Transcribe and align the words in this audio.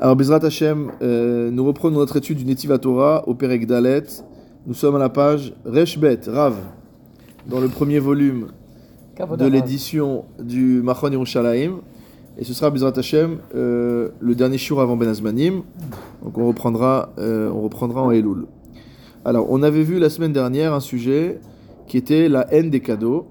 Alors, 0.00 0.16
Bezrat 0.16 0.44
Hashem, 0.44 0.92
euh, 1.02 1.50
nous 1.50 1.64
reprenons 1.64 1.98
notre 1.98 2.16
étude 2.16 2.38
du 2.38 2.44
Netiva 2.44 2.78
Torah 2.78 3.26
au 3.26 3.34
Perek 3.34 3.66
Dalet. 3.66 4.04
Nous 4.66 4.74
sommes 4.74 4.96
à 4.96 4.98
la 4.98 5.08
page 5.08 5.54
Reshbet, 5.64 6.20
Rav, 6.26 6.56
dans 7.46 7.60
le 7.60 7.68
premier 7.68 7.98
volume 7.98 8.48
de 9.38 9.46
l'édition 9.46 10.24
du 10.38 10.82
Machon 10.82 11.10
Yerushalayim. 11.10 11.80
Et 12.38 12.44
ce 12.44 12.52
sera 12.52 12.70
Bezrat 12.70 12.92
Hashem, 12.96 13.38
euh, 13.54 14.10
le 14.20 14.34
dernier 14.34 14.58
shiur 14.58 14.80
avant 14.80 14.96
Ben 14.96 15.08
Azmanim. 15.08 15.62
Donc, 16.22 16.36
on 16.38 16.46
reprendra, 16.46 17.12
euh, 17.18 17.50
on 17.50 17.62
reprendra 17.62 18.02
en 18.02 18.10
Elul. 18.10 18.46
Alors, 19.24 19.46
on 19.50 19.62
avait 19.62 19.82
vu 19.82 19.98
la 19.98 20.10
semaine 20.10 20.32
dernière 20.32 20.74
un 20.74 20.80
sujet 20.80 21.40
qui 21.86 21.96
était 21.96 22.28
la 22.28 22.46
haine 22.52 22.70
des 22.70 22.80
cadeaux. 22.80 23.26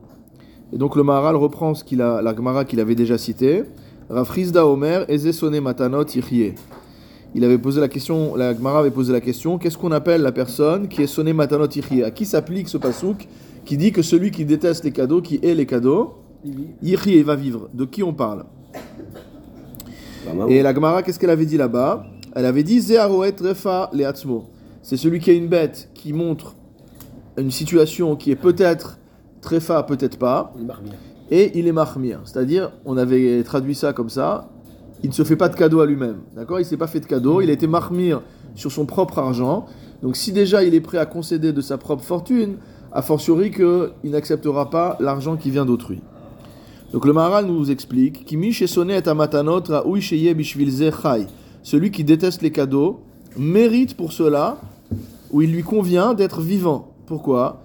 Et 0.74 0.78
donc, 0.78 0.96
le 0.96 1.04
Maharal 1.04 1.36
reprend 1.36 1.76
ce 1.76 1.84
qu'il 1.84 2.02
a, 2.02 2.22
la 2.22 2.36
Gemara 2.36 2.66
qu'il 2.66 2.80
avait 2.80 2.96
déjà 2.96 3.18
cité. 3.18 3.64
Rafrizda 4.10 4.66
Omer, 4.68 5.06
Ezesone 5.10 5.60
Matanot 5.60 6.06
Yichye. 6.06 6.54
Il 7.34 7.44
avait 7.44 7.58
posé 7.58 7.82
la 7.82 7.88
question, 7.88 8.36
la 8.36 8.54
Gemara 8.54 8.80
avait 8.80 8.92
posé 8.92 9.12
la 9.12 9.20
question 9.20 9.58
qu'est-ce 9.58 9.78
qu'on 9.78 9.92
appelle 9.92 10.22
la 10.22 10.32
personne 10.32 10.88
qui 10.88 11.02
est 11.02 11.08
sonné 11.08 11.34
Matanot 11.34 11.68
Yichye 11.68 12.04
À 12.04 12.12
qui 12.12 12.26
s'applique 12.26 12.70
ce 12.70 12.78
pasouk 12.78 13.28
qui 13.66 13.78
dit 13.78 13.92
que 13.92 14.02
celui 14.02 14.32
qui 14.32 14.46
déteste 14.46 14.84
les 14.84 14.92
cadeaux, 14.92 15.22
qui 15.22 15.40
hait 15.42 15.56
les 15.56 15.66
cadeaux, 15.66 16.16
Yichye 16.82 17.24
va 17.24 17.36
vivre? 17.36 17.70
De 17.74 17.86
qui 17.86 18.04
on 18.04 18.14
parle? 18.14 18.46
Et 20.50 20.62
la 20.62 20.74
Gemara, 20.74 21.04
qu'est-ce 21.04 21.20
qu'elle 21.20 21.30
avait 21.30 21.46
dit 21.46 21.58
là-bas? 21.58 22.06
Elle 22.36 22.46
avait 22.46 22.64
dit 22.64 22.80
Zeharoet 22.80 23.36
Refa 23.42 23.90
Leatzmo. 23.94 24.46
C'est 24.82 24.98
celui 24.98 25.20
qui 25.20 25.32
a 25.32 25.34
une 25.34 25.48
bête 25.48 25.90
qui 25.94 26.14
montre 26.14 26.56
une 27.38 27.52
situation 27.52 28.16
qui 28.16 28.32
est 28.32 28.36
peut-être 28.36 29.00
Trefa, 29.42 29.84
peut-être 29.84 30.18
pas 30.18 30.54
et 31.32 31.58
il 31.58 31.68
est 31.68 31.72
mahmir. 31.72 32.22
C'est-à-dire, 32.26 32.72
on 32.86 32.98
avait 32.98 33.44
traduit 33.44 33.76
ça 33.76 33.94
comme 33.94 34.10
ça, 34.10 34.50
il 35.04 35.10
ne 35.10 35.14
se 35.14 35.24
fait 35.24 35.36
pas 35.36 35.50
de 35.50 35.56
cadeau 35.56 35.82
à 35.82 35.86
lui-même. 35.86 36.18
D'accord? 36.36 36.60
Il 36.60 36.64
ne 36.64 36.68
s'est 36.68 36.78
pas 36.78 36.88
fait 36.88 37.00
de 37.00 37.06
cadeau, 37.06 37.42
il 37.42 37.50
a 37.50 37.54
été 37.54 37.68
mahmir 37.68 38.22
sur 38.56 38.72
son 38.72 38.86
propre 38.86 39.20
argent. 39.20 39.66
Donc 40.02 40.16
si 40.16 40.32
déjà 40.32 40.64
il 40.64 40.74
est 40.74 40.82
prêt 40.82 40.98
à 40.98 41.06
concéder 41.06 41.54
de 41.54 41.62
sa 41.62 41.78
propre 41.78 42.04
fortune, 42.04 42.58
a 42.92 43.02
fortiori 43.02 43.52
qu'il 43.52 44.12
n'acceptera 44.12 44.70
pas 44.70 44.98
l'argent 45.00 45.36
qui 45.36 45.52
vient 45.52 45.66
d'autrui. 45.66 46.02
Donc 46.94 47.06
le 47.06 47.14
Maharal 47.14 47.46
nous 47.46 47.72
explique 47.72 48.26
celui 51.64 51.92
qui 51.92 52.04
déteste 52.04 52.42
les 52.42 52.52
cadeaux 52.52 53.02
mérite 53.38 53.98
pour 53.98 54.14
cela, 54.14 54.58
où 55.32 55.42
il 55.42 55.52
lui 55.52 55.64
convient 55.64 56.14
d'être 56.14 56.42
vivant. 56.42 56.94
Pourquoi? 57.06 57.64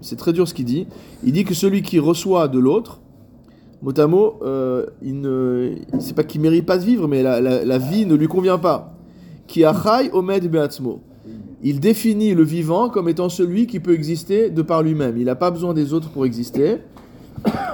C'est 0.00 0.16
très 0.16 0.32
dur 0.32 0.48
ce 0.48 0.54
qu'il 0.54 0.64
dit. 0.64 0.86
Il 1.24 1.32
dit 1.32 1.44
que 1.44 1.54
celui 1.54 1.82
qui 1.82 1.98
reçoit 1.98 2.48
de 2.48 2.58
l'autre, 2.58 3.00
mot 3.82 3.98
à 3.98 4.06
mot, 4.06 4.38
euh, 4.42 4.86
ne, 5.02 5.74
c'est 5.98 6.14
pas 6.14 6.24
qu'il 6.24 6.40
mérite 6.40 6.66
pas 6.66 6.78
de 6.78 6.84
vivre, 6.84 7.08
mais 7.08 7.22
la, 7.22 7.78
vie 7.78 8.06
ne 8.06 8.14
lui 8.14 8.28
convient 8.28 8.58
pas. 8.58 8.94
Qui 9.46 9.64
omed 9.64 10.50
beatzmo. 10.50 11.00
Il 11.62 11.80
définit 11.80 12.34
le 12.34 12.42
vivant 12.42 12.88
comme 12.88 13.08
étant 13.08 13.28
celui 13.28 13.66
qui 13.66 13.80
peut 13.80 13.92
exister 13.92 14.48
de 14.48 14.62
par 14.62 14.82
lui-même. 14.82 15.18
Il 15.18 15.24
n'a 15.24 15.34
pas 15.34 15.50
besoin 15.50 15.74
des 15.74 15.92
autres 15.92 16.08
pour 16.08 16.24
exister. 16.24 16.78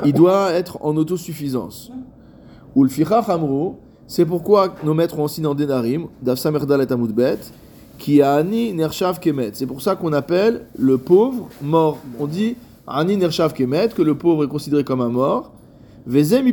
Il 0.05 0.12
doit 0.12 0.53
être 0.53 0.78
en 0.81 0.97
autosuffisance. 0.97 1.93
Le 2.75 2.89
c'est 4.09 4.25
pourquoi 4.25 4.75
nos 4.84 4.95
maîtres 4.95 5.19
ont 5.19 5.25
enseigné 5.25 5.48
en 5.48 5.55
Denarim, 5.55 6.09
Dafsamerdal 6.23 6.83
et 6.83 6.93
Amudbet, 6.93 7.39
qui 7.98 8.22
a 8.22 8.34
ani 8.34 8.72
nershav 8.72 9.20
kemet. 9.20 9.50
C'est 9.55 9.66
pour 9.66 9.83
ça 9.83 9.97
qu'on 9.97 10.12
appelle 10.12 10.66
le 10.78 10.98
pauvre 10.98 11.48
mort. 11.62 11.98
On 12.19 12.27
dit 12.27 12.56
ani 12.86 13.16
nershav 13.16 13.53
kemet, 13.53 13.88
que 13.88 14.03
le 14.03 14.14
pauvre 14.14 14.44
est 14.44 14.48
considéré 14.48 14.84
comme 14.84 15.00
un 15.00 15.08
mort. 15.08 15.53
Vezem 16.06 16.50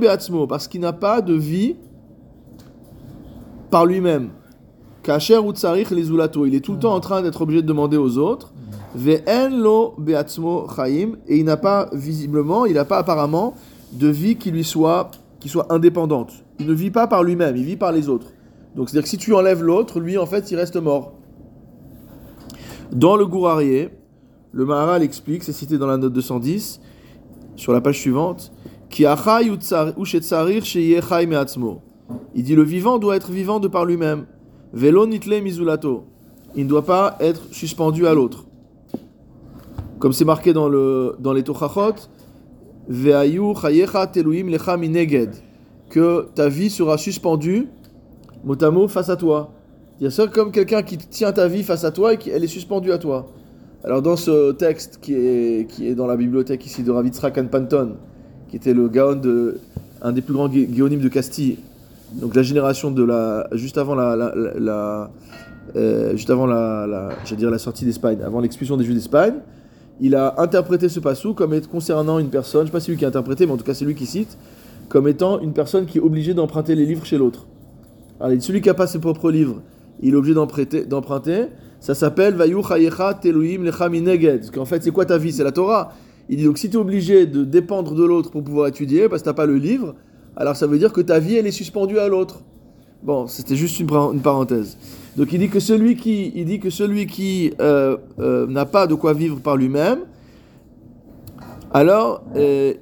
beatzmo, 0.00 0.46
parce 0.46 0.68
qu'il 0.68 0.80
n'a 0.80 0.94
pas 0.94 1.20
de 1.20 1.34
vie 1.34 1.76
par 3.70 3.84
lui-même. 3.84 4.30
Kacher 5.02 5.38
les. 5.42 6.08
Il 6.46 6.54
est 6.54 6.60
tout 6.60 6.72
le 6.72 6.78
temps 6.78 6.94
en 6.94 7.00
train 7.00 7.20
d'être 7.20 7.42
obligé 7.42 7.60
de 7.60 7.66
demander 7.66 7.98
aux 7.98 8.16
autres. 8.16 8.54
Lo 8.96 9.94
beatzmo. 9.98 10.66
Et 11.28 11.38
il 11.38 11.44
n'a 11.44 11.58
pas 11.58 11.90
visiblement, 11.92 12.64
il 12.64 12.74
n'a 12.74 12.86
pas 12.86 12.98
apparemment 12.98 13.54
de 13.92 14.08
vie 14.08 14.36
qui 14.36 14.50
lui 14.50 14.64
soit, 14.64 15.10
qui 15.40 15.48
soit 15.48 15.70
indépendante. 15.70 16.32
Il 16.58 16.66
ne 16.66 16.72
vit 16.72 16.90
pas 16.90 17.06
par 17.06 17.22
lui-même, 17.22 17.56
il 17.56 17.64
vit 17.64 17.76
par 17.76 17.92
les 17.92 18.08
autres. 18.08 18.28
Donc 18.74 18.88
c'est-à-dire 18.88 19.04
que 19.04 19.08
si 19.08 19.18
tu 19.18 19.34
enlèves 19.34 19.62
l'autre, 19.62 20.00
lui 20.00 20.18
en 20.18 20.26
fait 20.26 20.50
il 20.50 20.56
reste 20.56 20.76
mort. 20.76 21.14
Dans 22.92 23.16
le 23.16 23.26
Gourarié, 23.26 23.90
le 24.52 24.64
Maharal 24.64 25.02
explique, 25.02 25.42
c'est 25.42 25.52
cité 25.52 25.78
dans 25.78 25.86
la 25.86 25.96
note 25.96 26.12
210, 26.12 26.80
sur 27.56 27.72
la 27.72 27.80
page 27.80 27.98
suivante, 27.98 28.52
il 32.34 32.42
dit 32.42 32.54
le 32.54 32.62
vivant 32.62 32.98
doit 32.98 33.16
être 33.16 33.30
vivant 33.30 33.58
de 33.58 33.68
par 33.68 33.84
lui-même. 33.84 34.26
Il 34.76 36.64
ne 36.64 36.68
doit 36.68 36.84
pas 36.84 37.16
être 37.20 37.42
suspendu 37.52 38.06
à 38.06 38.14
l'autre. 38.14 38.44
Comme 39.98 40.12
c'est 40.12 40.24
marqué 40.24 40.52
dans, 40.52 40.68
le, 40.68 41.16
dans 41.18 41.32
les 41.32 41.42
Tochachot, 41.42 41.94
que 45.90 46.28
ta 46.34 46.48
vie 46.48 46.70
sera 46.70 46.98
suspendue 46.98 47.68
mot 48.44 48.88
face 48.88 49.08
à 49.08 49.16
toi. 49.16 49.52
Il 50.00 50.04
y 50.04 50.06
a 50.06 50.10
ça 50.10 50.26
comme 50.26 50.50
quelqu'un 50.50 50.82
qui 50.82 50.98
tient 50.98 51.32
ta 51.32 51.48
vie 51.48 51.62
face 51.62 51.84
à 51.84 51.90
toi 51.90 52.14
et 52.14 52.18
qui 52.18 52.30
elle 52.30 52.44
est 52.44 52.48
suspendue 52.48 52.92
à 52.92 52.98
toi. 52.98 53.26
Alors 53.84 54.02
dans 54.02 54.16
ce 54.16 54.52
texte 54.52 54.98
qui 55.00 55.14
est, 55.14 55.68
qui 55.68 55.88
est 55.88 55.94
dans 55.94 56.06
la 56.06 56.16
bibliothèque 56.16 56.64
ici 56.66 56.82
de 56.82 56.90
Ravitzrakan 56.90 57.46
Panton, 57.46 57.96
qui 58.48 58.56
était 58.56 58.74
le 58.74 58.88
gaon 58.88 59.16
de 59.16 59.58
un 60.02 60.12
des 60.12 60.20
plus 60.20 60.34
grands 60.34 60.48
guéonymes 60.48 61.00
de 61.00 61.08
Castille, 61.08 61.58
donc 62.12 62.34
la 62.34 62.42
génération 62.42 62.90
de 62.90 63.02
la 63.02 63.46
juste 63.52 63.78
avant 63.78 63.94
la, 63.94 65.10
euh, 65.76 66.16
juste 66.16 66.30
avant 66.30 66.46
la, 66.46 66.86
la 66.86 67.36
dire 67.36 67.50
la 67.50 67.58
sortie 67.58 67.84
d'Espagne, 67.84 68.18
avant 68.24 68.40
l'expulsion 68.40 68.76
des 68.76 68.84
Juifs 68.84 68.96
d'Espagne, 68.96 69.34
il 70.00 70.14
a 70.14 70.34
interprété 70.38 70.88
ce 70.88 71.00
passou 71.00 71.34
comme 71.34 71.58
concernant 71.62 72.18
une 72.18 72.30
personne, 72.30 72.62
je 72.62 72.64
ne 72.64 72.68
sais 72.68 72.72
pas 72.72 72.80
si 72.80 72.90
lui 72.90 72.98
qui 72.98 73.04
a 73.04 73.08
interprété, 73.08 73.46
mais 73.46 73.52
en 73.52 73.56
tout 73.56 73.64
cas 73.64 73.74
c'est 73.74 73.84
lui 73.84 73.94
qui 73.94 74.06
cite, 74.06 74.36
comme 74.88 75.08
étant 75.08 75.40
une 75.40 75.52
personne 75.52 75.86
qui 75.86 75.98
est 75.98 76.02
obligée 76.02 76.34
d'emprunter 76.34 76.74
les 76.74 76.86
livres 76.86 77.04
chez 77.04 77.18
l'autre. 77.18 77.46
Alors, 78.20 78.40
celui 78.40 78.60
qui 78.60 78.68
n'a 78.68 78.74
pas 78.74 78.86
ses 78.86 78.98
propres 78.98 79.30
livres, 79.30 79.62
il 80.00 80.14
est 80.14 80.16
obligé 80.16 80.34
d'emprunter. 80.34 81.46
Ça 81.80 81.94
s'appelle 81.94 82.34
Vayu 82.34 82.62
Chayecha 82.62 83.14
Teluim 83.14 83.62
Lechamineged. 83.64 84.40
Parce 84.40 84.50
qu'en 84.50 84.64
fait, 84.64 84.82
c'est 84.82 84.90
quoi 84.90 85.04
ta 85.04 85.18
vie? 85.18 85.32
C'est 85.32 85.44
la 85.44 85.52
Torah. 85.52 85.92
Il 86.28 86.38
dit 86.38 86.44
donc 86.44 86.58
si 86.58 86.70
tu 86.70 86.76
es 86.76 86.80
obligé 86.80 87.26
de 87.26 87.44
dépendre 87.44 87.94
de 87.94 88.04
l'autre 88.04 88.30
pour 88.30 88.42
pouvoir 88.42 88.68
étudier, 88.68 89.08
parce 89.08 89.22
que 89.22 89.24
tu 89.24 89.30
n'as 89.30 89.34
pas 89.34 89.46
le 89.46 89.56
livre, 89.56 89.94
alors 90.36 90.56
ça 90.56 90.66
veut 90.66 90.78
dire 90.78 90.92
que 90.92 91.00
ta 91.00 91.18
vie, 91.18 91.36
elle 91.36 91.46
est 91.46 91.52
suspendue 91.52 91.98
à 91.98 92.08
l'autre. 92.08 92.40
Bon, 93.02 93.26
c'était 93.26 93.56
juste 93.56 93.78
une, 93.80 93.86
parenthèse. 94.22 94.78
Donc 95.16 95.32
il 95.32 95.38
dit 95.38 95.50
que 95.50 95.60
celui 95.60 95.96
qui, 95.96 96.32
il 96.34 96.46
dit 96.46 96.58
que 96.58 96.70
celui 96.70 97.06
qui 97.06 97.52
euh, 97.60 97.98
euh, 98.18 98.46
n'a 98.46 98.64
pas 98.64 98.86
de 98.86 98.94
quoi 98.94 99.12
vivre 99.12 99.40
par 99.40 99.56
lui-même, 99.56 100.00
alors 101.72 102.24
euh, 102.36 102.72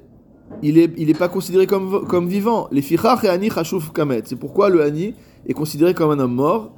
il 0.61 0.75
n'est 0.75 0.89
il 0.97 1.15
pas 1.15 1.29
considéré 1.29 1.67
comme, 1.67 2.05
comme 2.07 2.27
vivant. 2.27 2.67
Les 2.71 2.81
fichach 2.81 3.23
et 3.23 3.29
ani 3.29 3.49
chashuf 3.49 3.91
kamet. 3.91 4.23
C'est 4.25 4.35
pourquoi 4.35 4.69
le 4.69 4.81
ani 4.81 5.15
est 5.47 5.53
considéré 5.53 5.93
comme 5.93 6.11
un 6.11 6.19
homme 6.19 6.35
mort. 6.35 6.71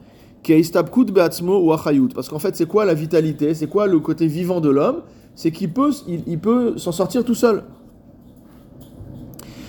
ou 0.48 1.74
Parce 2.14 2.30
qu'en 2.30 2.40
fait, 2.40 2.56
c'est 2.56 2.68
quoi 2.68 2.86
la 2.86 2.94
vitalité? 2.94 3.54
C'est 3.54 3.68
quoi 3.68 3.88
le 3.88 4.00
côté 4.00 4.28
vivant 4.28 4.62
de 4.62 4.70
l'homme? 4.70 5.02
C'est 5.36 5.52
qu'il 5.52 5.74
peut, 5.74 5.92
il, 6.08 6.24
il 6.28 6.40
peut 6.40 6.78
s'en 6.78 6.92
sortir 6.92 7.26
tout 7.26 7.36
seul. 7.36 7.64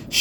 Il 0.09 0.15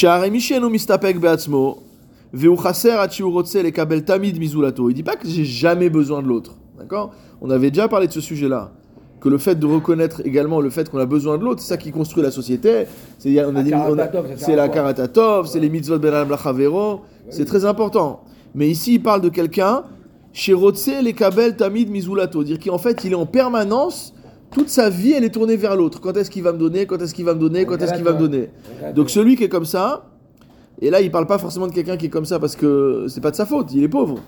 dit 4.95 5.03
pas 5.03 5.17
que 5.17 5.29
j'ai 5.29 5.45
jamais 5.45 5.91
besoin 5.91 6.23
de 6.23 6.29
l'autre. 6.29 6.57
D'accord? 6.79 7.13
On 7.41 7.51
avait 7.51 7.71
déjà 7.71 7.89
parlé 7.89 8.09
de 8.09 8.13
ce 8.13 8.21
sujet-là 8.21 8.73
que 9.21 9.29
le 9.29 9.39
fait 9.39 9.55
de 9.55 9.67
reconnaître 9.67 10.23
également 10.25 10.61
le 10.61 10.71
fait 10.71 10.91
qu'on 10.91 10.99
a 10.99 11.07
besoin 11.07 11.39
de 11.39 11.45
l'autre, 11.45 11.61
c'est 11.61 11.69
ça 11.69 11.77
qui 11.77 11.91
construit 11.91 12.23
la 12.23 12.31
société. 12.31 12.85
C'est 13.19 14.57
la 14.57 14.69
karatatov, 14.69 15.47
c'est 15.47 15.61
les 15.61 15.71
mitzvot 15.71 15.99
ben 15.99 16.29
lachavero, 16.29 17.01
c'est 17.31 17.45
très 17.45 17.65
important. 17.65 18.23
Mais 18.55 18.69
ici, 18.69 18.95
il 18.95 19.03
parle 19.03 19.21
de 19.21 19.29
quelqu'un, 19.29 19.85
chez 20.33 20.55
les 21.03 21.13
kabel 21.13 21.57
tamid 21.57 21.91
mizulato, 21.91 22.45
dire 22.45 22.59
qu'en 22.59 22.79
fait, 22.79 23.05
il 23.05 23.13
est 23.13 23.17
en 23.17 23.27
permanence, 23.27 24.15
toute 24.51 24.69
sa 24.69 24.91
vie, 24.91 25.13
elle 25.13 25.25
est 25.25 25.31
tournée 25.31 25.57
vers 25.57 25.77
l'autre. 25.77 26.01
Quand 26.01 26.17
est-ce 26.17 26.31
qu'il 26.31 26.43
va 26.43 26.53
me 26.53 26.59
donner 26.59 26.87
Quand 26.87 27.01
est-ce 27.01 27.15
qu'il 27.15 27.25
va 27.25 27.35
me 27.35 27.41
donner 27.41 27.65
Quand 27.65 27.81
est-ce 27.81 27.95
qu'il 27.95 28.05
va 28.05 28.13
me 28.13 28.19
donner 28.19 28.51
Donc 28.95 29.11
celui 29.11 29.37
qui 29.37 29.45
est 29.45 29.49
comme 29.49 29.65
ça, 29.65 30.05
et 30.81 30.91
là, 30.91 31.01
il 31.01 31.11
parle 31.11 31.27
pas 31.27 31.39
forcément 31.39 31.67
de 31.67 31.73
quelqu'un 31.73 31.97
qui 31.97 32.07
est 32.07 32.11
comme 32.11 32.27
ça 32.27 32.39
parce 32.39 32.55
que 32.55 33.07
c'est 33.09 33.21
pas 33.21 33.31
de 33.31 33.37
sa 33.37 33.47
faute, 33.47 33.73
il 33.73 33.83
est 33.83 33.89
pauvre. 33.89 34.19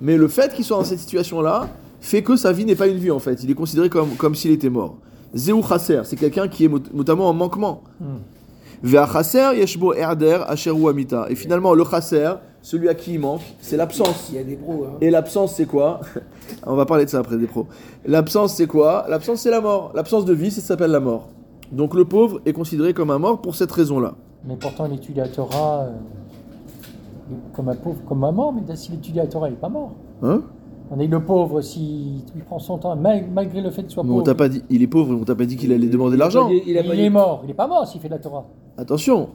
Mais 0.00 0.16
le 0.16 0.28
fait 0.28 0.52
qu'il 0.52 0.64
soit 0.64 0.76
dans 0.76 0.84
cette 0.84 0.98
situation-là, 0.98 1.68
fait 2.06 2.22
que 2.22 2.36
sa 2.36 2.52
vie 2.52 2.64
n'est 2.64 2.76
pas 2.76 2.86
une 2.86 2.98
vie 2.98 3.10
en 3.10 3.18
fait. 3.18 3.42
Il 3.42 3.50
est 3.50 3.54
considéré 3.54 3.88
comme, 3.90 4.10
comme 4.10 4.34
s'il 4.34 4.52
était 4.52 4.70
mort. 4.70 4.98
Zéou 5.34 5.60
chasser, 5.62 6.00
c'est 6.04 6.16
quelqu'un 6.16 6.46
qui 6.46 6.64
est 6.64 6.94
notamment 6.94 7.28
en 7.28 7.34
manquement. 7.34 7.82
Hmm. 8.00 9.06
chasser 9.12 9.56
yeshbo 9.56 9.92
erder 9.92 10.38
asheru 10.46 10.88
amita. 10.88 11.26
Et 11.28 11.34
finalement, 11.34 11.74
le 11.74 11.84
chasser, 11.84 12.34
celui 12.62 12.88
à 12.88 12.94
qui 12.94 13.14
il 13.14 13.20
manque, 13.20 13.40
c'est 13.60 13.76
l'absence. 13.76 14.28
Il 14.30 14.36
y 14.36 14.38
a 14.38 14.44
des 14.44 14.54
pros. 14.54 14.84
Hein. 14.84 14.98
Et 15.00 15.10
l'absence, 15.10 15.56
c'est 15.56 15.66
quoi? 15.66 16.00
On 16.66 16.76
va 16.76 16.86
parler 16.86 17.06
de 17.06 17.10
ça 17.10 17.18
après 17.18 17.38
des 17.38 17.48
pros. 17.48 17.66
L'absence, 18.04 18.54
c'est 18.54 18.68
quoi? 18.68 19.06
L'absence, 19.08 19.40
c'est 19.40 19.50
la 19.50 19.60
mort. 19.60 19.90
L'absence 19.94 20.24
de 20.24 20.32
vie, 20.32 20.52
ça 20.52 20.60
s'appelle 20.60 20.92
la 20.92 21.00
mort. 21.00 21.30
Donc 21.72 21.94
le 21.94 22.04
pauvre 22.04 22.40
est 22.46 22.52
considéré 22.52 22.94
comme 22.94 23.10
un 23.10 23.18
mort 23.18 23.42
pour 23.42 23.56
cette 23.56 23.72
raison-là. 23.72 24.14
Mais 24.44 24.54
pourtant, 24.54 24.86
il 24.86 24.94
étudie 24.94 25.18
la 25.18 25.28
Torah 25.28 25.86
euh, 25.88 27.34
comme 27.52 27.68
un 27.68 27.74
pauvre, 27.74 27.98
comme 28.08 28.22
un 28.22 28.30
mort, 28.30 28.52
mais 28.54 28.76
s'il 28.76 28.94
étudie 28.94 29.18
la 29.18 29.26
Torah, 29.26 29.48
il 29.48 29.54
n'est 29.54 29.60
pas 29.60 29.68
mort. 29.68 29.90
Hein? 30.22 30.42
On 30.90 31.00
est 31.00 31.06
le 31.08 31.20
pauvre, 31.20 31.60
s'il 31.62 32.18
il 32.36 32.42
prend 32.44 32.58
son 32.60 32.78
temps, 32.78 32.94
mal- 32.94 33.24
malgré 33.34 33.60
le 33.60 33.70
fait 33.70 33.82
qu'il 33.82 33.90
soit 33.90 34.04
Mais 34.04 34.10
on 34.10 34.14
pauvre. 34.14 34.24
t'a 34.24 34.34
pas 34.36 34.48
dit, 34.48 34.62
il 34.70 34.82
est 34.82 34.86
pauvre, 34.86 35.16
on 35.20 35.24
t'a 35.24 35.34
pas 35.34 35.44
dit 35.44 35.56
qu'il 35.56 35.72
allait 35.72 35.88
demander 35.88 36.14
de 36.14 36.20
l'argent. 36.20 36.48
Il, 36.48 36.62
il 36.66 36.78
a 36.78 36.82
il 36.82 36.88
pas 36.88 36.94
est 36.94 37.10
mort, 37.10 37.40
il 37.42 37.48
n'est 37.48 37.54
pas 37.54 37.66
mort 37.66 37.86
s'il 37.88 38.00
fait 38.00 38.08
de 38.08 38.14
la 38.14 38.20
Torah. 38.20 38.46
Attention, 38.78 39.30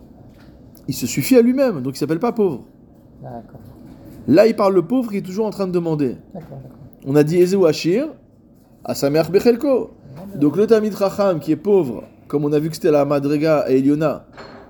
il 0.88 0.94
se 0.94 1.06
suffit 1.08 1.36
à 1.36 1.42
lui-même, 1.42 1.82
donc 1.82 1.96
il 1.96 1.98
s'appelle 2.00 2.20
pas 2.20 2.32
pauvre. 2.32 2.64
D'accord, 3.22 3.60
Là, 4.28 4.48
il 4.48 4.56
parle 4.56 4.76
le 4.76 4.82
pauvre 4.84 5.12
qui 5.12 5.18
est 5.18 5.22
toujours 5.22 5.46
en 5.46 5.50
train 5.50 5.68
de 5.68 5.72
demander. 5.74 6.16
d'accord, 6.34 6.58
d'accord. 6.64 6.78
On 7.06 7.16
a 7.16 7.24
dit 7.24 7.38
Ezeu 7.38 7.66
Achir, 7.66 8.08
à 8.86 8.96
sa 8.96 9.10
mère 9.10 9.30
Bechelko. 9.30 9.92
Donc 10.36 10.56
le 10.56 10.68
Tamid 10.68 10.94
Racham 10.94 11.40
qui 11.40 11.52
est 11.52 11.56
pauvre, 11.58 12.04
comme 12.28 12.46
on 12.46 12.54
a 12.54 12.60
vu 12.60 12.70
que 12.70 12.76
c'était 12.76 12.92
la 12.92 13.04
Madrega 13.06 13.66
et 13.70 13.78
Eliona, 13.80 14.26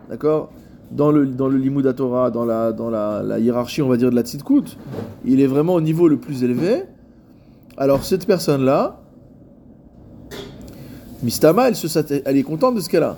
d'accord 0.09 0.49
dans 0.91 1.11
le, 1.11 1.25
dans 1.25 1.47
le 1.47 1.93
Torah, 1.93 2.31
dans, 2.31 2.45
la, 2.45 2.71
dans 2.71 2.89
la, 2.89 3.23
la 3.23 3.39
hiérarchie, 3.39 3.81
on 3.81 3.87
va 3.87 3.97
dire, 3.97 4.09
de 4.09 4.15
la 4.15 4.23
Tzidkut, 4.23 4.77
il 5.25 5.39
est 5.39 5.47
vraiment 5.47 5.75
au 5.75 5.81
niveau 5.81 6.07
le 6.07 6.17
plus 6.17 6.43
élevé. 6.43 6.83
Alors 7.77 8.03
cette 8.03 8.25
personne-là, 8.27 8.99
Mistama, 11.23 11.69
elle, 11.69 12.37
est 12.37 12.43
contente 12.43 12.75
de 12.75 12.81
ce 12.81 12.89
qu'elle 12.89 13.03
a. 13.03 13.17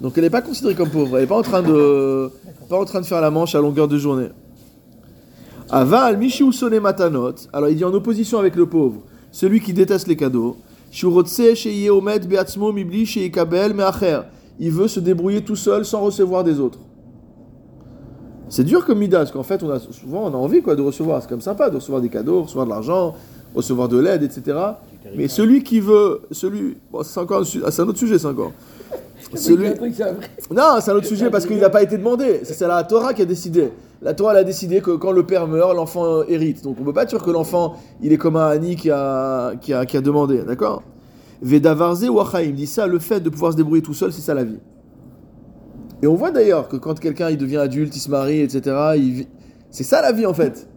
Donc 0.00 0.14
elle 0.16 0.24
n'est 0.24 0.30
pas 0.30 0.42
considérée 0.42 0.74
comme 0.74 0.88
pauvre, 0.88 1.16
elle 1.16 1.22
n'est 1.22 1.28
pas 1.28 1.38
en 1.38 1.42
train 1.42 1.62
de 1.62 2.30
pas 2.68 2.78
en 2.78 2.84
train 2.84 3.00
de 3.00 3.06
faire 3.06 3.20
la 3.20 3.30
manche 3.30 3.54
à 3.54 3.60
longueur 3.60 3.88
de 3.88 3.98
journée. 3.98 4.28
Aval, 5.70 6.16
Mishi 6.18 6.42
Usone 6.42 6.78
Matanot. 6.80 7.34
Alors 7.52 7.68
il 7.68 7.76
dit 7.76 7.84
en 7.84 7.92
opposition 7.92 8.38
avec 8.38 8.56
le 8.56 8.66
pauvre, 8.66 9.02
celui 9.30 9.60
qui 9.60 9.72
déteste 9.72 10.06
les 10.08 10.16
cadeaux. 10.16 10.56
Beatzmo 10.92 12.72
Mibli. 12.72 13.30
Il 14.58 14.70
veut 14.70 14.88
se 14.88 15.00
débrouiller 15.00 15.42
tout 15.42 15.56
seul 15.56 15.84
sans 15.84 16.00
recevoir 16.00 16.44
des 16.44 16.60
autres. 16.60 16.78
C'est 18.52 18.64
dur 18.64 18.84
comme 18.84 18.98
Midas, 18.98 19.20
parce 19.20 19.32
qu'en 19.32 19.42
fait, 19.42 19.62
on 19.62 19.70
a, 19.70 19.78
souvent 19.78 20.24
on 20.26 20.34
a 20.34 20.36
envie 20.36 20.60
quoi, 20.60 20.76
de 20.76 20.82
recevoir. 20.82 21.22
C'est 21.22 21.28
comme 21.30 21.40
sympa 21.40 21.70
de 21.70 21.76
recevoir 21.76 22.02
des 22.02 22.10
cadeaux, 22.10 22.42
recevoir 22.42 22.66
de 22.66 22.70
l'argent, 22.70 23.14
recevoir 23.54 23.88
de 23.88 23.98
l'aide, 23.98 24.22
etc. 24.22 24.58
Mais 25.16 25.26
celui 25.26 25.62
qui 25.62 25.80
veut, 25.80 26.20
celui, 26.30 26.76
bon, 26.92 27.02
c'est 27.02 27.18
encore 27.18 27.40
un, 27.40 27.60
ah, 27.64 27.70
c'est 27.70 27.80
un 27.80 27.88
autre 27.88 27.98
sujet, 27.98 28.18
c'est 28.18 28.26
encore. 28.26 28.52
Celui, 29.34 29.68
non, 30.50 30.64
c'est 30.82 30.90
un 30.90 30.94
autre 30.94 31.06
sujet 31.06 31.30
parce 31.30 31.46
qu'il 31.46 31.56
n'a 31.56 31.70
pas 31.70 31.82
été 31.82 31.96
demandé. 31.96 32.40
C'est 32.44 32.60
la 32.66 32.84
Torah 32.84 33.14
qui 33.14 33.22
a 33.22 33.24
décidé. 33.24 33.72
La 34.02 34.12
Torah 34.12 34.32
elle 34.32 34.40
a 34.40 34.44
décidé 34.44 34.82
que 34.82 34.90
quand 34.90 35.12
le 35.12 35.24
père 35.24 35.46
meurt, 35.48 35.74
l'enfant 35.74 36.22
hérite. 36.24 36.62
Donc 36.62 36.76
on 36.78 36.84
peut 36.84 36.92
pas 36.92 37.06
dire 37.06 37.22
que 37.22 37.30
l'enfant, 37.30 37.76
il 38.02 38.12
est 38.12 38.18
comme 38.18 38.36
un 38.36 38.48
Annie 38.48 38.76
qui 38.76 38.90
a, 38.90 39.54
qui 39.62 39.72
a, 39.72 39.86
qui 39.86 39.96
a 39.96 40.02
demandé. 40.02 40.42
D'accord? 40.42 40.82
Vedavarze 41.40 42.06
ou 42.06 42.20
Achaim 42.20 42.50
dit 42.50 42.66
ça, 42.66 42.86
le 42.86 42.98
fait 42.98 43.20
de 43.20 43.30
pouvoir 43.30 43.52
se 43.52 43.56
débrouiller 43.56 43.80
tout 43.80 43.94
seul, 43.94 44.12
c'est 44.12 44.20
ça 44.20 44.34
la 44.34 44.44
vie. 44.44 44.58
Et 46.02 46.06
on 46.08 46.14
voit 46.14 46.32
d'ailleurs 46.32 46.68
que 46.68 46.76
quand 46.76 46.98
quelqu'un 46.98 47.30
il 47.30 47.38
devient 47.38 47.58
adulte, 47.58 47.94
il 47.94 48.00
se 48.00 48.10
marie, 48.10 48.40
etc., 48.40 48.76
il 48.96 49.26
c'est 49.70 49.84
ça 49.84 50.02
la 50.02 50.12
vie 50.12 50.26
en 50.26 50.34
fait. 50.34 50.68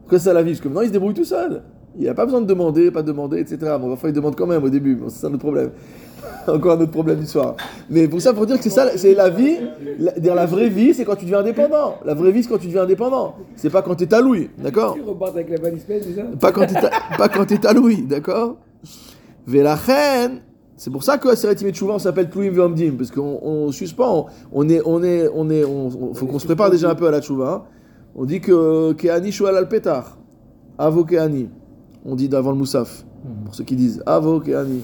Pourquoi 0.00 0.18
c'est 0.18 0.26
ça 0.26 0.32
la 0.32 0.42
vie 0.42 0.52
Parce 0.52 0.60
que 0.60 0.68
maintenant 0.68 0.80
il 0.80 0.88
se 0.88 0.92
débrouille 0.92 1.14
tout 1.14 1.24
seul. 1.24 1.62
Il 1.98 2.04
n'a 2.06 2.14
pas 2.14 2.24
besoin 2.24 2.40
de 2.40 2.46
demander, 2.46 2.90
pas 2.90 3.02
demander, 3.02 3.40
etc. 3.40 3.58
Bon, 3.80 3.88
parfois 3.88 4.08
il 4.08 4.12
demande 4.14 4.36
quand 4.36 4.46
même 4.46 4.62
au 4.62 4.70
début, 4.70 4.94
bon, 4.94 5.08
c'est 5.08 5.20
ça 5.20 5.28
notre 5.28 5.42
problème. 5.42 5.72
Encore 6.48 6.72
un 6.72 6.80
autre 6.80 6.92
problème 6.92 7.18
du 7.18 7.26
soir. 7.26 7.56
Mais 7.90 8.06
pour 8.06 8.22
ça, 8.22 8.32
pour 8.32 8.46
dire 8.46 8.56
que 8.56 8.62
c'est 8.62 8.70
ça, 8.70 8.96
c'est 8.96 9.14
la 9.14 9.28
vie. 9.28 9.56
La, 9.98 10.12
dire 10.12 10.34
la 10.34 10.46
vraie 10.46 10.68
vie, 10.68 10.94
c'est 10.94 11.04
quand 11.04 11.16
tu 11.16 11.24
deviens 11.24 11.40
indépendant. 11.40 11.96
La 12.04 12.14
vraie 12.14 12.30
vie, 12.30 12.42
c'est 12.42 12.48
quand 12.48 12.58
tu 12.58 12.68
deviens 12.68 12.82
indépendant. 12.82 13.34
C'est 13.56 13.70
pas 13.70 13.82
quand 13.82 13.96
t'es 13.96 14.12
à 14.14 14.20
Louis, 14.20 14.48
d'accord? 14.56 14.94
Tu 14.94 15.02
repartes 15.02 15.34
avec 15.34 15.50
la 15.50 15.60
valise 15.60 15.84
ça 15.84 16.22
pas 16.38 17.28
quand 17.28 17.44
t'es 17.44 17.74
Louis, 17.74 18.02
d'accord? 18.02 18.56
Velachen, 19.46 20.40
c'est 20.78 20.90
pour 20.90 21.02
ça 21.02 21.18
que 21.18 21.28
Aseret 21.28 21.54
Tchouva, 21.56 21.94
on 21.94 21.98
s'appelle 21.98 22.30
Tlouim 22.30 22.50
Veomdim, 22.50 22.92
parce 22.96 23.10
qu'on 23.10 23.38
on 23.42 23.70
suspend, 23.72 24.26
on 24.52 24.66
est, 24.68 24.80
on 24.86 25.02
est, 25.02 25.28
on 25.34 25.50
est, 25.50 25.64
on, 25.64 25.88
on- 25.88 26.14
faut 26.14 26.24
qu'on 26.26 26.38
se 26.38 26.46
prépare 26.46 26.70
déjà 26.70 26.90
un 26.90 26.94
peu 26.94 27.06
à 27.06 27.10
la 27.10 27.20
Tchouva. 27.20 27.50
hein. 27.52 27.62
On 28.14 28.24
dit 28.24 28.40
que 28.40 28.92
Keani 28.94 29.30
Shoal 29.30 29.56
al 29.56 29.68
Petar, 29.68 30.16
Avo 30.78 31.04
Keani, 31.04 31.48
on 32.06 32.14
dit 32.14 32.28
d'avant 32.28 32.52
le 32.52 32.56
Moussaf, 32.56 33.04
pour 33.44 33.54
ceux 33.54 33.64
qui 33.64 33.76
disent 33.76 34.02
Avo 34.06 34.40
Keani. 34.40 34.80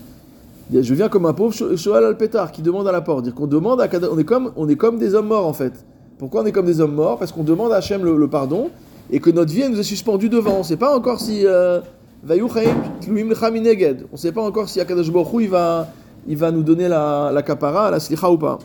Je 0.73 0.94
viens 0.94 1.08
comme 1.08 1.26
un 1.26 1.32
pauvre 1.32 1.52
Sho- 1.55 1.76
Shoal 1.76 2.05
al 2.05 2.17
Petar 2.17 2.50
qui 2.52 2.62
demande 2.62 2.87
à 2.88 2.93
la 2.93 3.00
porte, 3.00 3.25
dire 3.25 3.35
qu'on 3.35 3.47
demande 3.47 3.81
à 3.81 3.88
on 4.12 4.19
est 4.19 4.25
comme, 4.25 4.52
on 4.56 4.69
est 4.69 4.76
comme 4.76 4.99
des 4.99 5.14
hommes 5.14 5.29
morts 5.29 5.47
en 5.47 5.52
fait. 5.52 5.73
Pourquoi 6.19 6.43
on 6.43 6.47
est 6.47 6.52
comme 6.52 6.67
des 6.67 6.81
hommes 6.81 6.94
morts? 6.94 7.19
Parce 7.19 7.32
qu'on 7.32 7.43
demande 7.44 7.73
à 7.73 7.76
Hachem 7.76 8.05
le, 8.05 8.17
le 8.17 8.29
pardon 8.29 8.70
et 9.11 9.20
que 9.20 9.31
notre 9.31 9.52
vie 9.52 9.61
elle 9.62 9.73
nous 9.73 9.81
est 9.81 9.82
suspendue 9.82 10.29
devant. 10.29 10.55
On 10.55 10.58
ne 10.58 10.62
sait 10.64 10.76
pas 10.76 10.97
encore 10.97 11.20
si 11.20 11.43
euh, 11.44 11.81
On 12.26 14.12
ne 14.12 14.17
sait 14.17 14.32
pas 14.32 14.43
encore 14.43 14.69
si 14.69 14.81
Akadosh 14.81 15.11
Baruch 15.11 15.43
il 15.43 15.49
va, 15.50 15.88
il 16.26 16.37
va 16.37 16.50
nous 16.50 16.62
donner 16.62 16.88
la, 16.88 17.31
la 17.32 17.43
kapara, 17.43 17.91
la 17.91 18.00
slicha 18.00 18.31
ou 18.31 18.38
pas. 18.38 18.59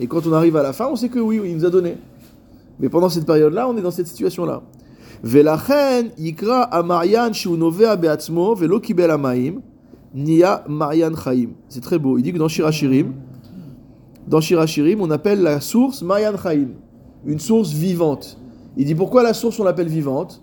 Et 0.00 0.06
quand 0.08 0.26
on 0.26 0.32
arrive 0.32 0.56
à 0.56 0.62
la 0.62 0.72
fin, 0.72 0.88
on 0.88 0.96
sait 0.96 1.08
que 1.08 1.20
oui, 1.20 1.40
il 1.44 1.56
nous 1.56 1.64
a 1.64 1.70
donné. 1.70 1.96
Mais 2.80 2.88
pendant 2.88 3.08
cette 3.08 3.26
période-là, 3.26 3.68
on 3.68 3.76
est 3.76 3.82
dans 3.82 3.92
cette 3.92 4.08
situation-là. 4.08 4.62
Velachen 5.22 6.10
yikra 6.16 6.62
amarian 6.62 7.32
shiunovea 7.32 7.96
beatzmo 7.96 8.54
velo 8.54 8.80
amaim 9.10 9.60
nia 10.14 10.64
marian 10.68 11.14
chaim. 11.14 11.50
C'est 11.68 11.82
très 11.82 11.98
beau. 11.98 12.18
Il 12.18 12.22
dit 12.22 12.32
que 12.32 12.38
dans 12.38 12.48
Shirachirim, 12.48 13.12
dans 14.26 14.40
Shirachirim, 14.40 15.00
on 15.00 15.10
appelle 15.10 15.42
la 15.42 15.60
source 15.60 16.02
Marian 16.02 16.36
Chaim, 16.36 16.68
une 17.24 17.38
source 17.38 17.72
vivante. 17.72 18.38
Il 18.76 18.86
dit 18.86 18.94
pourquoi 18.94 19.22
la 19.22 19.34
source 19.34 19.58
on 19.58 19.64
l'appelle 19.64 19.88
vivante? 19.88 20.42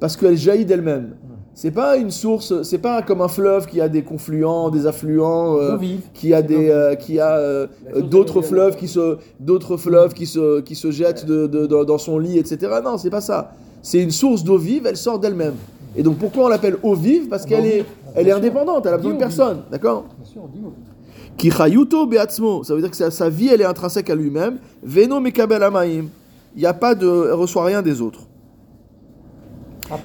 Parce 0.00 0.16
qu'elle 0.16 0.36
jaillit 0.36 0.64
d'elle-même. 0.64 1.14
C'est 1.58 1.70
pas 1.70 1.96
une 1.96 2.10
source, 2.10 2.62
c'est 2.64 2.76
pas 2.76 3.00
comme 3.00 3.22
un 3.22 3.28
fleuve 3.28 3.66
qui 3.66 3.80
a 3.80 3.88
des 3.88 4.02
confluents, 4.02 4.68
des 4.68 4.86
affluents, 4.86 5.56
euh, 5.56 5.70
qui 6.12 6.34
a 6.34 6.42
des, 6.42 6.68
euh, 6.68 6.94
qui 6.96 7.18
a 7.18 7.38
euh, 7.38 7.66
d'autres 8.02 8.42
fleuves 8.42 8.76
qui 8.76 8.88
se, 8.88 9.16
d'autres 9.40 9.78
fleuves 9.78 10.12
qui 10.12 10.26
se, 10.26 10.60
qui 10.60 10.74
se 10.74 10.90
jettent 10.90 11.24
de- 11.24 11.46
de- 11.46 11.64
dans- 11.64 11.84
dans 11.84 11.96
son 11.96 12.18
lit, 12.18 12.36
etc. 12.36 12.58
Non, 12.84 12.98
c'est 12.98 13.08
pas 13.08 13.22
ça. 13.22 13.54
C'est 13.80 14.02
une 14.02 14.10
source 14.10 14.44
d'eau 14.44 14.58
vive, 14.58 14.86
elle 14.86 14.98
sort 14.98 15.18
d'elle-même. 15.18 15.54
Et 15.96 16.02
donc 16.02 16.18
pourquoi 16.18 16.44
on 16.44 16.48
l'appelle 16.48 16.76
eau 16.82 16.94
vive? 16.94 17.28
Parce 17.28 17.46
qu'elle 17.46 17.64
est, 17.64 17.84
elle 18.14 18.28
est 18.28 18.32
indépendante, 18.32 18.84
elle 18.84 18.92
a 18.92 18.98
besoin 18.98 19.14
de 19.14 19.18
personne, 19.18 19.62
d'accord? 19.70 20.04
Ki 21.38 21.50
chayuto 21.50 22.06
beatzmo, 22.06 22.64
ça 22.64 22.74
veut 22.74 22.82
dire 22.82 22.90
que 22.90 22.96
sa, 22.98 23.10
sa 23.10 23.30
vie 23.30 23.48
elle 23.48 23.62
est 23.62 23.64
intrinsèque 23.64 24.10
à 24.10 24.14
lui-même. 24.14 24.58
Veno 24.82 25.20
mekabel 25.20 25.62
amaim, 25.62 26.04
il 26.54 26.60
n'y 26.60 26.66
a 26.66 26.74
pas 26.74 26.94
de, 26.94 27.06
elle 27.28 27.32
reçoit 27.32 27.64
rien 27.64 27.80
des 27.80 28.02
autres. 28.02 28.20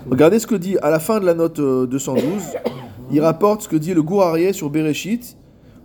Regardez 0.10 0.40
ce 0.40 0.48
que 0.48 0.56
dit 0.56 0.78
à 0.82 0.90
la 0.90 1.00
fin 1.00 1.20
de 1.20 1.26
la 1.26 1.34
note 1.34 1.60
euh, 1.60 1.86
212. 1.88 2.24
il 3.12 3.22
rapporte 3.22 3.64
ce 3.64 3.68
que 3.68 3.76
dit 3.76 3.94
le 3.94 4.04
Gourarié 4.04 4.54
sur 4.54 4.70
Bereshit 4.70 5.38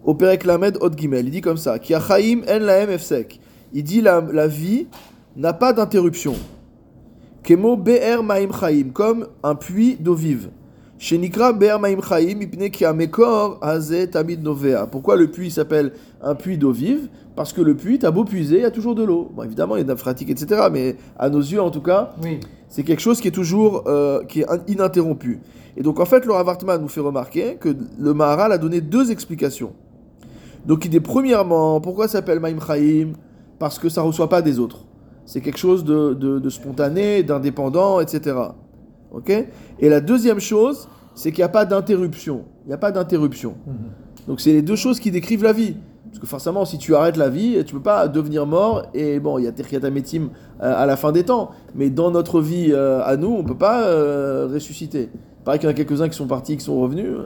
au 0.04 0.14
Perek 0.14 0.44
Lamed 0.44 0.78
Od. 0.80 0.94
Il 1.00 1.30
dit 1.30 1.40
comme 1.40 1.56
ça 1.56 1.78
Ki 1.78 1.94
achaim 1.94 2.42
en 2.48 2.58
laem 2.58 2.90
efsek. 2.90 3.40
Il 3.72 3.82
dit 3.84 4.00
la, 4.00 4.20
la 4.32 4.46
vie 4.46 4.86
n'a 5.36 5.52
pas 5.52 5.72
d'interruption. 5.72 6.34
Kemo 7.42 7.76
be'er 7.76 8.22
maim 8.22 8.48
chaim, 8.58 8.90
comme 8.92 9.28
un 9.42 9.54
puits 9.54 9.96
d'eau 10.00 10.14
vive. 10.14 10.50
Shenikra 10.98 11.52
be'er 11.52 11.78
maim 11.78 12.00
chaim, 12.02 12.40
ipne 12.40 12.70
ki 12.70 12.84
amekor 12.84 13.58
haze 13.62 14.08
novea. 14.42 14.86
Pourquoi 14.86 15.16
le 15.16 15.30
puits 15.30 15.50
s'appelle 15.50 15.92
un 16.22 16.34
puits 16.34 16.58
d'eau 16.58 16.72
vive? 16.72 17.08
Parce 17.36 17.52
que 17.52 17.60
le 17.60 17.76
puits, 17.76 17.98
t'as 17.98 18.10
beau 18.10 18.24
puiser, 18.24 18.56
il 18.56 18.62
y 18.62 18.64
a 18.64 18.70
toujours 18.70 18.94
de 18.94 19.04
l'eau. 19.04 19.30
Bon, 19.36 19.42
évidemment, 19.42 19.76
il 19.76 19.80
y 19.80 19.82
a 19.82 19.84
des 19.84 19.88
nappes 19.88 19.98
phréatiques, 19.98 20.30
etc. 20.30 20.62
Mais 20.72 20.96
à 21.18 21.28
nos 21.28 21.38
yeux, 21.40 21.60
en 21.60 21.70
tout 21.70 21.82
cas, 21.82 22.14
oui. 22.22 22.40
c'est 22.68 22.82
quelque 22.82 23.00
chose 23.02 23.20
qui 23.20 23.28
est 23.28 23.32
toujours 23.32 23.84
euh, 23.86 24.24
qui 24.24 24.40
est 24.40 24.50
in- 24.50 24.62
ininterrompu. 24.66 25.40
Et 25.76 25.82
donc 25.82 26.00
en 26.00 26.06
fait, 26.06 26.24
le 26.24 26.32
Rav 26.32 26.48
Hartman 26.48 26.80
nous 26.80 26.88
fait 26.88 27.00
remarquer 27.00 27.56
que 27.56 27.76
le 27.98 28.14
Maharal 28.14 28.50
a 28.52 28.58
donné 28.58 28.80
deux 28.80 29.10
explications. 29.10 29.72
Donc 30.64 30.84
il 30.86 30.90
dit 30.90 31.00
premièrement, 31.00 31.80
pourquoi 31.80 32.08
ça 32.08 32.12
s'appelle 32.14 32.40
Maïm 32.40 32.58
Chaim 32.66 33.12
Parce 33.58 33.78
que 33.78 33.88
ça 33.90 34.00
ne 34.02 34.06
reçoit 34.06 34.28
pas 34.30 34.40
des 34.42 34.58
autres. 34.58 34.84
C'est 35.26 35.40
quelque 35.42 35.58
chose 35.58 35.84
de, 35.84 36.14
de- 36.14 36.38
de 36.38 36.48
spontané, 36.50 37.22
d'indépendant, 37.22 38.00
etc. 38.00 38.36
Ok? 39.12 39.30
Et 39.80 39.88
la 39.88 40.00
deuxième 40.00 40.40
chose, 40.40 40.88
c'est 41.14 41.30
qu'il 41.32 41.40
n'y 41.40 41.44
a 41.44 41.48
pas 41.50 41.66
d'interruption. 41.66 42.44
Il 42.64 42.68
n'y 42.68 42.74
a 42.74 42.78
pas 42.78 42.92
d'interruption. 42.92 43.54
Mhm. 43.66 43.74
Donc 44.28 44.40
c'est 44.40 44.52
les 44.52 44.62
deux 44.62 44.76
choses 44.76 44.98
qui 45.00 45.10
décrivent 45.10 45.42
la 45.44 45.52
vie. 45.52 45.76
Parce 46.16 46.22
que 46.22 46.30
forcément, 46.30 46.64
si 46.64 46.78
tu 46.78 46.94
arrêtes 46.94 47.18
la 47.18 47.28
vie, 47.28 47.62
tu 47.66 47.74
peux 47.74 47.82
pas 47.82 48.08
devenir 48.08 48.46
mort. 48.46 48.86
Et 48.94 49.20
bon, 49.20 49.36
il 49.36 49.44
y 49.44 49.46
a 49.46 49.52
Techriat 49.52 49.84
Ametim 49.84 50.30
euh, 50.62 50.74
à 50.74 50.86
la 50.86 50.96
fin 50.96 51.12
des 51.12 51.24
temps. 51.24 51.50
Mais 51.74 51.90
dans 51.90 52.10
notre 52.10 52.40
vie 52.40 52.72
euh, 52.72 53.04
à 53.04 53.18
nous, 53.18 53.28
on 53.28 53.44
peut 53.44 53.54
pas 53.54 53.82
euh, 53.82 54.48
ressusciter. 54.50 55.10
Pareil 55.44 55.60
qu'il 55.60 55.68
y 55.68 55.70
en 55.70 55.74
a 55.74 55.76
quelques-uns 55.76 56.08
qui 56.08 56.16
sont 56.16 56.26
partis, 56.26 56.56
qui 56.56 56.64
sont 56.64 56.80
revenus. 56.80 57.18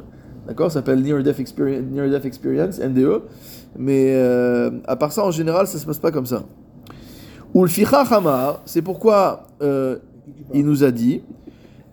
D'accord? 0.49 0.73
Ça 0.73 0.81
s'appelle 0.81 1.01
Near 1.03 1.23
Death 1.23 1.39
Experience, 1.39 2.81
NDE. 2.81 3.23
Mais 3.79 4.13
à 4.89 4.97
part 4.97 5.13
ça, 5.13 5.25
en 5.25 5.31
général, 5.31 5.69
ça 5.69 5.79
se 5.79 5.87
passe 5.87 6.01
pas 6.01 6.11
comme 6.11 6.27
ça. 6.27 6.43
Ulficha 7.55 8.01
Hamar, 8.01 8.61
c'est 8.65 8.83
pourquoi 8.83 9.45
il 10.53 10.67
nous 10.67 10.83
a 10.83 10.91
dit 10.91 11.23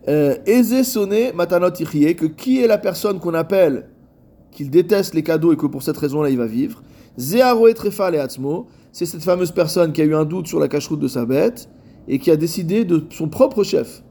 Eze 0.08 0.82
sonne 0.82 1.32
matanot 1.36 1.70
que 1.70 2.26
qui 2.26 2.64
est 2.64 2.68
la 2.68 2.80
personne 2.80 3.20
qu'on 3.20 3.36
appelle 3.36 3.86
qu'il 4.50 4.72
déteste 4.72 5.14
les 5.14 5.22
cadeaux 5.22 5.54
et 5.54 5.58
que 5.58 5.68
pour 5.68 5.84
cette 5.84 5.98
raison-là 5.98 6.32
il 6.32 6.38
va 6.40 6.48
vivre? 6.48 6.82
C'est 7.18 9.06
cette 9.06 9.24
fameuse 9.24 9.52
personne 9.52 9.92
qui 9.92 10.02
a 10.02 10.06
eu 10.06 10.14
un 10.14 10.26
doute 10.26 10.48
sur 10.48 10.60
la 10.60 10.68
cacheroute 10.68 11.00
de 11.00 11.08
sa 11.08 11.26
bête 11.26 11.68
et 12.08 12.20
qui 12.20 12.30
a 12.30 12.36
décidé 12.36 12.86
de 12.86 13.04
son 13.10 13.28
propre 13.28 13.64
chef, 13.64 14.04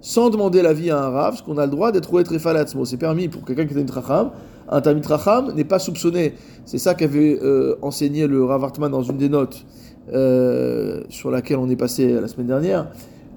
sans 0.00 0.30
demander 0.30 0.62
l'avis 0.62 0.90
à 0.90 0.98
un 0.98 1.10
rave, 1.10 1.34
parce 1.34 1.42
qu'on 1.42 1.58
a 1.58 1.66
le 1.66 1.70
droit 1.70 1.92
d'être 1.92 2.10
roe 2.10 2.22
trefa 2.22 2.52
le 2.52 2.60
atzmo. 2.60 2.84
C'est 2.84 2.96
permis 2.96 3.28
pour 3.28 3.44
quelqu'un 3.44 3.66
qui 3.66 3.74
est 3.74 3.80
une 3.80 3.86
tracham, 3.86 4.30
Un 4.70 4.80
Talmid 4.80 5.06
Racham 5.06 5.52
n'est 5.54 5.64
pas 5.64 5.78
soupçonné. 5.78 6.34
C'est 6.64 6.78
ça 6.78 6.94
qu'avait 6.94 7.38
euh, 7.42 7.76
enseigné 7.82 8.26
le 8.26 8.44
Rav 8.44 8.64
Hartman 8.64 8.90
dans 8.90 9.02
une 9.02 9.18
des 9.18 9.28
notes 9.28 9.64
euh, 10.12 11.02
sur 11.10 11.30
laquelle 11.30 11.58
on 11.58 11.68
est 11.68 11.76
passé 11.76 12.20
la 12.20 12.28
semaine 12.28 12.46
dernière, 12.46 12.88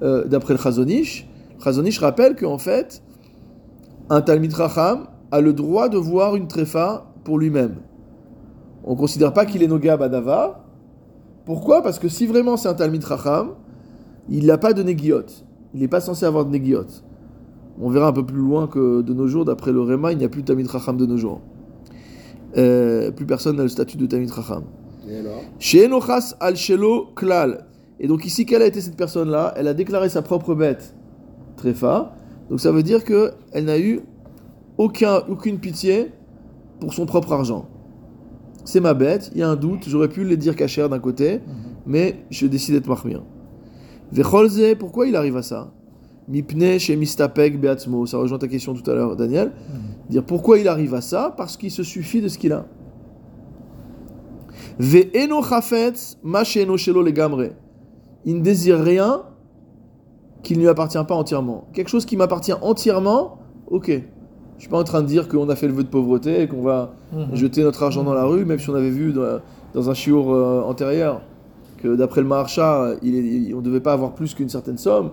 euh, 0.04 0.26
d'après 0.26 0.54
le 0.54 0.60
Chazonish. 0.60 1.28
Chazonish 1.64 2.00
rappelle 2.00 2.36
qu'en 2.36 2.58
fait, 2.58 3.04
un 4.10 4.22
Talmid 4.22 4.54
Racham 4.54 5.08
a 5.32 5.42
le 5.42 5.54
droit 5.54 5.90
de 5.90 5.98
voir 5.98 6.36
une 6.36 6.48
tréfa 6.48 7.12
pour 7.24 7.40
lui-même. 7.40 7.76
On 8.84 8.92
ne 8.92 8.98
considère 8.98 9.34
pas 9.34 9.46
qu'il 9.46 9.64
est 9.64 9.68
Nogab 9.68 10.02
Adava. 10.02 10.66
Pourquoi? 11.46 11.82
Parce 11.82 12.00
que 12.00 12.08
si 12.08 12.26
vraiment 12.26 12.58
c'est 12.58 12.68
un 12.68 12.74
Talmid 12.74 13.04
Racham, 13.04 13.52
il 14.30 14.46
n'a 14.46 14.58
pas 14.58 14.74
de 14.74 14.84
Negiot. 14.84 15.26
Il 15.74 15.82
n'est 15.82 15.88
pas 15.88 16.02
censé 16.02 16.26
avoir 16.26 16.46
de 16.46 16.52
Negiot. 16.52 16.86
On 17.80 17.90
verra 17.90 18.08
un 18.08 18.14
peu 18.14 18.26
plus 18.26 18.38
loin 18.38 18.68
que 18.68 19.02
de 19.02 19.14
nos 19.14 19.28
jours, 19.28 19.46
d'après 19.46 19.72
le 19.72 19.82
Réma, 19.82 20.12
il 20.12 20.18
n'y 20.18 20.26
a 20.26 20.30
plus 20.30 20.42
de 20.42 20.48
Talmid 20.48 20.68
Racham 20.68 20.98
de 20.98 21.06
nos 21.06 21.18
jours. 21.18 21.42
Euh, 22.58 23.12
plus 23.12 23.26
personne 23.26 23.56
n'a 23.56 23.64
le 23.64 23.70
statut 23.70 23.98
de 23.98 24.06
Talmid 24.06 24.32
Racham. 24.32 24.64
Chez 25.60 25.86
Enochas 25.86 26.36
al 26.40 26.56
Shelo 26.56 27.08
Klal. 27.16 27.66
Et 28.00 28.08
donc 28.08 28.26
ici, 28.26 28.46
quelle 28.46 28.62
a 28.62 28.66
été 28.66 28.82
cette 28.82 28.96
personne-là? 28.98 29.54
Elle 29.56 29.68
a 29.68 29.74
déclaré 29.74 30.10
sa 30.10 30.22
propre 30.22 30.56
bête, 30.56 30.96
Tréfa. 31.58 32.14
Donc 32.50 32.60
ça 32.60 32.72
veut 32.72 32.84
dire 32.84 33.04
qu'elle 33.04 33.66
n'a 33.66 33.80
eu 33.80 34.02
aucun, 34.78 35.22
aucune 35.30 35.60
pitié 35.60 36.12
pour 36.80 36.94
son 36.94 37.06
propre 37.06 37.32
argent. 37.34 37.68
C'est 38.64 38.80
ma 38.80 38.94
bête, 38.94 39.32
il 39.34 39.40
y 39.40 39.44
a 39.44 39.50
un 39.50 39.56
doute, 39.56 39.88
j'aurais 39.88 40.10
pu 40.10 40.24
le 40.24 40.38
dire 40.38 40.56
cachère 40.56 40.90
d'un 40.90 41.00
côté, 41.00 41.42
mais 41.86 42.24
je 42.30 42.46
décide 42.48 42.76
d'être 42.76 42.88
mahmir. 42.88 43.24
Vecholze, 44.12 44.76
pourquoi 44.78 45.08
il 45.08 45.16
arrive 45.16 45.38
à 45.38 45.42
ça? 45.42 45.72
Mipne 46.28 46.78
chez 46.78 46.96
Mistapek 46.96 47.60
Beatzmo, 47.60 48.06
ça 48.06 48.18
rejoint 48.18 48.38
ta 48.38 48.48
question 48.48 48.74
tout 48.74 48.90
à 48.90 48.94
l'heure, 48.94 49.16
Daniel. 49.16 49.52
Dire 50.10 50.24
pourquoi 50.24 50.60
il 50.60 50.68
arrive 50.68 50.94
à 50.94 51.02
ça? 51.02 51.34
Parce 51.36 51.58
qu'il 51.58 51.72
se 51.72 51.84
suffit 51.84 52.22
de 52.22 52.28
ce 52.28 52.38
qu'il 52.38 52.54
a. 52.54 52.66
Ve'eno 54.80 55.42
chafetz 55.42 56.18
ma 56.24 56.44
she'eno 56.44 56.78
shelo 56.78 57.02
legamre. 57.02 57.52
Il 58.26 58.38
ne 58.38 58.42
désire 58.42 58.80
rien 58.80 59.24
qui 60.44 60.56
ne 60.56 60.62
lui 60.62 60.68
appartient 60.68 61.04
pas 61.08 61.16
entièrement. 61.16 61.68
Quelque 61.74 61.90
chose 61.90 62.06
qui 62.06 62.18
m'appartient 62.18 62.54
entièrement, 62.54 63.40
ok. 63.68 63.92
Je 64.62 64.66
suis 64.66 64.70
pas 64.70 64.78
en 64.78 64.84
train 64.84 65.02
de 65.02 65.08
dire 65.08 65.28
qu'on 65.28 65.50
a 65.50 65.56
fait 65.56 65.66
le 65.68 65.74
vœu 65.74 65.82
de 65.84 65.88
pauvreté 65.90 66.44
et 66.44 66.48
qu'on 66.48 66.62
va 66.62 66.94
Mhm. 67.14 67.34
jeter 67.36 67.64
notre 67.64 67.82
argent 67.82 68.04
dans 68.04 68.14
la 68.14 68.26
rue, 68.26 68.46
même 68.46 68.60
si 68.60 68.70
on 68.70 68.76
avait 68.76 68.92
vu 68.92 69.12
dans, 69.12 69.40
dans 69.74 69.90
un 69.90 69.96
chiour 69.96 70.32
euh, 70.32 70.62
antérieur 70.62 71.22
que 71.80 71.96
d'après 71.96 72.22
le 72.22 72.28
il 73.02 73.16
il- 73.16 73.56
on 73.56 73.58
ne 73.58 73.64
devait 73.64 73.80
pas 73.80 73.94
avoir 73.94 74.14
plus 74.14 74.36
qu'une 74.36 74.50
certaine 74.50 74.78
somme, 74.78 75.10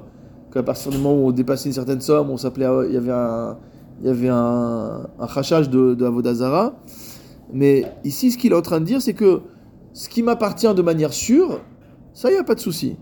qu'à 0.52 0.62
partir 0.62 0.90
du 0.92 0.98
moment 0.98 1.14
où 1.14 1.28
on 1.28 1.30
dépassait 1.30 1.70
une 1.70 1.74
certaine 1.74 2.02
somme, 2.02 2.28
on 2.28 2.36
s'appelait, 2.36 2.66
à- 2.66 2.82
il 2.86 2.92
y 2.92 2.98
avait 2.98 3.10
un, 3.10 3.56
il 4.02 4.06
y 4.06 4.10
avait 4.10 4.28
un, 4.28 5.06
un 5.18 5.26
rachage 5.26 5.70
de, 5.70 5.94
de 5.94 6.04
Avodazara. 6.04 6.74
Mais 7.50 7.86
ici, 8.04 8.30
ce 8.30 8.36
qu'il 8.36 8.52
est 8.52 8.54
en 8.54 8.60
train 8.60 8.80
de 8.80 8.84
dire, 8.84 9.00
c'est 9.00 9.14
que 9.14 9.40
ce 9.94 10.10
qui 10.10 10.22
m'appartient 10.22 10.74
de 10.74 10.82
manière 10.82 11.14
sûre, 11.14 11.60
ça, 12.12 12.28
il 12.28 12.34
n'y 12.34 12.38
a 12.38 12.44
pas 12.44 12.54
de 12.54 12.60
souci. 12.60 12.96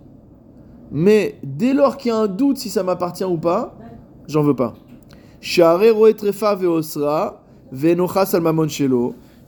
Mais 0.93 1.41
dès 1.43 1.75
lors 1.75 1.97
qu'il 1.97 2.13
y 2.13 2.15
a 2.15 2.19
un 2.19 2.29
doute 2.29 2.59
si 2.59 2.69
ça 2.71 2.85
m'appartient 2.85 3.25
ou 3.25 3.37
pas, 3.37 3.77
j'en 4.29 4.45
veux 4.45 4.55
pas. 4.55 4.75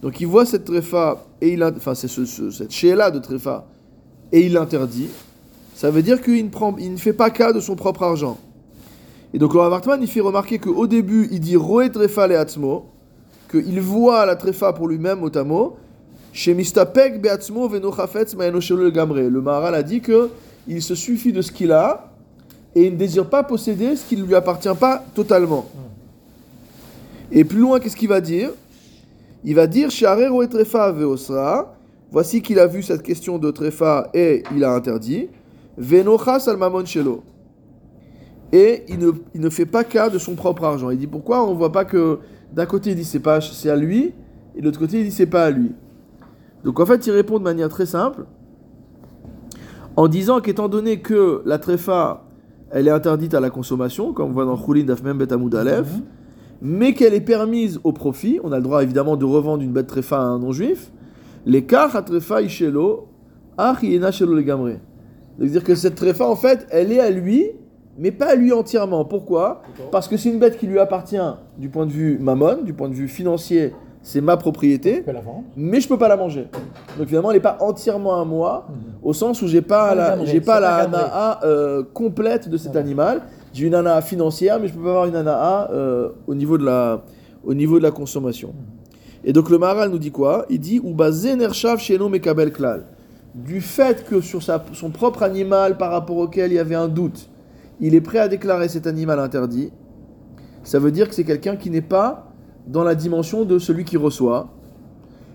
Donc 0.00 0.20
il 0.20 0.26
voit 0.28 0.46
cette 0.46 0.64
trefa 0.64 1.24
et 1.40 1.52
il, 1.54 1.64
enfin 1.64 1.94
c'est 1.94 2.06
ce, 2.06 2.24
ce- 2.24 2.50
cette 2.50 2.70
sheela 2.72 3.10
de 3.10 3.18
trefa 3.18 3.66
et 4.30 4.42
il 4.42 4.52
l'interdit. 4.52 5.08
Ça 5.74 5.90
veut 5.90 6.02
dire 6.02 6.20
qu'il 6.22 6.44
ne 6.44 6.50
prend, 6.50 6.76
il 6.78 6.92
ne 6.92 6.96
fait 6.98 7.12
pas 7.12 7.30
cas 7.30 7.52
de 7.52 7.58
son 7.58 7.74
propre 7.74 8.04
argent. 8.04 8.38
Et 9.34 9.38
donc 9.38 9.54
le 9.54 9.60
Rav 9.60 9.72
Hartman, 9.72 10.00
il 10.00 10.06
fait 10.08 10.20
remarquer 10.20 10.58
qu'au 10.60 10.86
début 10.86 11.28
il 11.32 11.40
dit 11.40 11.56
roe 11.56 11.88
trefa 11.88 12.28
le'atzmo, 12.28 12.86
qu'il 13.50 13.80
voit 13.80 14.24
la 14.24 14.36
trefa 14.36 14.72
pour 14.72 14.86
lui-même 14.86 15.18
mot. 15.44 15.76
Chez 16.32 16.54
Mistapek 16.54 17.20
be'atzmo 17.20 17.68
ve'nochafetz 17.68 18.36
le 18.36 18.90
gamre. 18.90 19.16
Le 19.18 19.40
Maharal 19.40 19.74
a 19.74 19.82
dit 19.82 20.00
que 20.00 20.30
il 20.68 20.80
se 20.80 20.94
suffit 20.94 21.32
de 21.32 21.42
ce 21.42 21.50
qu'il 21.50 21.72
a 21.72 22.12
et 22.74 22.86
il 22.86 22.92
ne 22.92 22.98
désire 22.98 23.28
pas 23.28 23.42
posséder 23.42 23.96
ce 23.96 24.04
qui 24.04 24.16
ne 24.16 24.24
lui 24.24 24.34
appartient 24.34 24.68
pas 24.78 25.04
totalement. 25.14 25.66
Et 27.30 27.44
plus 27.44 27.58
loin, 27.58 27.80
qu'est-ce 27.80 27.96
qu'il 27.96 28.08
va 28.08 28.20
dire? 28.20 28.50
Il 29.44 29.54
va 29.54 29.66
dire 29.66 29.88
et 29.90 30.92
veosra. 30.92 31.74
Voici 32.10 32.40
qu'il 32.40 32.58
a 32.58 32.66
vu 32.66 32.82
cette 32.82 33.02
question 33.02 33.38
de 33.38 33.50
Trefa 33.50 34.10
et 34.14 34.42
il 34.54 34.64
a 34.64 34.72
interdit. 34.72 35.28
Mamon 35.78 36.84
shelo. 36.84 37.22
Et 38.52 38.84
il 38.88 38.98
ne, 38.98 39.12
il 39.34 39.40
ne 39.40 39.50
fait 39.50 39.66
pas 39.66 39.84
cas 39.84 40.08
de 40.08 40.18
son 40.18 40.34
propre 40.34 40.64
argent. 40.64 40.90
Il 40.90 40.98
dit 40.98 41.06
pourquoi 41.06 41.46
on 41.46 41.52
ne 41.52 41.58
voit 41.58 41.70
pas 41.70 41.84
que 41.84 42.18
d'un 42.52 42.64
côté 42.64 42.90
il 42.90 42.96
dit 42.96 43.04
c'est 43.04 43.20
pas 43.20 43.40
c'est 43.42 43.68
à 43.68 43.76
lui 43.76 44.14
et 44.56 44.60
de 44.60 44.64
l'autre 44.64 44.78
côté 44.78 45.00
il 45.00 45.04
dit 45.04 45.12
c'est 45.12 45.26
pas 45.26 45.44
à 45.44 45.50
lui. 45.50 45.72
Donc 46.64 46.80
en 46.80 46.86
fait 46.86 47.06
il 47.06 47.10
répond 47.10 47.38
de 47.38 47.44
manière 47.44 47.68
très 47.68 47.84
simple 47.84 48.24
en 49.96 50.08
disant 50.08 50.40
qu'étant 50.40 50.68
donné 50.68 51.00
que 51.00 51.42
la 51.44 51.58
tréfa 51.58 52.24
elle 52.70 52.88
est 52.88 52.92
interdite 52.92 53.34
à 53.34 53.40
la 53.40 53.50
consommation 53.50 54.12
comme 54.12 54.30
on 54.30 54.32
voit 54.32 54.44
dans 54.44 54.56
Khulin 54.56 54.84
Dafmem 54.84 55.18
Bet 55.18 55.32
Aleph, 55.32 55.92
Mhm. 55.92 56.02
mais 56.62 56.92
qu'elle 56.94 57.14
est 57.14 57.20
permise 57.20 57.80
au 57.84 57.92
profit, 57.92 58.40
on 58.42 58.52
a 58.52 58.56
le 58.56 58.62
droit 58.62 58.82
évidemment 58.82 59.16
de 59.16 59.24
revendre 59.24 59.62
une 59.62 59.72
bête 59.72 59.86
tréfa 59.86 60.18
à 60.18 60.22
un 60.22 60.38
non-juif, 60.38 60.90
les 61.46 61.64
à 61.72 62.02
tréfa 62.02 62.42
ishelo, 62.42 63.06
ach 63.56 63.82
yena 63.82 64.10
shelo 64.10 64.34
le 64.34 64.42
gamre. 64.42 64.70
C'est-à-dire 65.38 65.64
que 65.64 65.74
cette 65.74 65.94
tréfa, 65.94 66.28
en 66.28 66.34
fait, 66.36 66.66
elle 66.70 66.90
est 66.92 67.00
à 67.00 67.10
lui, 67.10 67.46
mais 67.96 68.10
pas 68.10 68.26
à 68.32 68.34
lui 68.34 68.52
entièrement. 68.52 69.04
Pourquoi? 69.04 69.62
Parce 69.92 70.08
que 70.08 70.16
c'est 70.16 70.30
une 70.30 70.38
bête 70.38 70.58
qui 70.58 70.66
lui 70.66 70.78
appartient 70.78 71.16
du 71.58 71.68
point 71.68 71.86
de 71.86 71.92
vue 71.92 72.18
mammon, 72.18 72.62
du 72.64 72.72
point 72.74 72.88
de 72.88 72.94
vue 72.94 73.08
financier, 73.08 73.72
c'est 74.02 74.20
ma 74.20 74.36
propriété, 74.36 75.02
mais 75.56 75.80
je 75.80 75.88
peux 75.88 75.98
pas 75.98 76.08
la 76.08 76.16
manger. 76.16 76.46
Donc 76.98 77.08
finalement, 77.08 77.30
elle 77.30 77.36
n'est 77.36 77.42
pas 77.42 77.58
entièrement 77.60 78.20
à 78.20 78.24
moi, 78.24 78.66
au 79.02 79.12
sens 79.12 79.42
où 79.42 79.46
j'ai 79.46 79.62
pas 79.62 79.88
Pas 79.90 79.94
la, 79.94 80.10
gambré, 80.16 80.26
j'ai 80.26 80.40
pas 80.40 80.60
la 80.60 80.76
anaa 80.76 81.40
euh, 81.44 81.82
complète 81.94 82.48
de 82.48 82.56
cet 82.56 82.72
Voilà. 82.72 82.86
animal. 82.86 83.22
J'ai 83.52 83.66
une 83.66 83.74
anaa 83.74 84.00
financière, 84.02 84.58
mais 84.60 84.68
je 84.68 84.74
peux 84.74 84.82
pas 84.82 84.90
avoir 84.90 85.06
une 85.06 85.16
anaa 85.16 85.70
euh, 85.72 86.10
au 86.26 86.34
niveau 86.34 86.58
de 86.58 86.64
la, 86.64 87.02
au 87.44 87.54
niveau 87.54 87.78
de 87.78 87.82
la 87.82 87.90
consommation. 87.90 88.52
Et 89.24 89.32
donc 89.32 89.50
le 89.50 89.58
Maharal 89.58 89.90
nous 89.90 89.98
dit 89.98 90.10
quoi? 90.10 90.46
Il 90.50 90.60
dit 90.60 90.80
mekabel 92.10 92.52
klal. 92.52 92.84
Du 93.34 93.60
fait 93.60 94.04
que 94.04 94.20
sur 94.20 94.42
sa- 94.42 94.64
son 94.72 94.90
propre 94.90 95.22
animal 95.22 95.76
par 95.76 95.90
rapport 95.90 96.16
auquel 96.16 96.50
il 96.52 96.54
y 96.54 96.58
avait 96.58 96.74
un 96.74 96.88
doute, 96.88 97.28
il 97.80 97.94
est 97.94 98.00
prêt 98.00 98.18
à 98.18 98.28
déclarer 98.28 98.68
cet 98.68 98.86
animal 98.86 99.18
interdit. 99.18 99.70
Ça 100.64 100.78
veut 100.78 100.90
dire 100.90 101.08
que 101.08 101.14
c'est 101.14 101.24
quelqu'un 101.24 101.56
qui 101.56 101.70
n'est 101.70 101.80
pas 101.80 102.26
dans 102.66 102.84
la 102.84 102.94
dimension 102.94 103.44
de 103.44 103.58
celui 103.58 103.84
qui 103.84 103.96
reçoit. 103.96 104.48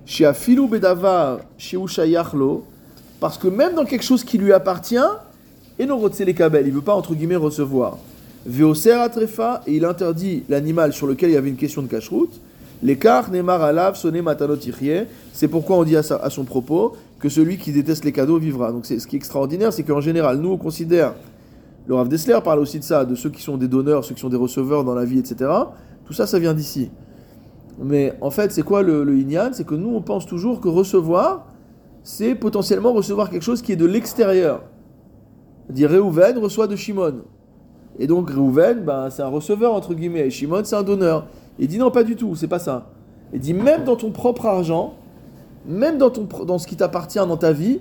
Chez 0.05 0.25
Afilou 0.25 0.67
Bedavar, 0.67 1.39
chez 1.57 1.77
Ushayachlo, 1.77 2.63
parce 3.23 3.37
que 3.37 3.47
même 3.47 3.73
dans 3.73 3.85
quelque 3.85 4.03
chose 4.03 4.25
qui 4.25 4.37
lui 4.37 4.51
appartient, 4.51 4.97
et 5.79 5.85
non 5.85 6.05
les 6.05 6.13
il 6.19 6.35
ne 6.35 6.71
veut 6.71 6.81
pas 6.81 6.93
entre 6.93 7.15
guillemets 7.15 7.37
recevoir. 7.37 7.97
Veoser 8.45 8.91
atrefa, 8.91 9.61
et 9.65 9.77
il 9.77 9.85
interdit 9.85 10.43
l'animal 10.49 10.91
sur 10.91 11.07
lequel 11.07 11.29
il 11.29 11.33
y 11.35 11.37
avait 11.37 11.47
une 11.47 11.55
question 11.55 11.81
de 11.81 11.87
cacheroute. 11.87 12.41
L'écart 12.81 13.31
nemar 13.31 13.63
alav 13.63 13.95
sonné 13.95 14.21
matanot. 14.21 14.57
C'est 15.31 15.47
pourquoi 15.47 15.77
on 15.77 15.85
dit 15.85 15.95
à, 15.95 16.03
son 16.03 16.43
propos 16.43 16.97
que 17.17 17.29
celui 17.29 17.57
qui 17.57 17.71
déteste 17.71 18.03
les 18.03 18.11
cadeaux 18.11 18.39
vivra. 18.39 18.73
Donc 18.73 18.85
c'est 18.85 18.99
ce 18.99 19.07
qui 19.07 19.15
est 19.15 19.19
extraordinaire, 19.19 19.71
c'est 19.71 19.83
qu'en 19.83 20.01
général, 20.01 20.39
nous 20.39 20.51
on 20.51 20.57
considère, 20.57 21.13
le 21.87 21.95
Rav 21.95 22.09
Dessler 22.09 22.39
parle 22.43 22.59
aussi 22.59 22.77
de 22.79 22.83
ça, 22.83 23.05
de 23.05 23.15
ceux 23.15 23.29
qui 23.29 23.41
sont 23.41 23.55
des 23.55 23.69
donneurs, 23.69 24.03
ceux 24.03 24.15
qui 24.15 24.19
sont 24.19 24.27
des 24.27 24.35
receveurs 24.35 24.83
dans 24.83 24.95
la 24.95 25.05
vie, 25.05 25.19
etc. 25.19 25.49
Tout 26.05 26.11
ça, 26.11 26.27
ça 26.27 26.39
vient 26.39 26.53
d'ici. 26.53 26.91
Mais 27.81 28.15
en 28.19 28.31
fait, 28.31 28.51
c'est 28.51 28.63
quoi 28.63 28.81
le, 28.81 29.05
le 29.05 29.17
C'est 29.53 29.65
que 29.65 29.75
nous, 29.75 29.95
on 29.95 30.01
pense 30.01 30.25
toujours 30.25 30.59
que 30.59 30.67
recevoir, 30.67 31.47
c'est 32.03 32.35
potentiellement 32.35 32.93
recevoir 32.93 33.29
quelque 33.29 33.43
chose 33.43 33.61
qui 33.61 33.71
est 33.71 33.77
de 33.77 33.85
l'extérieur. 33.85 34.63
Dire 35.69 35.89
Réhouven 35.89 36.37
reçoit 36.37 36.67
de 36.67 36.75
Shimon. 36.75 37.21
Et 37.97 38.07
donc 38.07 38.29
Réhouven, 38.29 38.83
ben, 38.83 39.09
c'est 39.09 39.21
un 39.21 39.27
receveur, 39.27 39.73
entre 39.73 39.93
guillemets, 39.93 40.27
et 40.27 40.29
Shimon, 40.29 40.61
c'est 40.63 40.75
un 40.75 40.83
donneur. 40.83 41.27
Il 41.57 41.67
dit 41.67 41.77
non, 41.77 41.91
pas 41.91 42.03
du 42.03 42.15
tout, 42.15 42.35
c'est 42.35 42.47
pas 42.47 42.59
ça. 42.59 42.89
Il 43.33 43.39
dit 43.39 43.53
même 43.53 43.83
dans 43.83 43.95
ton 43.95 44.11
propre 44.11 44.45
argent, 44.45 44.95
même 45.65 45.97
dans, 45.97 46.09
ton, 46.09 46.27
dans 46.45 46.57
ce 46.57 46.67
qui 46.67 46.75
t'appartient 46.75 47.19
dans 47.19 47.37
ta 47.37 47.53
vie, 47.53 47.79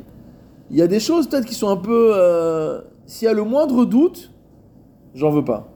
il 0.71 0.77
y 0.77 0.83
a 0.83 0.87
des 0.87 1.01
choses 1.01 1.29
peut-être 1.29 1.45
qui 1.45 1.55
sont 1.55 1.69
un 1.69 1.77
peu... 1.77 2.13
euh, 2.15 2.81
S'il 3.07 3.27
y 3.27 3.29
a 3.29 3.35
le 3.35 3.45
moindre 3.45 3.85
doute, 3.85 4.33
j'en 5.15 5.31
veux 5.31 5.45
pas. 5.45 5.69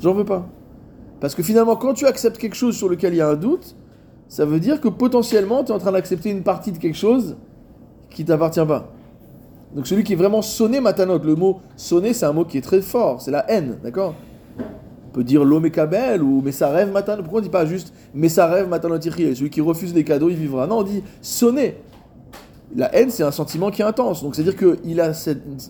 J'en 0.00 0.12
veux 0.12 0.24
pas. 0.24 0.46
Parce 1.20 1.34
que 1.34 1.42
finalement, 1.42 1.76
quand 1.76 1.94
tu 1.94 2.06
acceptes 2.06 2.36
quelque 2.36 2.54
chose 2.54 2.76
sur 2.76 2.88
lequel 2.88 3.14
il 3.14 3.16
y 3.16 3.20
a 3.22 3.28
un 3.28 3.34
doute, 3.36 3.74
ça 4.28 4.44
veut 4.44 4.60
dire 4.60 4.80
que 4.80 4.88
potentiellement, 4.88 5.62
tu 5.62 5.70
es 5.70 5.74
en 5.74 5.78
train 5.78 5.92
d'accepter 5.92 6.30
une 6.30 6.42
partie 6.42 6.72
de 6.72 6.78
quelque 6.78 6.96
chose 6.96 7.36
qui 8.10 8.24
t'appartient 8.24 8.64
pas. 8.66 8.92
Donc 9.74 9.86
celui 9.86 10.04
qui 10.04 10.14
est 10.14 10.16
vraiment 10.16 10.42
sonné 10.42 10.80
matanot, 10.80 11.18
le 11.18 11.34
mot 11.34 11.60
sonné, 11.76 12.14
c'est 12.14 12.26
un 12.26 12.32
mot 12.32 12.44
qui 12.44 12.58
est 12.58 12.62
très 12.62 12.80
fort, 12.80 13.20
c'est 13.20 13.30
la 13.30 13.48
haine, 13.50 13.78
d'accord? 13.82 14.14
On 14.58 15.12
peut 15.12 15.24
dire 15.24 15.44
l'omekabel 15.44 16.22
ou 16.22 16.40
mais 16.42 16.52
ça 16.52 16.70
rêve 16.70 16.90
matanot. 16.92 17.22
Pourquoi 17.22 17.40
on 17.40 17.42
dit 17.42 17.50
pas 17.50 17.66
juste 17.66 17.92
mais 18.14 18.28
ça 18.28 18.46
rêve 18.46 18.68
matanot 18.68 19.00
Celui 19.00 19.50
qui 19.50 19.60
refuse 19.60 19.94
les 19.94 20.04
cadeaux, 20.04 20.28
il 20.28 20.36
vivra. 20.36 20.66
Non, 20.66 20.78
on 20.78 20.82
dit 20.82 21.02
sonné. 21.20 21.76
La 22.74 22.94
haine, 22.94 23.10
c'est 23.10 23.22
un 23.22 23.30
sentiment 23.30 23.70
qui 23.70 23.82
est 23.82 23.84
intense. 23.84 24.22
Donc 24.22 24.34
c'est-à-dire 24.34 24.56
qu'il 24.56 25.00
a 25.00 25.12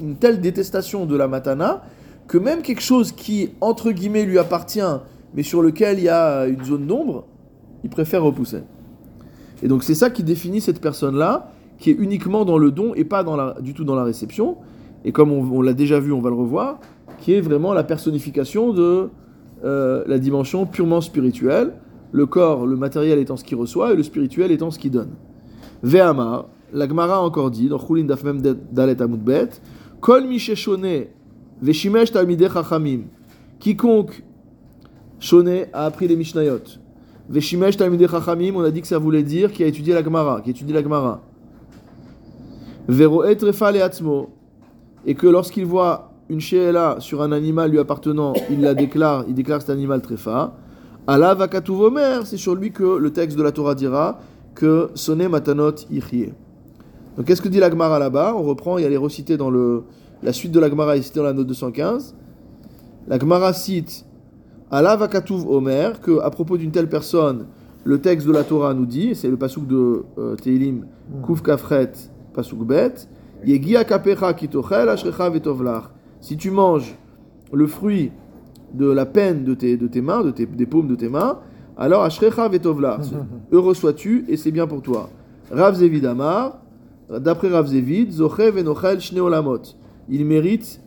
une 0.00 0.16
telle 0.16 0.40
détestation 0.40 1.04
de 1.04 1.16
la 1.16 1.28
matana 1.28 1.82
que 2.26 2.38
même 2.38 2.62
quelque 2.62 2.82
chose 2.82 3.12
qui, 3.12 3.50
entre 3.60 3.92
guillemets, 3.92 4.24
lui 4.24 4.38
appartient, 4.38 4.80
mais 5.34 5.42
sur 5.42 5.62
lequel 5.62 5.98
il 5.98 6.04
y 6.04 6.08
a 6.08 6.46
une 6.46 6.64
zone 6.64 6.86
d'ombre, 6.86 7.24
il 7.84 7.90
préfère 7.90 8.22
repousser. 8.22 8.62
Et 9.62 9.68
donc 9.68 9.82
c'est 9.82 9.94
ça 9.94 10.10
qui 10.10 10.22
définit 10.22 10.60
cette 10.60 10.80
personne-là, 10.80 11.52
qui 11.78 11.90
est 11.90 11.94
uniquement 11.94 12.44
dans 12.44 12.58
le 12.58 12.70
don 12.70 12.94
et 12.94 13.04
pas 13.04 13.22
dans 13.22 13.36
la, 13.36 13.56
du 13.60 13.74
tout 13.74 13.84
dans 13.84 13.94
la 13.94 14.04
réception. 14.04 14.56
Et 15.04 15.12
comme 15.12 15.30
on, 15.30 15.62
l'a 15.62 15.72
déjà 15.72 16.00
vu, 16.00 16.12
on 16.12 16.20
va 16.20 16.30
le 16.30 16.36
revoir, 16.36 16.80
qui 17.18 17.32
est 17.32 17.40
vraiment 17.40 17.72
la 17.72 17.84
personnification 17.84 18.72
de 18.72 19.08
euh, 19.64 20.02
la 20.06 20.18
dimension 20.18 20.66
purement 20.66 21.00
spirituelle, 21.00 21.74
le 22.12 22.26
corps, 22.26 22.66
le 22.66 22.76
matériel 22.76 23.18
étant 23.18 23.36
ce 23.36 23.44
qu'il 23.44 23.56
reçoit 23.56 23.92
et 23.92 23.96
le 23.96 24.02
spirituel 24.02 24.50
étant 24.50 24.70
ce 24.70 24.78
qu'il 24.78 24.90
donne. 24.90 25.10
Ve'amar, 25.82 26.46
la 26.72 26.88
Gemara 26.88 27.22
encore 27.22 27.50
dit, 27.50 27.68
dans 27.68 27.78
Chulin 27.78 28.04
Dafmem 28.04 28.40
Dalet 28.40 29.00
Amudbet, 29.00 29.50
Kol 30.00 30.26
mi 30.26 30.38
sheshone 30.38 31.06
veshimesh 31.62 32.12
talmidei 32.12 32.48
chachamim, 32.48 33.04
quiconque 33.58 34.22
shone 35.18 35.66
a 35.72 35.84
appris 35.84 36.08
les 36.08 36.16
Mishnayot, 36.16 36.78
veshimesh 37.28 37.76
talmidei 37.76 38.08
chachamim, 38.08 38.54
on 38.56 38.64
a 38.64 38.70
dit 38.70 38.80
que 38.80 38.86
ça 38.86 38.98
voulait 38.98 39.22
dire 39.22 39.52
qui 39.52 39.64
a 39.64 39.66
étudié 39.66 39.94
la 39.94 40.02
Gemara, 40.02 40.40
qui 40.40 40.50
étudie 40.50 40.72
la 40.72 40.82
Gemara. 40.82 41.22
Veroet 42.88 43.38
refa 43.42 43.72
leatzmo, 43.72 44.30
et 45.04 45.14
que 45.14 45.26
lorsqu'il 45.26 45.66
voit 45.66 46.12
une 46.28 46.40
sheela 46.40 46.96
sur 46.98 47.22
un 47.22 47.32
animal 47.32 47.70
lui 47.70 47.78
appartenant, 47.78 48.34
il 48.50 48.60
la 48.60 48.74
déclare, 48.74 49.24
il 49.28 49.34
déclare 49.34 49.60
cet 49.60 49.70
animal 49.70 50.02
tréfa. 50.02 50.54
Allah 51.06 51.34
vakatuvomer, 51.34 52.20
c'est 52.24 52.36
sur 52.36 52.54
lui 52.54 52.72
que 52.72 52.96
le 52.96 53.12
texte 53.12 53.38
de 53.38 53.42
la 53.42 53.52
Torah 53.52 53.76
dira 53.76 54.18
que 54.54 54.90
sonne 54.94 55.28
matanot 55.28 55.74
ichie. 55.90 56.32
Donc 57.16 57.26
qu'est-ce 57.26 57.40
que 57.40 57.48
dit 57.48 57.60
la 57.60 57.70
Gemara 57.70 57.98
là-bas? 57.98 58.34
On 58.36 58.42
reprend, 58.42 58.78
il 58.78 58.82
y 58.82 58.86
a 58.86 58.88
les 58.88 58.96
recités 58.96 59.36
dans 59.36 59.50
le, 59.50 59.84
la 60.22 60.32
suite 60.32 60.52
de 60.52 60.58
la 60.58 60.68
Gemara 60.68 60.96
est 60.96 61.02
citée 61.02 61.20
dans 61.20 61.26
la 61.26 61.32
note 61.32 61.46
215. 61.46 62.14
La 63.06 63.18
Gemara 63.18 63.52
cite 63.52 64.04
Allah 64.70 64.98
omer, 65.48 66.00
que 66.00 66.20
à 66.20 66.30
propos 66.30 66.56
d'une 66.56 66.70
telle 66.70 66.88
personne, 66.88 67.46
le 67.84 68.00
texte 68.00 68.26
de 68.26 68.32
la 68.32 68.42
Torah 68.42 68.74
nous 68.74 68.86
dit, 68.86 69.14
c'est 69.14 69.28
le 69.28 69.36
pasuk 69.36 69.66
de 69.66 70.04
euh, 70.18 70.34
Teilim, 70.34 70.86
Kuf 71.24 71.40
Kafret, 71.40 71.92
pasuk 72.34 72.66
bet, 72.66 73.08
Yegia 73.44 73.84
kapecha 73.84 74.32
kitochel 74.34 74.88
ashrecha 74.88 75.30
vetovlach. 75.30 75.90
Si 76.20 76.36
tu 76.36 76.50
manges 76.50 76.96
le 77.52 77.66
fruit 77.66 78.10
de 78.74 78.90
la 78.90 79.06
peine 79.06 79.44
de 79.44 79.54
tes, 79.54 79.76
de 79.76 79.86
tes 79.86 80.00
mains, 80.00 80.24
de 80.24 80.30
tes, 80.32 80.46
des 80.46 80.66
paumes 80.66 80.88
de 80.88 80.96
tes 80.96 81.08
mains, 81.08 81.38
alors 81.76 82.02
ashrecha 82.02 82.48
vetovlach. 82.48 83.02
Heureux 83.52 83.74
sois-tu 83.74 84.24
et 84.28 84.36
c'est 84.36 84.50
bien 84.50 84.66
pour 84.66 84.82
toi. 84.82 85.10
Rav 85.52 85.76
Zevid 85.76 86.04
Amar, 86.06 86.58
d'après 87.08 87.48
Rav 87.48 87.68
Zevid, 87.68 88.10
Zoche 88.10 88.50
venochel 88.52 89.00
shne 89.00 89.20
olamot. 89.20 89.62
Il 90.08 90.24
mérite 90.24 90.80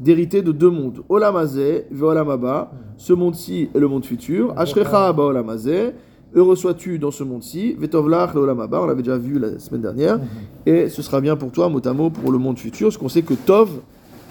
d'hériter 0.00 0.42
de 0.42 0.52
deux 0.52 0.70
mondes. 0.70 1.02
Olamazé 1.08 1.86
ve 1.90 2.02
olamaba, 2.02 2.72
ce 2.96 3.12
monde-ci 3.12 3.68
et 3.74 3.78
le 3.78 3.88
monde 3.88 4.04
futur. 4.04 4.52
Ashrecha 4.56 5.12
olamazé, 5.12 5.92
heureux 6.34 6.56
sois-tu 6.56 6.98
dans 6.98 7.10
ce 7.10 7.24
monde-ci. 7.24 7.74
Vetovlach 7.78 8.34
le 8.34 8.40
olamaba, 8.40 8.82
on 8.82 8.86
l'avait 8.86 9.02
déjà 9.02 9.18
vu 9.18 9.38
la 9.38 9.58
semaine 9.58 9.82
dernière. 9.82 10.20
Et 10.66 10.88
ce 10.88 11.02
sera 11.02 11.20
bien 11.20 11.36
pour 11.36 11.50
toi, 11.50 11.68
mot 11.68 11.80
à 11.84 11.92
mot, 11.92 12.10
pour 12.10 12.30
le 12.30 12.38
monde 12.38 12.58
futur. 12.58 12.88
Parce 12.88 12.98
qu'on 12.98 13.08
sait 13.08 13.22
que 13.22 13.34
Tov, 13.34 13.70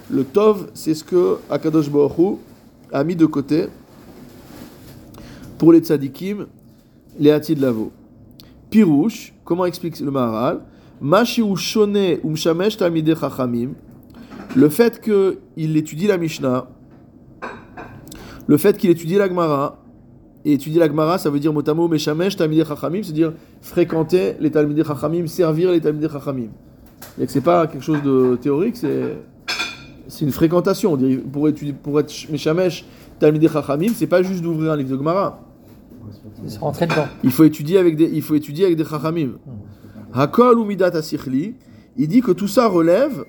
le 0.10 0.24
Tov, 0.24 0.68
c'est 0.74 0.94
ce 0.94 1.04
que 1.04 1.38
Akadosh 1.50 1.90
Baruch 1.90 2.38
a 2.92 3.04
mis 3.04 3.16
de 3.16 3.26
côté 3.26 3.66
pour 5.58 5.72
les 5.74 5.80
tzadikim, 5.80 6.48
les 7.20 7.32
Hatid 7.32 7.60
Lavo. 7.60 7.92
Pirouche, 8.70 9.34
comment 9.44 9.66
explique 9.66 10.00
le 10.00 10.12
Maharal? 10.12 10.62
Mashi 11.02 11.42
ou 11.42 11.56
shone 11.56 12.20
ou 12.24 12.30
mshamesh 12.30 12.78
talmidei 12.78 13.16
chachamim, 13.16 13.72
le 14.56 14.70
fait 14.70 15.02
qu'il 15.02 15.78
étudie 15.78 16.08
la 16.08 16.18
Mishnah, 16.18 16.68
le 18.48 18.58
fait 18.58 18.78
qu'il 18.78 18.90
étudie 18.90 19.16
la 19.16 19.28
Gemara, 19.28 19.82
et 20.46 20.54
étudier 20.54 20.80
la 20.80 20.88
Gemara, 20.88 21.18
ça 21.18 21.30
veut 21.30 21.40
dire 21.40 21.52
motamo 21.52 21.88
meshamesh 21.88 22.36
talmidei 22.36 22.64
chachamim, 22.64 23.02
c'est-à-dire 23.02 23.34
fréquenter 23.62 24.36
les 24.40 24.52
talmidei 24.52 24.84
chachamim, 24.84 25.26
servir 25.26 25.72
les 25.72 25.82
talmidei 25.82 26.08
chachamim. 26.08 26.50
Et 27.20 27.26
que 27.26 27.32
c'est 27.32 27.42
pas 27.42 27.66
quelque 27.68 27.84
chose 27.84 28.02
de 28.04 28.38
théorique, 28.42 28.78
c'est 28.78 29.18
c'est 30.08 30.24
une 30.24 30.32
fréquentation. 30.32 30.94
On 30.94 30.98
dirait, 30.98 31.18
pour, 31.18 31.50
étudier, 31.50 31.74
pour 31.74 32.00
être 32.00 32.14
meshamesh 32.30 32.86
talmidei 33.20 33.48
chachamim, 33.48 33.90
c'est 33.96 34.08
pas 34.08 34.22
juste 34.22 34.44
d'ouvrir 34.44 34.74
un 34.74 34.78
livre 34.78 34.92
de 34.92 34.98
Gemara. 34.98 35.42
C'est 36.46 36.60
rentrer 36.60 36.86
dedans. 36.86 37.08
Il 37.24 37.32
faut 37.32 37.44
étudier 37.44 37.80
avec 37.80 37.98
des, 37.98 38.06
il 38.14 38.22
faut 38.22 38.36
étudier 38.36 38.66
avec 38.66 38.78
des 38.78 38.86
chachamim. 38.86 39.32
Hakol 40.14 40.60
ou 40.60 40.66
midat 40.66 40.92
asichli, 40.94 41.56
il 41.98 42.08
dit 42.08 42.22
que 42.22 42.32
tout 42.32 42.48
ça 42.48 42.68
relève 42.68 43.26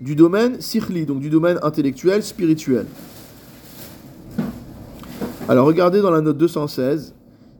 du 0.00 0.14
domaine 0.14 0.60
sichli, 0.60 1.06
donc 1.06 1.20
du 1.20 1.30
domaine 1.30 1.58
intellectuel, 1.62 2.22
spirituel. 2.22 2.86
Alors 5.48 5.66
regardez 5.66 6.00
dans 6.00 6.10
la 6.10 6.20
note 6.20 6.38
216, 6.38 7.14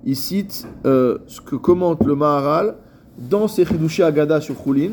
il 0.04 0.16
cite 0.16 0.66
euh, 0.84 1.18
ce 1.26 1.40
que 1.40 1.56
commente 1.56 2.04
le 2.04 2.14
Maharal 2.14 2.76
dans 3.18 3.48
ses 3.48 3.64
Chidushé 3.64 4.02
Agada 4.02 4.40
sur 4.40 4.62
Choulin 4.62 4.90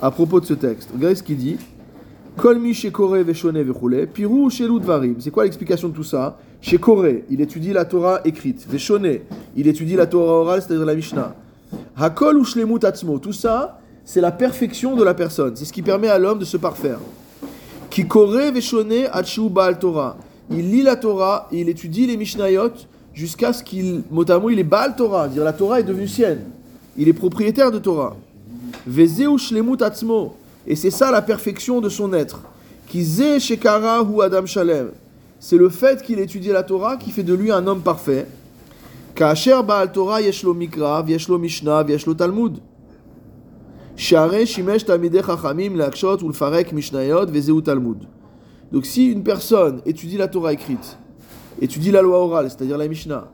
à 0.00 0.10
propos 0.10 0.40
de 0.40 0.44
ce 0.44 0.54
texte. 0.54 0.90
Regardez 0.92 1.14
ce 1.14 1.22
qu'il 1.22 1.36
dit. 1.36 1.56
Dvarim. 4.80 5.14
C'est 5.20 5.30
quoi 5.30 5.44
l'explication 5.44 5.88
de 5.88 5.94
tout 5.94 6.02
ça? 6.02 6.36
Shekore, 6.60 7.06
il 7.30 7.40
étudie 7.40 7.72
la 7.72 7.84
Torah 7.84 8.20
écrite. 8.24 8.66
Veshone, 8.68 9.20
il 9.56 9.68
étudie 9.68 9.94
la 9.94 10.06
Torah 10.06 10.40
orale, 10.40 10.60
c'est-à-dire 10.60 10.84
la 10.84 10.96
Mishnah. 10.96 11.36
Hakol 11.96 12.36
ou 12.38 12.44
shlemut 12.44 12.82
atzmo, 12.84 13.18
tout 13.18 13.32
ça, 13.32 13.78
c'est 14.04 14.20
la 14.20 14.32
perfection 14.32 14.96
de 14.96 15.02
la 15.02 15.14
personne. 15.14 15.56
C'est 15.56 15.64
ce 15.64 15.72
qui 15.72 15.82
permet 15.82 16.08
à 16.08 16.18
l'homme 16.18 16.38
de 16.38 16.44
se 16.44 16.56
parfaire. 16.56 16.98
Qui 17.90 18.06
Torah. 18.06 20.16
Il 20.50 20.70
lit 20.70 20.82
la 20.82 20.96
Torah 20.96 21.48
et 21.50 21.60
il 21.60 21.68
étudie 21.68 22.06
les 22.06 22.16
Mishnayot 22.16 22.72
jusqu'à 23.14 23.52
ce 23.52 23.62
qu'il, 23.62 24.02
notamment, 24.10 24.50
il 24.50 24.58
est 24.58 24.64
Baal 24.64 24.94
Torah. 24.94 25.28
Dire 25.28 25.44
la 25.44 25.52
Torah 25.52 25.80
est 25.80 25.84
devenue 25.84 26.08
sienne. 26.08 26.44
Il 26.96 27.08
est 27.08 27.14
propriétaire 27.14 27.70
de 27.70 27.78
Torah. 27.78 28.16
Vezeu 28.86 29.38
shlemut 29.38 29.80
atzmo. 29.80 30.36
Et 30.66 30.76
c'est 30.76 30.90
ça 30.90 31.10
la 31.10 31.22
perfection 31.22 31.80
de 31.80 31.88
son 31.88 32.12
être. 32.12 32.40
Qui 32.86 33.04
shekara 33.40 34.06
adam 34.22 34.46
shalem. 34.46 34.90
C'est 35.40 35.56
le 35.56 35.68
fait 35.68 36.02
qu'il 36.02 36.18
étudie 36.18 36.48
la 36.48 36.62
Torah 36.62 36.96
qui 36.96 37.10
fait 37.10 37.22
de 37.22 37.34
lui 37.34 37.50
un 37.50 37.66
homme 37.66 37.80
parfait. 37.80 38.26
Kacher 39.14 39.60
Baal 39.66 39.92
Torah 39.92 40.20
yeshlo 40.20 40.52
mikra, 40.52 41.04
yeshlo 41.06 41.38
mishnah, 41.38 41.84
yeshlo 41.84 42.14
talmud. 42.14 42.58
Donc 48.72 48.86
si 48.86 49.06
une 49.06 49.22
personne 49.22 49.80
étudie 49.86 50.16
la 50.16 50.28
Torah 50.28 50.52
écrite, 50.52 50.98
étudie 51.60 51.90
la 51.92 52.02
loi 52.02 52.18
orale, 52.18 52.50
c'est-à-dire 52.50 52.76
la 52.76 52.88
Mishnah, 52.88 53.28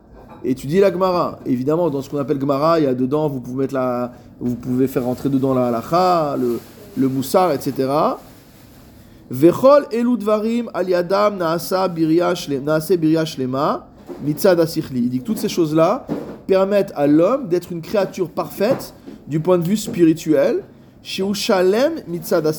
étudie 0.44 0.80
la 0.80 0.92
Gemara, 0.92 1.38
évidemment 1.46 1.88
dans 1.88 2.02
ce 2.02 2.10
qu'on 2.10 2.18
appelle 2.18 2.38
Gemara, 2.40 2.78
il 2.78 2.84
y 2.84 2.88
a 2.88 2.94
dedans, 2.94 3.28
vous 3.28 3.40
pouvez 3.40 3.62
mettre 3.62 3.74
la, 3.74 4.12
vous 4.38 4.54
pouvez 4.54 4.86
faire 4.86 5.04
rentrer 5.04 5.30
dedans 5.30 5.54
la 5.54 5.68
halacha, 5.68 6.36
le, 6.36 6.60
le 6.96 7.08
moussar, 7.08 7.52
etc. 7.52 7.88
Vechol 9.30 9.86
elu 9.92 10.16
dvarim 10.18 10.70
al 10.74 10.88
yadam 10.88 11.36
naasa 11.38 11.88
mitzad. 14.22 14.68
Il 14.92 15.08
dit 15.08 15.20
que 15.20 15.24
toutes 15.24 15.38
ces 15.38 15.48
choses-là 15.48 16.06
permettent 16.46 16.92
à 16.96 17.06
l'homme 17.06 17.48
d'être 17.48 17.70
une 17.72 17.80
créature 17.80 18.28
parfaite 18.28 18.92
du 19.30 19.38
point 19.38 19.58
de 19.58 19.62
vue 19.62 19.76
spirituel, 19.76 20.64
shalem 21.02 22.02
mitzad. 22.08 22.52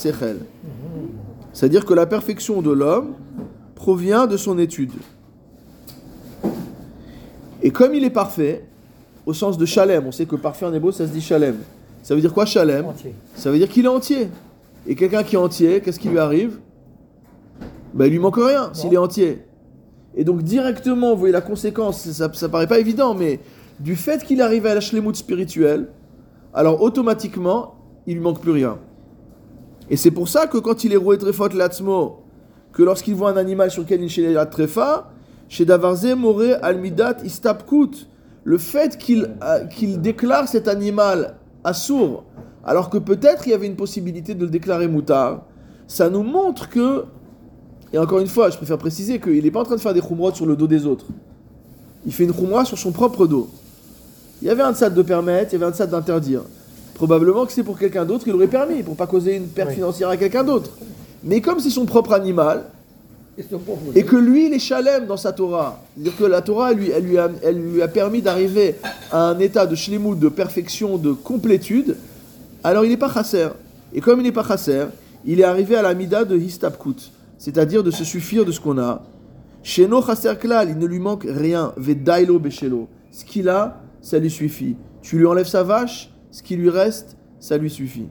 C'est-à-dire 1.53 1.85
que 1.85 1.93
la 1.93 2.05
perfection 2.05 2.61
de 2.61 2.71
l'homme 2.71 3.13
provient 3.75 4.25
de 4.25 4.37
son 4.37 4.57
étude. 4.57 4.93
Et 7.61 7.71
comme 7.71 7.93
il 7.93 8.05
est 8.05 8.09
parfait, 8.09 8.63
au 9.25 9.33
sens 9.33 9.57
de 9.57 9.65
shalem, 9.65 10.07
on 10.07 10.13
sait 10.13 10.25
que 10.25 10.37
parfait 10.37 10.65
en 10.65 10.73
hébreu 10.73 10.93
ça 10.93 11.05
se 11.05 11.11
dit 11.11 11.19
shalem. 11.19 11.57
Ça 12.03 12.15
veut 12.15 12.21
dire 12.21 12.33
quoi 12.33 12.45
shalem 12.45 12.85
Entier. 12.85 13.13
Ça 13.35 13.51
veut 13.51 13.57
dire 13.57 13.67
qu'il 13.67 13.83
est 13.83 13.89
entier. 13.89 14.29
Et 14.87 14.95
quelqu'un 14.95 15.23
qui 15.23 15.35
est 15.35 15.39
entier, 15.39 15.81
qu'est-ce 15.81 15.99
qui 15.99 16.07
lui 16.07 16.19
arrive? 16.19 16.59
Ben, 17.93 18.05
Il 18.05 18.13
lui 18.13 18.19
manque 18.19 18.37
rien 18.37 18.69
s'il 18.73 18.93
est 18.93 18.97
entier. 18.97 19.39
Et 20.15 20.23
donc 20.23 20.41
directement, 20.41 21.11
vous 21.11 21.19
voyez 21.19 21.33
la 21.33 21.41
conséquence, 21.41 22.09
ça, 22.09 22.31
ça 22.33 22.49
paraît 22.49 22.67
pas 22.67 22.79
évident, 22.79 23.13
mais 23.13 23.41
du 23.81 23.97
fait 23.97 24.23
qu'il 24.23 24.41
arrive 24.41 24.65
à 24.65 24.73
la 24.73 24.79
shlemut 24.79 25.15
spirituelle, 25.15 25.87
alors 26.53 26.81
automatiquement, 26.81 27.75
il 28.07 28.15
lui 28.15 28.21
manque 28.21 28.41
plus 28.41 28.51
rien. 28.51 28.77
Et 29.89 29.97
c'est 29.97 30.11
pour 30.11 30.27
ça 30.27 30.47
que 30.47 30.57
quand 30.57 30.83
il 30.83 30.93
est 30.93 30.97
roué 30.97 31.17
trefot 31.17 31.49
latzmo, 31.49 32.23
que 32.73 32.83
lorsqu'il 32.83 33.15
voit 33.15 33.31
un 33.31 33.37
animal 33.37 33.71
sur 33.71 33.83
lequel 33.83 34.03
il 34.03 34.23
est 34.23 34.33
la 34.33 34.45
trefa, 34.45 35.11
chez 35.49 35.65
Davarze 35.65 36.15
Moré 36.15 36.53
Almidat 36.53 37.17
Istapkut, 37.23 38.07
le 38.43 38.57
fait 38.57 38.97
qu'il 38.97 39.35
euh, 39.43 39.65
qu'il 39.65 40.01
déclare 40.01 40.47
cet 40.47 40.67
animal 40.67 41.35
assourd, 41.63 42.23
alors 42.63 42.89
que 42.89 42.97
peut-être 42.97 43.47
il 43.47 43.51
y 43.51 43.53
avait 43.53 43.67
une 43.67 43.75
possibilité 43.75 44.33
de 44.33 44.45
le 44.45 44.49
déclarer 44.49 44.87
moutard, 44.87 45.43
ça 45.87 46.09
nous 46.09 46.23
montre 46.23 46.69
que, 46.69 47.03
et 47.91 47.97
encore 47.97 48.19
une 48.19 48.27
fois, 48.27 48.49
je 48.49 48.57
préfère 48.57 48.77
préciser 48.77 49.19
qu'il 49.19 49.43
n'est 49.43 49.51
pas 49.51 49.59
en 49.59 49.65
train 49.65 49.75
de 49.75 49.81
faire 49.81 49.93
des 49.93 50.01
khumrot 50.01 50.33
sur 50.33 50.45
le 50.45 50.55
dos 50.55 50.67
des 50.67 50.85
autres. 50.85 51.07
Il 52.05 52.13
fait 52.13 52.23
une 52.23 52.33
khumra 52.33 52.63
sur 52.65 52.77
son 52.77 52.91
propre 52.91 53.27
dos. 53.27 53.49
Il 54.41 54.47
y 54.47 54.49
avait 54.49 54.63
un 54.63 54.73
tzad 54.73 54.93
de 54.93 55.01
permettre, 55.01 55.53
il 55.53 55.59
y 55.59 55.63
avait 55.63 55.71
un 55.71 55.75
tzad 55.75 55.89
d'interdire. 55.89 56.41
Probablement 56.95 57.45
que 57.45 57.51
c'est 57.51 57.63
pour 57.63 57.77
quelqu'un 57.77 58.05
d'autre 58.05 58.23
qu'il 58.23 58.33
aurait 58.33 58.47
permis, 58.47 58.83
pour 58.83 58.95
pas 58.95 59.07
causer 59.07 59.35
une 59.35 59.47
perte 59.47 59.69
Oui. 59.69 59.75
financière 59.75 60.09
à 60.09 60.17
quelqu'un 60.17 60.43
d'autre. 60.43 60.71
Mais 61.23 61.41
comme 61.41 61.59
c'est 61.59 61.69
son 61.69 61.85
propre 61.85 62.13
animal, 62.13 62.63
et 63.95 64.03
que 64.03 64.17
lui, 64.17 64.47
il 64.47 64.53
est 64.53 64.59
chalem 64.59 65.05
dans 65.07 65.17
sa 65.17 65.31
Torah. 65.31 65.81
C'est-à-dire 65.95 66.17
que 66.17 66.23
la 66.25 66.41
Torah, 66.41 66.71
elle 66.71 66.77
lui, 66.77 66.89
elle 66.89 67.03
lui, 67.05 67.17
a, 67.17 67.29
elle 67.43 67.57
lui 67.57 67.81
a 67.81 67.87
permis 67.87 68.21
d'arriver 68.21 68.75
à 69.11 69.29
un 69.29 69.39
état 69.39 69.65
de 69.65 69.73
shlemut, 69.73 70.19
de 70.19 70.29
perfection, 70.29 70.97
de 70.97 71.13
complétude. 71.13 71.95
Alors 72.63 72.83
il 72.83 72.89
n'est 72.89 72.97
pas 72.97 73.11
chasser. 73.11 73.47
Et 73.93 74.01
comme 74.01 74.19
il 74.19 74.23
n'est 74.23 74.31
pas 74.31 74.43
chasser, 74.43 74.83
il 75.25 75.39
est 75.39 75.43
arrivé 75.45 75.75
à 75.75 75.81
la 75.81 75.93
mida 75.93 76.25
de 76.25 76.37
histapkut, 76.37 77.11
c'est-à-dire 77.37 77.83
de 77.83 77.91
se 77.91 78.03
suffire 78.03 78.45
de 78.45 78.51
ce 78.51 78.59
qu'on 78.59 78.77
a. 78.77 79.01
Sheno 79.63 80.03
chasser 80.05 80.33
klal, 80.39 80.69
il 80.69 80.77
ne 80.77 80.85
lui 80.85 80.99
manque 80.99 81.25
rien. 81.27 81.71
Vedailo 81.77 82.37
beshelo. 82.37 82.87
Ce 83.11 83.23
qu'il 83.23 83.47
a, 83.49 83.80
ça 84.01 84.19
lui 84.19 84.29
suffit. 84.29 84.75
Tu 85.01 85.17
lui 85.17 85.25
enlèves 85.25 85.47
sa 85.47 85.63
vache, 85.63 86.13
ce 86.31 86.43
qui 86.43 86.55
lui 86.55 86.69
reste, 86.69 87.17
ça 87.39 87.57
lui 87.57 87.69
suffit. 87.69 88.07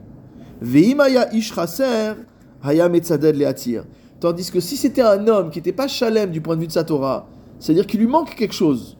Veimaya 0.60 1.32
ish 1.34 1.54
chasser, 1.54 2.14
haya 2.62 2.88
metzaded 2.88 3.36
leatir. 3.36 3.84
Tandis 4.20 4.50
que 4.50 4.60
si 4.60 4.76
c'était 4.76 5.02
un 5.02 5.26
homme 5.28 5.50
qui 5.50 5.58
n'était 5.58 5.72
pas 5.72 5.88
chalem 5.88 6.30
du 6.30 6.40
point 6.40 6.54
de 6.56 6.60
vue 6.60 6.66
de 6.66 6.72
sa 6.72 6.84
Torah, 6.84 7.26
c'est-à-dire 7.58 7.86
qu'il 7.86 8.00
lui 8.00 8.06
manque 8.06 8.34
quelque 8.34 8.54
chose. 8.54 8.98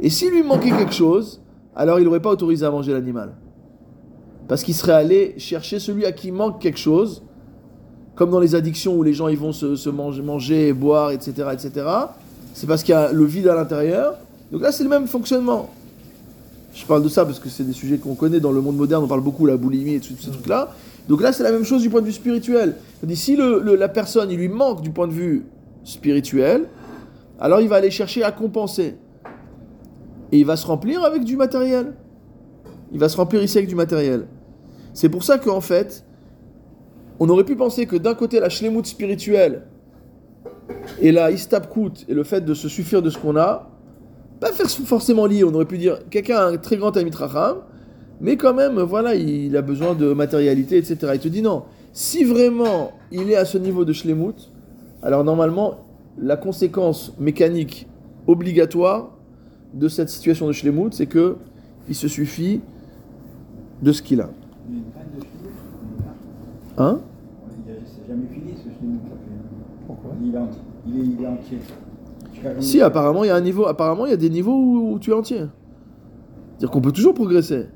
Et 0.00 0.10
s'il 0.10 0.30
lui 0.30 0.42
manquait 0.42 0.70
quelque 0.70 0.92
chose, 0.92 1.40
alors 1.74 1.98
il 1.98 2.04
n'aurait 2.04 2.20
pas 2.20 2.30
autorisé 2.30 2.66
à 2.66 2.70
manger 2.70 2.92
l'animal. 2.92 3.34
Parce 4.48 4.62
qu'il 4.62 4.74
serait 4.74 4.92
allé 4.92 5.34
chercher 5.38 5.78
celui 5.78 6.04
à 6.04 6.12
qui 6.12 6.30
manque 6.30 6.60
quelque 6.60 6.78
chose, 6.78 7.22
comme 8.14 8.30
dans 8.30 8.40
les 8.40 8.54
addictions 8.54 8.94
où 8.94 9.02
les 9.02 9.14
gens 9.14 9.28
ils 9.28 9.38
vont 9.38 9.52
se, 9.52 9.76
se 9.76 9.88
manger, 9.88 10.22
manger, 10.22 10.72
boire, 10.72 11.10
etc. 11.10 11.48
etc. 11.52 11.86
C'est 12.52 12.66
parce 12.66 12.82
qu'il 12.82 12.92
y 12.92 12.96
a 12.96 13.10
le 13.10 13.24
vide 13.24 13.48
à 13.48 13.54
l'intérieur. 13.54 14.18
Donc 14.54 14.62
là, 14.62 14.70
c'est 14.70 14.84
le 14.84 14.88
même 14.88 15.08
fonctionnement. 15.08 15.68
Je 16.72 16.86
parle 16.86 17.02
de 17.02 17.08
ça 17.08 17.24
parce 17.24 17.40
que 17.40 17.48
c'est 17.48 17.64
des 17.64 17.72
sujets 17.72 17.98
qu'on 17.98 18.14
connaît 18.14 18.38
dans 18.38 18.52
le 18.52 18.60
monde 18.60 18.76
moderne, 18.76 19.02
on 19.02 19.08
parle 19.08 19.20
beaucoup, 19.20 19.46
la 19.46 19.56
boulimie 19.56 19.94
et 19.94 20.00
tout 20.00 20.14
ce 20.16 20.30
truc-là. 20.30 20.72
Donc 21.08 21.22
là, 21.22 21.32
c'est 21.32 21.42
la 21.42 21.50
même 21.50 21.64
chose 21.64 21.82
du 21.82 21.90
point 21.90 22.00
de 22.00 22.06
vue 22.06 22.12
spirituel. 22.12 22.76
Si 23.14 23.36
la 23.36 23.88
personne, 23.88 24.30
il 24.30 24.38
lui 24.38 24.46
manque 24.46 24.80
du 24.80 24.90
point 24.90 25.08
de 25.08 25.12
vue 25.12 25.44
spirituel, 25.82 26.68
alors 27.40 27.62
il 27.62 27.68
va 27.68 27.74
aller 27.74 27.90
chercher 27.90 28.22
à 28.22 28.30
compenser. 28.30 28.94
Et 30.30 30.38
il 30.38 30.46
va 30.46 30.54
se 30.54 30.68
remplir 30.68 31.02
avec 31.02 31.24
du 31.24 31.36
matériel. 31.36 31.94
Il 32.92 33.00
va 33.00 33.08
se 33.08 33.16
remplir 33.16 33.42
ici 33.42 33.58
avec 33.58 33.68
du 33.68 33.74
matériel. 33.74 34.28
C'est 34.92 35.08
pour 35.08 35.24
ça 35.24 35.36
qu'en 35.38 35.60
fait, 35.60 36.04
on 37.18 37.28
aurait 37.28 37.42
pu 37.42 37.56
penser 37.56 37.86
que 37.86 37.96
d'un 37.96 38.14
côté, 38.14 38.38
la 38.38 38.50
shlemut 38.50 38.86
spirituelle 38.86 39.64
et 41.00 41.10
la 41.10 41.32
istapkut 41.32 42.04
et 42.08 42.14
le 42.14 42.22
fait 42.22 42.42
de 42.42 42.54
se 42.54 42.68
suffire 42.68 43.02
de 43.02 43.10
ce 43.10 43.18
qu'on 43.18 43.36
a, 43.36 43.72
pas 44.52 44.64
forcément 44.84 45.26
lié. 45.26 45.44
On 45.44 45.54
aurait 45.54 45.64
pu 45.64 45.78
dire 45.78 45.98
quelqu'un 46.10 46.36
a 46.36 46.46
un 46.46 46.56
très 46.56 46.76
grand 46.76 46.96
amit 46.96 47.10
racham, 47.14 47.58
mais 48.20 48.36
quand 48.36 48.54
même, 48.54 48.78
voilà, 48.80 49.14
il 49.14 49.56
a 49.56 49.62
besoin 49.62 49.94
de 49.94 50.12
matérialité, 50.12 50.76
etc. 50.78 51.12
Il 51.14 51.20
te 51.20 51.28
dit 51.28 51.42
non. 51.42 51.62
Si 51.92 52.24
vraiment 52.24 52.92
il 53.12 53.30
est 53.30 53.36
à 53.36 53.44
ce 53.44 53.58
niveau 53.58 53.84
de 53.84 53.92
shlemut, 53.92 54.50
alors 55.02 55.24
normalement, 55.24 55.78
la 56.18 56.36
conséquence 56.36 57.12
mécanique 57.18 57.86
obligatoire 58.26 59.10
de 59.74 59.88
cette 59.88 60.08
situation 60.08 60.46
de 60.46 60.52
shlemut, 60.52 60.92
c'est 60.92 61.06
que 61.06 61.36
il 61.88 61.94
se 61.94 62.08
suffit 62.08 62.60
de 63.82 63.92
ce 63.92 64.00
qu'il 64.02 64.20
a. 64.20 64.30
Il 64.68 64.74
y 64.74 64.78
a 64.78 64.80
une 64.80 64.90
graine 64.90 65.06
de 65.16 65.20
chenille. 65.20 65.54
Hein 66.78 67.00
Il 67.66 67.72
a- 67.72 67.76
C'est 67.86 68.08
jamais 68.08 68.26
fini 68.32 68.52
ce 68.56 68.64
chenille. 68.80 68.98
Pourquoi 69.86 70.10
est, 70.12 70.26
il 70.86 71.22
est 71.22 71.26
entier. 71.26 71.58
Si, 72.60 72.80
apparemment, 72.80 73.24
il 73.24 73.28
y 73.28 73.30
a 73.30 73.36
un 73.36 73.40
niveau. 73.40 73.66
Apparemment, 73.66 74.06
il 74.06 74.10
y 74.10 74.14
a 74.14 74.18
des 74.18 74.30
niveaux 74.30 74.54
où, 74.54 74.92
où 74.92 74.98
tu 74.98 75.10
es 75.10 75.14
entier. 75.14 75.38
C'est-à-dire 75.38 76.70
qu'on 76.70 76.80
peut 76.80 76.92
toujours 76.92 77.14
progresser. 77.14 77.66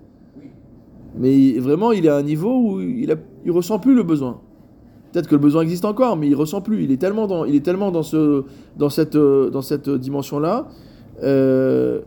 Mais 1.17 1.59
vraiment, 1.59 1.93
il 1.93 2.07
est 2.07 2.11
à 2.11 2.17
un 2.17 2.23
niveau 2.23 2.55
où 2.57 2.81
il, 2.81 3.11
a, 3.11 3.17
il 3.45 3.51
ressent 3.51 3.79
plus 3.79 3.95
le 3.95 4.03
besoin. 4.03 4.41
Peut-être 5.13 5.27
que 5.27 5.35
le 5.35 5.41
besoin 5.41 5.63
existe 5.63 5.85
encore, 5.85 6.17
mais 6.17 6.29
il 6.29 6.35
ressent 6.35 6.61
plus. 6.61 6.85
Il 6.85 6.93
est 6.93 6.99
tellement 6.99 7.27
dans, 7.27 7.45
il 7.45 7.55
est 7.55 7.65
tellement 7.65 7.91
dans 7.91 8.03
ce, 8.03 8.45
dans 8.77 8.91
cette, 8.91 9.17
euh, 9.17 9.51
dans 9.51 9.63
cette 9.63 9.89
dimension-là, 9.89 10.69
euh, 11.23 12.03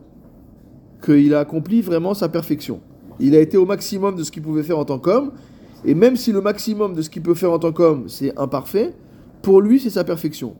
qu'il 1.03 1.33
a 1.33 1.39
accompli 1.39 1.81
vraiment 1.81 2.13
sa 2.13 2.29
perfection. 2.29 2.79
Il 3.19 3.35
a 3.35 3.39
été 3.39 3.57
au 3.57 3.65
maximum 3.65 4.15
de 4.15 4.23
ce 4.23 4.31
qu'il 4.31 4.43
pouvait 4.43 4.63
faire 4.63 4.79
en 4.79 4.85
tant 4.85 4.99
qu'homme, 4.99 5.31
et 5.83 5.95
même 5.95 6.15
si 6.15 6.31
le 6.31 6.41
maximum 6.41 6.93
de 6.93 7.01
ce 7.01 7.09
qu'il 7.09 7.21
peut 7.21 7.33
faire 7.33 7.51
en 7.51 7.59
tant 7.59 7.71
qu'homme 7.71 8.03
c'est 8.07 8.37
imparfait, 8.37 8.93
pour 9.41 9.61
lui 9.61 9.79
c'est 9.79 9.89
sa 9.89 10.03
perfection. 10.03 10.55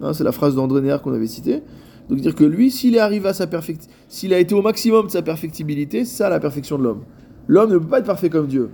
Hein, 0.00 0.12
c'est 0.12 0.24
la 0.24 0.32
phrase 0.32 0.54
d'André 0.54 0.80
Néer 0.80 0.96
qu'on 1.02 1.12
avait 1.12 1.26
citée. 1.26 1.62
Donc 2.08 2.20
dire 2.20 2.34
que 2.34 2.44
lui, 2.44 2.70
s'il 2.70 2.96
est 2.96 3.00
arrivé 3.00 3.28
à 3.28 3.32
sa 3.32 3.46
perfect, 3.46 3.88
s'il 4.08 4.34
a 4.34 4.38
été 4.38 4.54
au 4.54 4.62
maximum 4.62 5.06
de 5.06 5.10
sa 5.10 5.22
perfectibilité, 5.22 6.04
c'est 6.04 6.16
ça 6.16 6.28
la 6.28 6.40
perfection 6.40 6.78
de 6.78 6.84
l'homme. 6.84 7.02
L'homme 7.48 7.70
ne 7.70 7.78
peut 7.78 7.88
pas 7.88 7.98
être 7.98 8.06
parfait 8.06 8.30
comme 8.30 8.46
Dieu. 8.46 8.70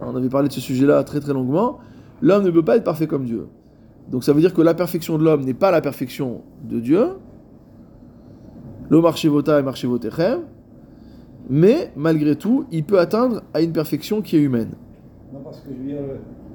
Hein, 0.00 0.06
On 0.12 0.16
avait 0.16 0.28
parlé 0.28 0.48
de 0.48 0.52
ce 0.52 0.60
sujet-là 0.60 1.02
très 1.04 1.20
très 1.20 1.32
longuement. 1.32 1.78
L'homme 2.22 2.44
ne 2.44 2.50
peut 2.50 2.64
pas 2.64 2.76
être 2.76 2.84
parfait 2.84 3.06
comme 3.06 3.24
Dieu. 3.24 3.48
Donc 4.10 4.24
ça 4.24 4.32
veut 4.32 4.40
dire 4.40 4.54
que 4.54 4.62
la 4.62 4.74
perfection 4.74 5.18
de 5.18 5.24
l'homme 5.24 5.42
n'est 5.42 5.54
pas 5.54 5.70
la 5.70 5.80
perfection 5.80 6.42
de 6.64 6.80
Dieu. 6.80 7.06
Le 8.88 9.00
marché 9.00 9.28
vota 9.28 9.58
et 9.58 9.62
marché 9.62 9.86
votechem. 9.86 10.40
Mais 11.48 11.92
malgré 11.96 12.36
tout, 12.36 12.66
il 12.70 12.84
peut 12.84 12.98
atteindre 12.98 13.42
à 13.54 13.60
une 13.60 13.72
perfection 13.72 14.20
qui 14.22 14.36
est 14.36 14.40
humaine. 14.40 14.72
Non, 15.32 15.40
parce 15.44 15.60
que 15.60 15.68
je 15.70 15.88
dire, 15.88 15.98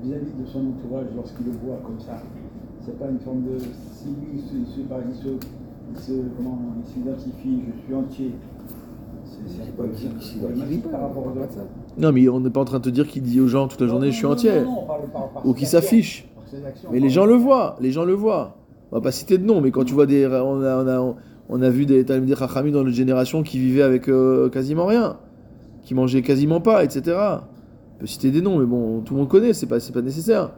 vis-à-vis 0.03 0.31
de 0.31 0.45
son 0.45 0.59
entourage, 0.59 1.07
lorsqu'il 1.15 1.45
le 1.45 1.51
voit 1.51 1.79
comme 1.83 1.99
ça, 1.99 2.21
c'est 2.85 2.99
pas 2.99 3.09
une 3.09 3.19
forme 3.19 3.41
de. 3.43 3.57
Si 3.59 4.07
lui, 4.07 4.41
il 4.53 4.65
se, 4.67 4.87
par 4.87 4.99
exemple, 4.99 5.15
il 5.91 5.99
se, 5.99 6.11
il 6.11 6.15
se- 6.17 6.21
comment, 6.37 6.59
il 6.79 6.91
s'identifie, 6.93 7.61
je 7.67 7.85
suis 7.85 7.95
entier. 7.95 8.31
C'est 9.47 9.75
pas 9.75 9.83
pas, 9.83 10.89
par 10.91 11.01
rapport 11.01 11.33
ça. 11.49 11.61
Non, 11.97 12.11
mais 12.11 12.29
on 12.29 12.39
n'est 12.39 12.49
pas 12.49 12.61
en 12.61 12.65
train 12.65 12.77
de 12.79 12.83
te 12.83 12.89
dire 12.89 13.07
qu'il 13.07 13.23
dit 13.23 13.41
aux 13.41 13.47
gens 13.47 13.67
toute 13.67 13.81
la 13.81 13.87
journée 13.87 14.11
je 14.11 14.15
suis 14.17 14.25
entier. 14.25 14.51
Ou 15.43 15.53
qu'il 15.53 15.67
s'affiche. 15.67 16.27
Mais 16.91 16.99
les 16.99 17.09
gens 17.09 17.25
le 17.25 17.33
voient, 17.33 17.75
les 17.81 17.91
gens 17.91 18.05
le 18.05 18.13
voient. 18.13 18.55
On 18.91 18.95
va 18.97 19.01
pas 19.01 19.11
citer 19.11 19.37
de 19.37 19.45
nom, 19.45 19.61
mais 19.61 19.71
quand 19.71 19.83
tu 19.83 19.93
vois 19.93 20.05
des. 20.05 20.25
On 20.27 20.61
a, 20.61 20.83
on 20.83 20.87
a, 20.87 21.15
on 21.49 21.61
a 21.61 21.69
vu 21.69 21.85
des 21.85 22.05
Talmudé 22.05 22.35
Chachamim 22.35 22.71
dans 22.71 22.83
notre 22.83 22.95
génération 22.95 23.43
qui 23.43 23.57
vivaient 23.59 23.81
avec 23.81 24.07
euh, 24.07 24.49
quasiment 24.49 24.85
rien, 24.85 25.17
qui 25.83 25.95
mangeaient 25.95 26.21
quasiment 26.21 26.61
pas, 26.61 26.83
etc. 26.83 27.17
On 27.17 27.99
peut 27.99 28.05
citer 28.07 28.31
des 28.31 28.41
noms, 28.41 28.59
mais 28.59 28.65
bon, 28.65 29.01
tout 29.01 29.13
le 29.15 29.19
monde 29.21 29.29
connaît, 29.29 29.53
c'est 29.53 29.65
pas, 29.67 29.79
c'est 29.79 29.93
pas 29.93 30.01
nécessaire. 30.01 30.51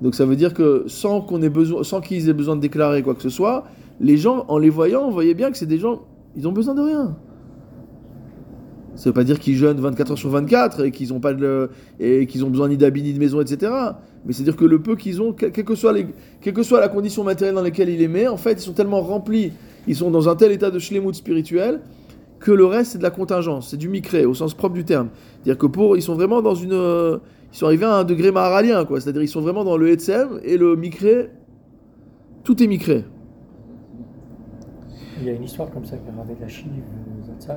Donc 0.00 0.14
ça 0.14 0.24
veut 0.24 0.36
dire 0.36 0.54
que 0.54 0.84
sans 0.86 1.20
qu'on 1.20 1.42
ait 1.42 1.48
besoin, 1.48 1.82
sans 1.84 2.00
qu'ils 2.00 2.28
aient 2.28 2.34
besoin 2.34 2.56
de 2.56 2.60
déclarer 2.60 3.02
quoi 3.02 3.14
que 3.14 3.22
ce 3.22 3.28
soit, 3.28 3.64
les 4.00 4.16
gens, 4.16 4.44
en 4.48 4.58
les 4.58 4.70
voyant, 4.70 5.02
on 5.06 5.10
voyait 5.10 5.34
bien 5.34 5.50
que 5.50 5.56
c'est 5.56 5.66
des 5.66 5.78
gens, 5.78 6.02
ils 6.36 6.46
ont 6.48 6.52
besoin 6.52 6.74
de 6.74 6.80
rien. 6.80 7.16
Ça 8.96 9.10
veut 9.10 9.14
pas 9.14 9.24
dire 9.24 9.40
qu'ils 9.40 9.56
jeûnent 9.56 9.80
24 9.80 10.12
heures 10.12 10.18
sur 10.18 10.30
24 10.30 10.84
et 10.84 10.90
qu'ils 10.92 11.12
ont 11.12 11.20
pas 11.20 11.34
de, 11.34 11.70
et 11.98 12.26
qu'ils 12.26 12.44
ont 12.44 12.50
besoin 12.50 12.68
ni 12.68 12.76
d'habits 12.76 13.02
ni 13.02 13.12
de 13.12 13.18
maison, 13.18 13.40
etc. 13.40 13.72
Mais 14.24 14.32
c'est 14.32 14.44
dire 14.44 14.56
que 14.56 14.64
le 14.64 14.80
peu 14.80 14.94
qu'ils 14.94 15.20
ont, 15.20 15.32
quelle 15.32 15.52
que 15.52 15.74
soit 15.74 15.94
soit 16.62 16.80
la 16.80 16.88
condition 16.88 17.24
matérielle 17.24 17.56
dans 17.56 17.62
laquelle 17.62 17.88
il 17.88 17.98
les 17.98 18.08
met, 18.08 18.28
en 18.28 18.36
fait, 18.36 18.52
ils 18.52 18.60
sont 18.60 18.72
tellement 18.72 19.00
remplis, 19.00 19.52
ils 19.88 19.96
sont 19.96 20.10
dans 20.10 20.28
un 20.28 20.36
tel 20.36 20.52
état 20.52 20.70
de 20.70 20.78
shlemut 20.78 21.14
spirituel 21.14 21.80
que 22.38 22.52
le 22.52 22.66
reste 22.66 22.92
c'est 22.92 22.98
de 22.98 23.02
la 23.02 23.10
contingence, 23.10 23.70
c'est 23.70 23.76
du 23.76 23.88
micré 23.88 24.26
au 24.26 24.34
sens 24.34 24.54
propre 24.54 24.74
du 24.74 24.84
terme. 24.84 25.08
C'est-à-dire 25.42 25.58
que 25.58 25.66
pour, 25.66 25.96
ils 25.96 26.02
sont 26.02 26.14
vraiment 26.14 26.42
dans 26.42 26.54
une, 26.54 26.72
euh, 26.72 27.18
ils 27.54 27.56
sont 27.56 27.66
arrivés 27.66 27.84
à 27.84 27.94
un 27.94 28.04
degré 28.04 28.32
maharalien, 28.32 28.84
quoi. 28.84 29.00
C'est-à-dire 29.00 29.22
ils 29.22 29.28
sont 29.28 29.40
vraiment 29.40 29.62
dans 29.62 29.76
le 29.76 29.88
etzem 29.88 30.40
et 30.42 30.58
le 30.58 30.74
micré, 30.74 31.30
tout 32.42 32.60
est 32.60 32.66
micré. 32.66 33.04
Il 35.20 35.26
y 35.26 35.30
a 35.30 35.34
une 35.34 35.44
histoire 35.44 35.70
comme 35.70 35.84
ça 35.84 35.96
qui 35.96 36.02
est 36.04 36.20
avec 36.20 36.40
la 36.40 36.48
Chine, 36.48 36.72
euh, 37.48 37.52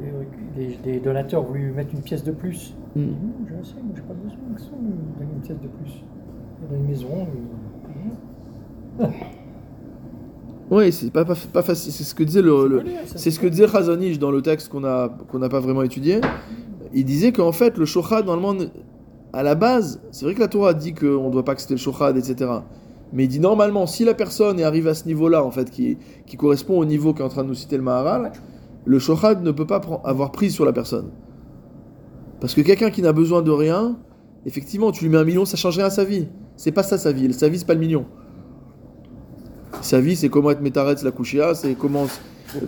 euh, 0.00 0.22
Les, 0.56 0.78
les 0.86 0.98
donateurs 0.98 1.42
voulu 1.42 1.72
mettre 1.72 1.92
une 1.92 2.00
pièce 2.00 2.24
de 2.24 2.32
plus. 2.32 2.74
Mm. 2.94 3.00
Dit, 3.02 3.10
non, 3.10 3.46
moi 3.50 3.94
j'ai 3.94 4.02
pas 4.02 4.14
besoin 4.14 4.38
que 4.54 4.60
ça, 4.62 4.68
donne 4.70 5.28
une 5.34 5.42
pièce 5.42 5.60
de 5.60 5.68
plus. 5.68 6.02
Il 6.70 6.74
a 6.74 6.78
une 6.78 6.88
maison. 6.88 7.08
et- 9.02 9.04
Oui, 10.70 10.90
c'est 10.90 11.12
pas, 11.12 11.26
pas, 11.26 11.34
pas 11.52 11.62
facile. 11.62 11.92
C'est 11.92 12.02
ce 12.04 12.14
que 12.14 12.22
disait 12.24 12.40
le, 12.40 12.82
c'est 13.04 13.30
ce 13.30 13.38
que 13.38 13.46
disait 13.46 13.68
Chazanish 13.68 14.18
dans 14.18 14.30
le 14.30 14.40
texte 14.40 14.70
qu'on 14.70 14.84
a 14.84 15.10
qu'on 15.28 15.38
n'a 15.38 15.50
pas 15.50 15.60
vraiment 15.60 15.82
étudié. 15.82 16.22
Il 16.94 17.04
disait 17.04 17.32
qu'en 17.32 17.52
fait 17.52 17.76
le 17.76 17.84
shochad 17.84 18.24
normalement 18.24 18.64
à 19.36 19.42
la 19.42 19.54
base, 19.54 20.00
c'est 20.12 20.24
vrai 20.24 20.34
que 20.34 20.40
la 20.40 20.48
Torah 20.48 20.72
dit 20.72 20.94
qu'on 20.94 21.26
ne 21.26 21.30
doit 21.30 21.44
pas 21.44 21.52
accepter 21.52 21.74
le 21.74 21.78
shochad, 21.78 22.16
etc. 22.16 22.50
Mais 23.12 23.24
il 23.24 23.28
dit 23.28 23.38
normalement 23.38 23.86
si 23.86 24.02
la 24.02 24.14
personne 24.14 24.58
est 24.58 24.64
arrivée 24.64 24.88
à 24.88 24.94
ce 24.94 25.04
niveau-là 25.04 25.44
en 25.44 25.50
fait 25.50 25.70
qui 25.70 25.98
correspond 26.38 26.78
au 26.78 26.86
niveau 26.86 27.12
qu'est 27.12 27.22
en 27.22 27.28
train 27.28 27.44
de 27.44 27.48
nous 27.48 27.54
citer 27.54 27.76
le 27.76 27.82
Maharal, 27.82 28.32
le 28.86 28.98
shochad 28.98 29.42
ne 29.42 29.50
peut 29.50 29.66
pas 29.66 29.82
avoir 30.04 30.32
prise 30.32 30.54
sur 30.54 30.64
la 30.64 30.72
personne. 30.72 31.10
Parce 32.40 32.54
que 32.54 32.62
quelqu'un 32.62 32.90
qui 32.90 33.02
n'a 33.02 33.12
besoin 33.12 33.42
de 33.42 33.50
rien, 33.50 33.98
effectivement, 34.46 34.90
tu 34.90 35.04
lui 35.04 35.10
mets 35.10 35.18
un 35.18 35.24
million, 35.24 35.44
ça 35.44 35.58
change 35.58 35.76
rien 35.76 35.86
à 35.86 35.90
sa 35.90 36.04
vie. 36.04 36.28
C'est 36.56 36.72
pas 36.72 36.82
ça 36.82 36.96
sa 36.96 37.12
vie. 37.12 37.30
Sa 37.34 37.50
vie, 37.50 37.58
c'est 37.58 37.66
pas 37.66 37.74
le 37.74 37.80
million. 37.80 38.06
Sa 39.82 40.00
vie, 40.00 40.16
c'est 40.16 40.30
comment 40.30 40.50
être 40.50 40.62
métaretz 40.62 41.02
la 41.02 41.10
couchia, 41.10 41.54
c'est 41.54 41.74
comment 41.74 42.06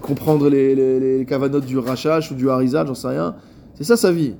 comprendre 0.02 0.50
les, 0.50 0.74
les, 0.74 1.18
les 1.18 1.24
cavanotes 1.24 1.64
du 1.64 1.78
rachach 1.78 2.30
ou 2.30 2.34
du 2.34 2.50
harizal, 2.50 2.86
j'en 2.86 2.94
sais 2.94 3.08
rien. 3.08 3.36
C'est 3.74 3.84
ça 3.84 3.96
sa 3.96 4.12
vie. 4.12 4.34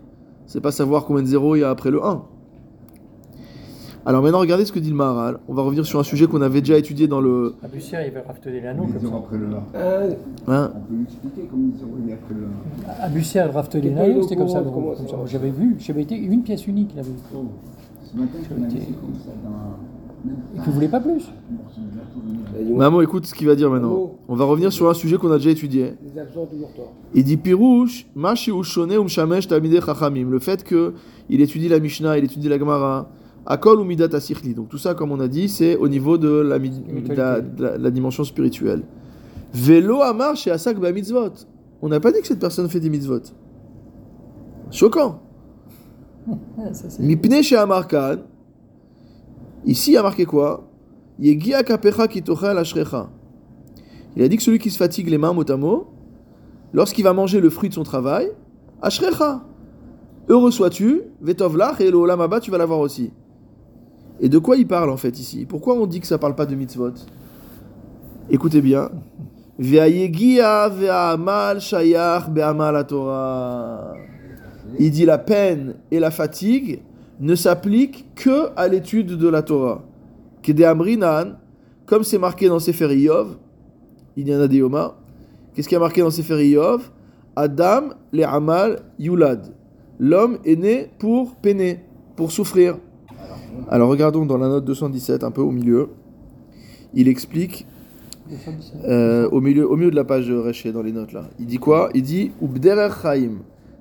C'est 0.48 0.60
pas 0.60 0.72
savoir 0.72 1.04
combien 1.04 1.22
de 1.22 1.28
zéros 1.28 1.54
il 1.56 1.60
y 1.60 1.62
a 1.64 1.70
après 1.70 1.90
le 1.90 2.02
1. 2.04 2.22
Alors 4.06 4.22
maintenant, 4.22 4.38
regardez 4.38 4.64
ce 4.64 4.72
que 4.72 4.78
dit 4.78 4.88
le 4.88 4.96
Maharal. 4.96 5.38
On 5.48 5.52
va 5.54 5.62
revenir 5.62 5.84
sur 5.84 6.00
un 6.00 6.02
sujet 6.02 6.26
qu'on 6.26 6.40
avait 6.40 6.60
déjà 6.62 6.78
étudié 6.78 7.06
dans 7.06 7.20
le. 7.20 7.54
À 7.62 7.68
Bussière, 7.68 8.06
il 8.06 8.12
va 8.14 8.22
rafteler 8.26 8.62
l'anneau 8.62 8.84
comme 8.86 8.98
zéros 8.98 9.12
ça. 9.12 9.18
après 9.18 9.36
le 9.36 9.46
là. 9.50 9.62
Euh, 9.74 10.10
Hein 10.46 10.72
On 10.74 10.78
peut 10.80 10.94
lui 10.94 11.02
expliquer 11.04 11.48
comment 11.50 11.64
ils 11.78 11.84
après 12.14 12.34
le 12.34 12.40
là. 12.40 12.94
À 13.04 13.08
Bussière, 13.10 13.46
il 13.48 13.52
pas 13.94 14.06
l'anneau, 14.06 14.20
au 14.20 14.22
c'était 14.22 14.36
comme 14.36 14.48
ça. 14.48 14.62
comme. 14.62 15.26
J'avais 15.26 15.50
vu, 15.50 15.76
j'avais 15.78 16.02
été 16.02 16.16
une 16.16 16.42
pièce 16.42 16.66
unique. 16.66 16.90
il 16.94 17.00
avait- 17.00 17.08
Ce 17.10 18.16
matin, 18.16 18.38
je 18.42 18.48
été- 18.64 18.74
laissé 18.78 18.92
comme 18.92 19.14
ça 19.14 19.32
dans, 19.44 19.76
Et 20.26 20.58
que 20.58 20.64
vous 20.64 20.72
voulez 20.72 20.88
pas 20.88 21.00
plus. 21.00 21.30
Maman, 22.74 23.00
écoute 23.02 23.26
ce 23.26 23.34
qu'il 23.34 23.46
va 23.46 23.54
dire 23.54 23.70
maintenant. 23.70 23.90
Maman. 23.90 24.18
On 24.28 24.34
va 24.34 24.44
revenir 24.44 24.72
sur 24.72 24.88
un 24.90 24.94
sujet 24.94 25.16
qu'on 25.16 25.30
a 25.30 25.36
déjà 25.36 25.50
étudié. 25.50 25.94
Il 27.14 27.24
dit 27.24 27.36
Pirouche, 27.36 28.06
Mashi 28.14 28.50
Ushone 28.50 28.92
Umshamesh 28.92 29.48
Tamide 29.48 29.80
Chachamim. 29.84 30.28
Le 30.30 30.38
fait 30.38 30.64
que 30.64 30.94
il 31.28 31.40
étudie 31.40 31.68
la 31.68 31.78
Mishnah, 31.78 32.18
il 32.18 32.24
étudie 32.24 32.48
la 32.48 32.58
Gemara, 32.58 33.10
Akol 33.46 33.80
ou 33.80 33.84
Midat 33.84 34.08
Asichli. 34.12 34.54
Donc 34.54 34.68
tout 34.68 34.78
ça, 34.78 34.94
comme 34.94 35.12
on 35.12 35.20
a 35.20 35.28
dit, 35.28 35.48
c'est 35.48 35.76
au 35.76 35.88
niveau 35.88 36.18
de 36.18 36.28
la, 36.28 37.90
dimension 37.90 38.24
spirituelle. 38.24 38.82
Velo 39.52 40.02
Amar 40.02 40.36
chez 40.36 40.50
Asak 40.50 40.78
Ba 40.78 40.92
Mitzvot. 40.92 41.32
On 41.80 41.88
n'a 41.88 42.00
pas 42.00 42.10
dit 42.10 42.20
que 42.20 42.26
cette 42.26 42.40
personne 42.40 42.68
fait 42.68 42.80
des 42.80 42.90
mitzvot. 42.90 43.22
Choquant. 44.70 45.22
Mipne 46.98 47.42
chez 47.42 47.56
Amarkan. 47.56 48.18
Ici, 49.64 49.92
il 49.92 49.96
a 49.96 50.02
marqué 50.02 50.24
quoi? 50.24 50.68
Il 51.20 51.34
a 54.22 54.28
dit 54.28 54.36
que 54.36 54.42
celui 54.42 54.58
qui 54.58 54.70
se 54.70 54.78
fatigue 54.78 55.08
les 55.08 55.18
mains 55.18 55.32
mot 55.32 55.50
à 55.50 55.56
mot, 55.56 55.88
lorsqu'il 56.72 57.04
va 57.04 57.12
manger 57.12 57.40
le 57.40 57.50
fruit 57.50 57.68
de 57.68 57.74
son 57.74 57.82
travail, 57.82 58.30
ashrecha. 58.82 59.44
Heureux 60.28 60.50
sois-tu, 60.50 61.02
vetovlach, 61.20 61.80
et 61.80 61.90
le 61.90 61.96
olam 61.96 62.20
haba, 62.20 62.38
tu 62.40 62.50
vas 62.50 62.58
l'avoir 62.58 62.80
aussi. 62.80 63.10
Et 64.20 64.28
de 64.28 64.38
quoi 64.38 64.56
il 64.56 64.66
parle 64.66 64.90
en 64.90 64.96
fait 64.96 65.18
ici? 65.18 65.46
Pourquoi 65.46 65.74
on 65.74 65.86
dit 65.86 66.00
que 66.00 66.06
ça 66.06 66.18
parle 66.18 66.34
pas 66.34 66.46
de 66.46 66.54
mitzvot? 66.54 66.92
Écoutez 68.30 68.60
bien. 68.60 68.90
Il 69.58 69.90
dit 74.90 75.04
la 75.04 75.18
peine 75.18 75.74
et 75.90 75.98
la 75.98 76.10
fatigue 76.10 76.82
ne 77.20 77.34
s'appliquent 77.34 78.06
que 78.14 78.50
à 78.56 78.68
l'étude 78.68 79.16
de 79.16 79.28
la 79.28 79.42
Torah. 79.42 79.84
Comme 81.86 82.04
c'est 82.04 82.18
marqué 82.18 82.48
dans 82.48 82.58
Sefer 82.58 82.94
Iyov, 82.94 83.36
il 84.16 84.28
y 84.28 84.34
en 84.34 84.40
a 84.40 84.48
des 84.48 84.58
Yoma. 84.58 84.96
Qu'est-ce 85.54 85.68
qui 85.68 85.74
est 85.74 85.78
marqué 85.78 86.00
dans 86.00 86.10
Sefer 86.10 86.46
Iyov 86.46 86.90
Adam 87.38 87.90
le 88.12 88.24
Amal 88.24 88.80
Yulad. 88.98 89.54
L'homme 90.00 90.38
est 90.44 90.56
né 90.56 90.90
pour 90.98 91.36
peiner, 91.36 91.80
pour 92.16 92.32
souffrir. 92.32 92.78
Alors 93.68 93.88
regardons 93.88 94.26
dans 94.26 94.38
la 94.38 94.48
note 94.48 94.64
217, 94.64 95.22
un 95.22 95.30
peu 95.30 95.40
au 95.40 95.52
milieu. 95.52 95.88
Il 96.94 97.06
explique 97.06 97.66
euh, 98.84 99.28
au, 99.30 99.40
milieu, 99.40 99.70
au 99.70 99.76
milieu 99.76 99.90
de 99.90 99.96
la 99.96 100.04
page 100.04 100.30
Reché, 100.30 100.72
dans 100.72 100.82
les 100.82 100.92
notes 100.92 101.12
là. 101.12 101.24
Il 101.38 101.46
dit 101.46 101.58
quoi? 101.58 101.90
Il 101.94 102.02
dit 102.02 102.32
Ubderer 102.42 102.88
Chaim. 103.02 103.38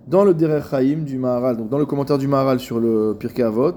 Dans 0.08 0.24
le 0.24 0.34
Derer 0.34 0.62
Chaim 0.70 1.00
du 1.06 1.18
Maharal, 1.18 1.58
donc 1.58 1.70
dans 1.70 1.78
le 1.78 1.86
commentaire 1.86 2.18
du 2.18 2.28
Maharal 2.28 2.60
sur 2.60 2.80
le 2.80 3.16
Pirkei 3.20 3.44
Avot, 3.44 3.74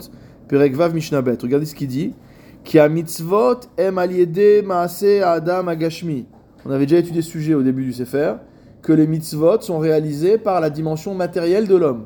Perek 0.47 0.77
Vav 0.77 0.95
Mishnah 0.95 1.23
Bet. 1.23 1.39
Regardez 1.43 1.67
ce 1.67 1.75
qu'il 1.75 1.89
dit. 1.89 2.15
Ki 2.63 2.79
a 2.79 2.89
mitzvot 2.89 3.61
em 3.79 3.99
aliede 3.99 4.63
maase 4.65 5.23
adam 5.25 5.67
agashmi. 5.69 6.27
On 6.67 6.71
avait 6.71 6.87
déjà 6.87 6.99
étudié 6.99 7.23
ce 7.23 7.31
sujet 7.31 7.55
au 7.55 7.63
début 7.63 7.85
du 7.85 7.93
Sefer, 7.93 8.35
que 8.83 8.93
les 8.93 9.07
mitzvot 9.07 9.61
sont 9.63 9.79
réalisés 9.79 10.39
par 10.39 10.61
la 10.61 10.71
dimension 10.71 11.15
matérielle 11.15 11.67
de 11.67 11.75
l'homme. 11.75 12.05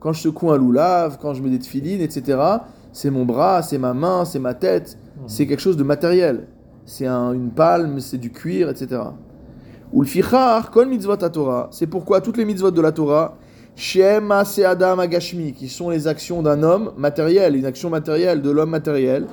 Quand 0.00 0.12
je 0.12 0.20
secoue 0.22 0.50
un 0.52 0.56
loulav, 0.56 1.18
quand 1.20 1.34
je 1.34 1.42
mets 1.42 1.50
des 1.50 1.58
tefilines, 1.58 2.00
etc., 2.00 2.38
c'est 2.92 3.10
mon 3.10 3.24
bras, 3.26 3.62
c'est 3.62 3.78
ma 3.78 3.92
main, 3.92 4.24
c'est 4.24 4.38
ma 4.38 4.54
tête, 4.54 4.96
c'est 5.26 5.46
quelque 5.46 5.60
chose 5.60 5.76
de 5.76 5.82
matériel. 5.82 6.46
C'est 6.86 7.06
un- 7.06 7.32
une 7.32 7.50
palme, 7.50 7.98
c'est 8.00 8.16
du 8.18 8.30
cuir, 8.30 8.70
etc. 8.70 9.02
Ou 9.92 10.02
le 10.02 10.06
fichar, 10.06 10.70
kol 10.70 10.88
mitzvot 10.88 11.16
Torah. 11.16 11.68
C'est 11.72 11.86
pourquoi 11.88 12.20
toutes 12.20 12.36
les 12.38 12.44
mitzvot 12.44 12.70
de 12.70 12.80
la 12.80 12.92
Torah, 12.92 13.36
Shem 13.78 14.24
Maaseh 14.24 14.64
Adam 14.64 14.98
Agashmi, 14.98 15.52
qui 15.52 15.68
sont 15.68 15.88
les 15.88 16.08
actions 16.08 16.42
d'un 16.42 16.64
homme 16.64 16.90
matériel, 16.96 17.54
une 17.54 17.64
action 17.64 17.90
matérielle 17.90 18.42
de 18.42 18.50
l'homme 18.50 18.70
matériel, 18.70 19.28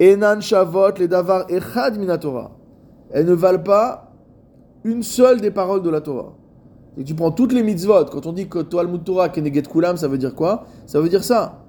Enan 0.00 0.40
Shavot, 0.40 0.92
les 0.98 1.08
Davar 1.08 1.44
Echad 1.50 1.98
Mina 1.98 2.16
Torah. 2.16 2.52
Elles 3.10 3.26
ne 3.26 3.34
valent 3.34 3.62
pas 3.62 4.14
une 4.82 5.02
seule 5.02 5.42
des 5.42 5.50
paroles 5.50 5.82
de 5.82 5.90
la 5.90 6.00
Torah. 6.00 6.32
Et 6.96 7.04
tu 7.04 7.14
prends 7.14 7.30
toutes 7.30 7.52
les 7.52 7.62
mitzvot, 7.62 8.06
quand 8.06 8.24
on 8.24 8.32
dit 8.32 8.48
que 8.48 8.60
Talmud 8.60 9.04
Torah 9.04 9.28
Keneget 9.28 9.64
Kulam, 9.64 9.98
ça 9.98 10.08
veut 10.08 10.16
dire 10.16 10.34
quoi? 10.34 10.64
Ça 10.86 10.98
veut 10.98 11.10
dire 11.10 11.22
ça. 11.22 11.62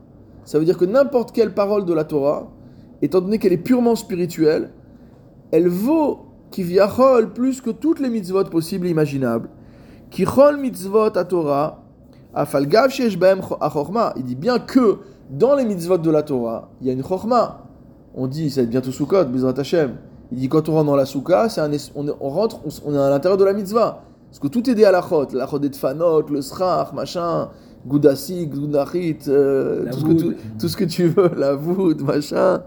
Ça 0.46 0.60
veut 0.60 0.66
dire 0.66 0.78
que 0.78 0.86
n'importe 0.86 1.34
quelle 1.34 1.54
parole 1.54 1.84
de 1.84 1.94
la 1.94 2.06
Torah, 2.06 2.48
étant 3.02 3.20
donné 3.20 3.38
qu'elle 3.38 3.52
est 3.52 3.58
purement 3.58 3.98
spirituelle, 3.98 4.72
elle 5.52 5.68
vaut 5.68 6.20
kiviachol 6.52 7.34
plus 7.34 7.60
que 7.60 7.70
toutes 7.70 8.00
les 8.00 8.10
mitzvot 8.10 8.46
possibles 8.46 8.88
et 8.88 8.92
imaginables. 8.92 9.50
Kichol 10.10 10.56
mitzvot 10.56 11.18
à 11.18 11.26
Torah, 11.26 11.84
afalgav 12.42 12.90
shesh 12.90 13.18
bahem 13.18 13.42
cho- 13.42 13.58
achorma. 13.62 14.14
Il 14.18 14.24
dit 14.24 14.36
bien 14.36 14.60
que 14.60 14.98
dans 15.30 15.56
les 15.56 15.66
mitzvot 15.66 15.98
de 15.98 16.10
la 16.12 16.24
Torah, 16.24 16.70
il 16.82 16.88
y 16.88 16.90
a 16.90 16.94
une 16.94 17.04
chorma. 17.04 17.64
On 18.16 18.28
dit, 18.28 18.50
ça 18.50 18.62
va 18.62 18.64
être 18.64 18.70
bientôt 18.70 18.92
Sukkot, 18.92 19.26
Bezrat 19.26 19.54
Hashem. 19.58 19.96
Il 20.32 20.40
dit 20.40 20.50
quand 20.50 20.68
on 20.70 20.74
rentre 20.74 20.88
dans 20.88 20.96
la 20.96 21.06
soukha, 21.06 21.50
c'est 21.50 21.62
un 21.62 21.72
es- 21.72 21.92
on, 21.96 22.30
rentre, 22.30 22.60
on, 22.86 22.94
est 22.94 22.98
à 22.98 23.10
l'intérieur 23.10 23.38
de 23.38 23.46
la 23.46 23.54
mitzvah. 23.54 24.04
Parce 24.30 24.40
que 24.40 24.48
tout 24.48 24.70
est 24.70 24.76
des 24.76 24.84
halachot, 24.84 25.28
la 25.34 25.48
chot 25.48 25.60
des 25.60 25.70
tfanot, 25.72 26.24
le 26.30 26.42
srach, 26.42 26.92
machin, 26.94 27.50
goudassi, 27.86 28.48
goudachit, 28.48 29.20
euh, 29.30 29.86
La 29.86 29.92
tout, 29.92 30.00
ce 30.00 30.04
que, 30.04 30.10
voûte. 30.10 30.20
tout, 30.20 30.34
tout 30.60 30.68
ce 30.68 30.76
que 30.76 30.84
tu 30.84 31.08
veux, 31.08 31.32
la 31.38 31.56
voûte, 31.56 32.02
machin. 32.02 32.62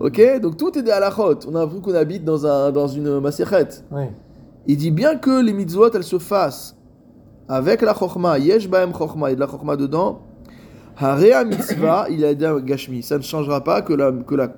Ok 0.00 0.20
Donc 0.42 0.56
tout 0.56 0.76
est 0.78 0.82
des 0.82 0.90
halachot. 0.90 1.38
On 1.48 1.54
a 1.54 1.60
l'impression 1.60 1.80
qu'on 1.82 1.94
habite 1.94 2.24
dans, 2.24 2.44
un, 2.46 2.72
dans 2.72 2.88
une 2.88 3.20
maserhet. 3.20 3.68
Il 4.66 4.76
dit 4.76 4.90
bien 4.90 5.16
que 5.16 5.40
les 5.42 5.52
mitzvot, 5.52 5.90
elles 5.92 6.02
se 6.02 6.18
fassent 6.18 6.75
avec 7.48 7.82
la 7.82 7.94
chorma, 7.94 8.38
yesh 8.38 8.68
baem 8.68 8.92
chorma, 8.92 9.30
et 9.30 9.34
de 9.34 9.40
la 9.40 9.46
chorma 9.46 9.76
dedans, 9.76 10.20
harea 10.96 11.44
mitzvah, 11.44 12.06
il 12.10 12.24
a 12.24 12.34
dit 12.34 12.44
un 12.44 12.58
gashmi. 12.60 13.02
Ça 13.02 13.18
ne 13.18 13.22
changera 13.22 13.62
pas 13.62 13.82
que 13.82 13.92
la, 13.92 14.12
que 14.12 14.34
la 14.34 14.52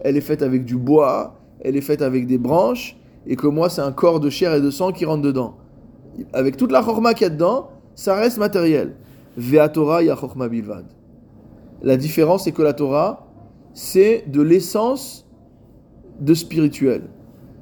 elle 0.00 0.16
est 0.16 0.20
faite 0.20 0.42
avec 0.42 0.64
du 0.64 0.76
bois, 0.76 1.34
elle 1.60 1.76
est 1.76 1.80
faite 1.80 2.02
avec 2.02 2.26
des 2.26 2.38
branches, 2.38 2.96
et 3.26 3.36
que 3.36 3.46
moi, 3.46 3.68
c'est 3.68 3.80
un 3.80 3.92
corps 3.92 4.20
de 4.20 4.30
chair 4.30 4.54
et 4.54 4.60
de 4.60 4.70
sang 4.70 4.92
qui 4.92 5.04
rentre 5.04 5.22
dedans. 5.22 5.56
Avec 6.32 6.56
toute 6.56 6.72
la 6.72 6.82
chorma 6.82 7.14
qu'il 7.14 7.24
y 7.24 7.26
a 7.26 7.30
dedans, 7.30 7.70
ça 7.94 8.14
reste 8.14 8.38
matériel. 8.38 8.94
Vea 9.36 9.68
Torah, 9.68 10.02
ya 10.02 10.16
chorma 10.16 10.48
bilvad. 10.48 10.84
La 11.82 11.96
différence, 11.96 12.44
c'est 12.44 12.52
que 12.52 12.62
la 12.62 12.72
Torah, 12.72 13.26
c'est 13.74 14.24
de 14.26 14.42
l'essence 14.42 15.26
de 16.20 16.34
spirituel. 16.34 17.02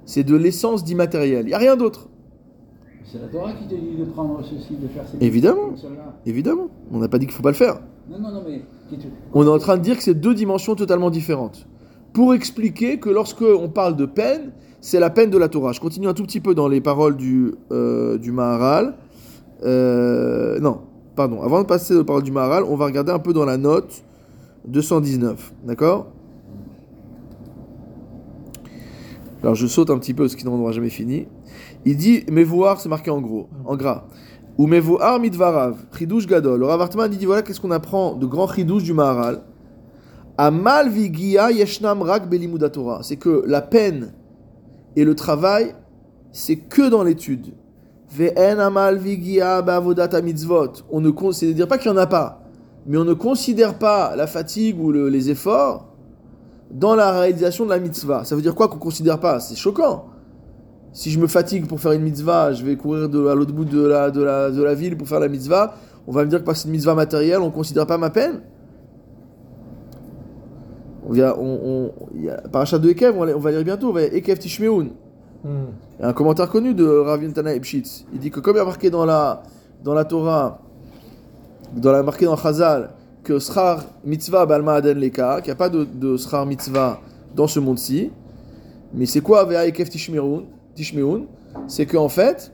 C'est 0.04 0.24
de 0.24 0.36
l'essence 0.36 0.84
d'immatériel. 0.84 1.44
Il 1.44 1.48
n'y 1.48 1.54
a 1.54 1.58
rien 1.58 1.76
d'autre. 1.76 2.08
C'est 3.12 3.20
la 3.20 3.28
Torah 3.28 3.52
qui 3.52 3.68
te 3.68 3.74
dit 3.74 3.96
de 3.96 4.04
prendre 4.04 4.42
ceci, 4.42 4.74
de 4.74 4.88
faire 4.88 5.04
ces 5.06 5.24
Évidemment. 5.24 6.68
On 6.90 6.98
n'a 6.98 7.08
pas 7.08 7.18
dit 7.18 7.26
qu'il 7.26 7.32
ne 7.34 7.36
faut 7.36 7.42
pas 7.42 7.50
le 7.50 7.56
faire. 7.56 7.80
Non, 8.10 8.18
non, 8.18 8.32
non, 8.32 8.42
mais. 8.46 8.62
qui 8.88 8.98
On 9.32 9.44
est 9.46 9.50
en 9.50 9.58
train 9.58 9.76
de 9.76 9.82
dire 9.82 9.96
que 9.96 10.02
c'est 10.02 10.14
deux 10.14 10.34
dimensions 10.34 10.74
totalement 10.74 11.10
différentes. 11.10 11.66
Pour 12.12 12.34
expliquer 12.34 12.98
que 12.98 13.08
lorsque 13.08 13.42
on 13.42 13.68
parle 13.68 13.94
de 13.94 14.06
peine, 14.06 14.52
c'est 14.80 14.98
la 14.98 15.10
peine 15.10 15.30
de 15.30 15.38
la 15.38 15.48
Torah. 15.48 15.72
Je 15.72 15.80
continue 15.80 16.08
un 16.08 16.14
tout 16.14 16.24
petit 16.24 16.40
peu 16.40 16.54
dans 16.54 16.66
les 16.66 16.80
paroles 16.80 17.16
du, 17.16 17.54
euh, 17.70 18.18
du 18.18 18.32
Maharal. 18.32 18.94
Euh, 19.62 20.58
non, 20.58 20.80
pardon. 21.14 21.42
Avant 21.42 21.62
de 21.62 21.66
passer 21.66 21.94
aux 21.94 22.04
paroles 22.04 22.22
du 22.24 22.32
Maharal, 22.32 22.64
on 22.64 22.76
va 22.76 22.86
regarder 22.86 23.12
un 23.12 23.18
peu 23.20 23.32
dans 23.32 23.44
la 23.44 23.56
note 23.56 24.02
219. 24.66 25.52
D'accord? 25.64 26.08
Alors 29.42 29.54
je 29.54 29.66
saute 29.66 29.90
un 29.90 29.98
petit 29.98 30.12
peu 30.14 30.24
parce 30.24 30.34
qu'il 30.34 30.48
n'en 30.48 30.58
aura 30.58 30.72
jamais 30.72 30.90
fini. 30.90 31.28
Il 31.86 31.96
dit 31.96 32.24
Mevoar, 32.30 32.80
c'est 32.80 32.88
marqué 32.88 33.10
en 33.10 33.20
gros, 33.20 33.46
en 33.64 33.76
gras. 33.76 34.04
Ou 34.58 34.66
Mevoar 34.66 35.20
mitvarav, 35.20 35.76
chidouche 35.96 36.26
gadol. 36.26 36.58
Le 36.60 36.66
Rav 36.66 36.80
Hartman, 36.80 37.08
il 37.12 37.16
dit 37.18 37.26
voilà 37.26 37.42
qu'est-ce 37.42 37.60
qu'on 37.60 37.70
apprend 37.70 38.14
de 38.14 38.26
grand 38.26 38.48
chidouche 38.52 38.82
du 38.82 38.92
Maharal. 38.92 39.42
Amal 40.36 40.90
vigia 40.90 41.50
yeshnam 41.52 42.02
rak 42.02 42.28
belimud 42.28 42.70
Torah. 42.72 43.00
C'est 43.02 43.16
que 43.16 43.44
la 43.46 43.62
peine 43.62 44.12
et 44.96 45.04
le 45.04 45.14
travail, 45.14 45.74
c'est 46.32 46.56
que 46.56 46.88
dans 46.90 47.02
l'étude. 47.04 47.54
Ve'en 48.10 48.58
amal 48.58 48.98
vigia 48.98 49.62
ba'avodat 49.62 50.20
mitzvot. 50.22 50.72
On 50.90 51.00
ne 51.00 51.10
con- 51.10 51.32
c'est-à-dire 51.32 51.68
pas 51.68 51.78
qu'il 51.78 51.90
n'y 51.92 51.96
en 51.98 52.00
a 52.00 52.06
pas, 52.06 52.42
mais 52.86 52.96
on 52.98 53.04
ne 53.04 53.14
considère 53.14 53.78
pas 53.78 54.16
la 54.16 54.26
fatigue 54.26 54.80
ou 54.80 54.90
le- 54.90 55.08
les 55.08 55.30
efforts 55.30 55.92
dans 56.70 56.96
la 56.96 57.12
réalisation 57.12 57.64
de 57.64 57.70
la 57.70 57.78
mitzvah. 57.78 58.24
Ça 58.24 58.34
veut 58.34 58.42
dire 58.42 58.54
quoi 58.56 58.68
qu'on 58.68 58.78
considère 58.78 59.20
pas? 59.20 59.38
C'est 59.38 59.56
choquant. 59.56 60.06
Si 60.96 61.10
je 61.10 61.18
me 61.18 61.26
fatigue 61.26 61.66
pour 61.66 61.78
faire 61.78 61.92
une 61.92 62.00
mitzvah, 62.00 62.54
je 62.54 62.64
vais 62.64 62.74
courir 62.74 63.10
de, 63.10 63.26
à 63.26 63.34
l'autre 63.34 63.52
bout 63.52 63.66
de 63.66 63.86
la, 63.86 64.10
de, 64.10 64.22
la, 64.22 64.50
de 64.50 64.62
la 64.62 64.72
ville 64.72 64.96
pour 64.96 65.06
faire 65.06 65.20
la 65.20 65.28
mitzvah, 65.28 65.74
on 66.06 66.10
va 66.10 66.24
me 66.24 66.30
dire 66.30 66.38
que 66.38 66.44
parce 66.44 66.60
que 66.60 66.62
c'est 66.62 66.68
une 66.68 66.72
mitzvah 66.72 66.94
matérielle, 66.94 67.40
on 67.40 67.48
ne 67.48 67.50
considère 67.50 67.86
pas 67.86 67.98
ma 67.98 68.08
peine 68.08 68.40
on 71.06 71.12
vient, 71.12 71.34
on, 71.38 71.60
on, 71.62 71.92
il 72.14 72.24
y 72.24 72.30
a, 72.30 72.38
parachat 72.50 72.78
de 72.78 72.88
Ekev, 72.88 73.14
on 73.14 73.26
va, 73.26 73.36
on 73.36 73.38
va 73.38 73.50
lire 73.50 73.62
bientôt, 73.62 73.90
on 73.90 73.92
va 73.92 74.04
Ekev 74.04 74.38
Tishmeun. 74.38 74.88
Hmm. 75.44 75.66
Il 75.98 76.02
y 76.02 76.04
a 76.04 76.08
un 76.08 76.14
commentaire 76.14 76.48
connu 76.48 76.72
de 76.72 76.86
Rav 76.86 77.22
Yentana 77.22 77.52
Epshitz. 77.52 78.06
Il 78.14 78.18
dit 78.18 78.30
que 78.30 78.40
comme 78.40 78.56
il 78.56 78.60
y 78.60 78.62
a 78.62 78.64
marqué 78.64 78.88
dans 78.88 79.04
la, 79.04 79.42
dans 79.84 79.92
la 79.92 80.06
Torah, 80.06 80.62
dans 81.76 81.92
la, 81.92 82.02
marqué 82.02 82.24
dans 82.24 82.38
Chazal, 82.38 82.88
que 83.22 83.38
Srar 83.38 83.84
Mitzvah 84.02 84.46
Balma 84.46 84.76
Aden 84.76 84.98
Leka, 84.98 85.42
qu'il 85.42 85.50
n'y 85.50 85.52
a 85.52 85.56
pas 85.56 85.68
de, 85.68 85.84
de 85.84 86.16
Srar 86.16 86.46
Mitzvah 86.46 87.00
dans 87.34 87.46
ce 87.46 87.60
monde-ci. 87.60 88.10
Mais 88.94 89.04
c'est 89.04 89.20
quoi 89.20 89.44
Vea 89.44 89.66
Ekef 89.66 89.90
Tishmeun 89.90 90.44
Tishmeun 90.76 91.26
C'est 91.66 91.86
qu'en 91.86 92.08
fait, 92.08 92.52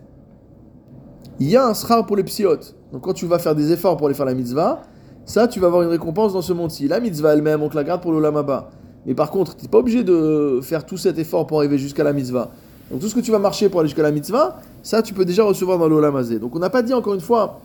il 1.41 1.51
y 1.51 1.57
a 1.57 1.67
un 1.67 1.75
Srar 1.75 2.07
pour 2.07 2.17
les 2.17 2.25
psiotes. 2.25 2.77
Donc 2.93 3.03
quand 3.03 3.13
tu 3.13 3.27
vas 3.27 3.39
faire 3.39 3.55
des 3.55 3.73
efforts 3.73 3.97
pour 3.97 4.07
aller 4.07 4.15
faire 4.15 4.27
la 4.27 4.35
mitzvah, 4.35 4.83
ça 5.25 5.49
tu 5.49 5.61
vas 5.61 5.67
avoir 5.67 5.83
une 5.83 5.89
récompense 5.89 6.33
dans 6.33 6.43
ce 6.43 6.53
monde-ci. 6.53 6.89
La 6.89 7.01
mitzvah 7.01 7.35
elle-même, 7.35 7.63
on 7.63 7.69
te 7.69 7.77
la 7.77 7.85
garde 7.85 8.01
pour 8.01 8.13
le 8.13 8.21
lamaba. 8.21 8.71
Mais 9.05 9.15
par 9.15 9.31
contre, 9.31 9.57
tu 9.57 9.65
n'es 9.65 9.69
pas 9.69 9.79
obligé 9.79 10.05
de 10.05 10.61
faire 10.63 10.87
tout 10.87 10.97
cet 10.97 11.19
effort 11.19 11.47
pour 11.47 11.59
arriver 11.59 11.77
jusqu'à 11.77 12.05
la 12.05 12.13
mitzvah. 12.13 12.53
Donc 12.91 13.01
tout 13.01 13.09
ce 13.09 13.15
que 13.15 13.21
tu 13.21 13.31
vas 13.31 13.39
marcher 13.39 13.69
pour 13.69 13.81
aller 13.81 13.89
jusqu'à 13.89 14.03
la 14.03 14.13
mitzvah, 14.13 14.61
ça 14.83 15.03
tu 15.03 15.15
peux 15.15 15.25
déjà 15.25 15.45
recevoir 15.45 15.79
dans 15.79 15.89
l'olamazé. 15.89 16.39
Donc 16.39 16.55
on 16.55 16.59
n'a 16.59 16.71
pas 16.71 16.83
dit 16.83 16.95
encore 16.95 17.15
une 17.15 17.21
fois, 17.21 17.61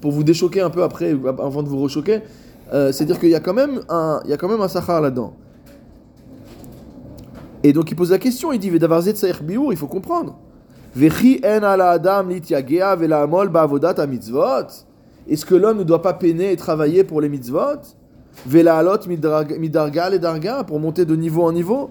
pour 0.00 0.12
vous 0.12 0.24
déchoquer 0.24 0.60
un 0.60 0.70
peu 0.70 0.82
après, 0.82 1.16
avant 1.26 1.62
de 1.62 1.68
vous 1.68 1.80
rechoquer, 1.82 2.20
euh, 2.72 2.92
c'est-à-dire 2.92 3.18
qu'il 3.18 3.30
y 3.30 3.34
a 3.34 3.40
quand 3.40 3.54
même 3.54 3.80
un, 3.88 4.20
il 4.26 4.32
un 4.32 5.00
là-dedans. 5.00 5.34
Et 7.64 7.72
donc 7.72 7.90
il 7.90 7.96
pose 7.96 8.10
la 8.10 8.18
question, 8.18 8.52
il 8.52 8.58
dit 8.60 8.70
il 8.70 9.76
faut 9.76 9.86
comprendre. 9.86 10.38
Est-ce 15.26 15.46
que 15.46 15.54
l'homme 15.54 15.78
ne 15.78 15.82
doit 15.84 16.02
pas 16.02 16.12
peiner 16.12 16.52
et 16.52 16.56
travailler 16.56 17.02
pour 17.04 17.20
les 17.22 17.28
mitzvot? 17.28 17.80
Midarga 18.46 20.10
le 20.10 20.18
darga 20.18 20.64
pour 20.64 20.78
monter 20.78 21.04
de 21.06 21.16
niveau 21.16 21.42
en 21.42 21.52
niveau? 21.52 21.90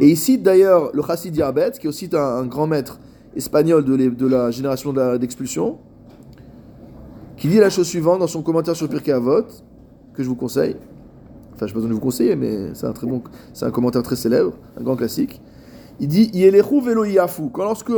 Et 0.00 0.08
ici 0.10 0.38
d'ailleurs 0.38 0.90
le 0.94 1.02
chassid 1.02 1.34
Yarbet, 1.36 1.72
qui 1.72 1.86
est 1.86 1.88
aussi 1.88 2.08
un, 2.12 2.18
un 2.18 2.46
grand 2.46 2.66
maître 2.68 3.00
espagnol 3.34 3.84
de, 3.84 3.94
les- 3.94 4.10
de 4.10 4.26
la 4.26 4.50
génération 4.52 4.92
d'expulsion, 4.92 5.78
qui 7.36 7.48
dit 7.48 7.58
la 7.58 7.70
chose 7.70 7.88
suivante 7.88 8.20
dans 8.20 8.26
son 8.28 8.42
commentaire 8.42 8.76
sur 8.76 8.88
Pirkei 8.88 9.12
Avot, 9.12 9.42
que 10.14 10.22
je 10.22 10.28
vous 10.28 10.36
conseille. 10.36 10.76
Enfin, 11.54 11.66
je 11.66 11.70
n'ai 11.70 11.72
pas 11.72 11.74
besoin 11.74 11.88
de 11.90 11.94
vous 11.94 12.00
conseiller, 12.00 12.36
mais 12.36 12.74
c'est 12.74 12.86
un 12.86 12.92
très 12.92 13.06
bon, 13.06 13.22
c'est 13.52 13.64
un 13.64 13.70
commentaire 13.70 14.02
très 14.02 14.16
célèbre, 14.16 14.52
un 14.78 14.82
grand 14.82 14.96
classique. 14.96 15.40
Il 16.00 16.08
dit 16.08 16.30
Yelechu 16.34 16.80
velo 16.80 17.04
yafu. 17.04 17.50
Quand 17.52 17.64
lorsque 17.64 17.92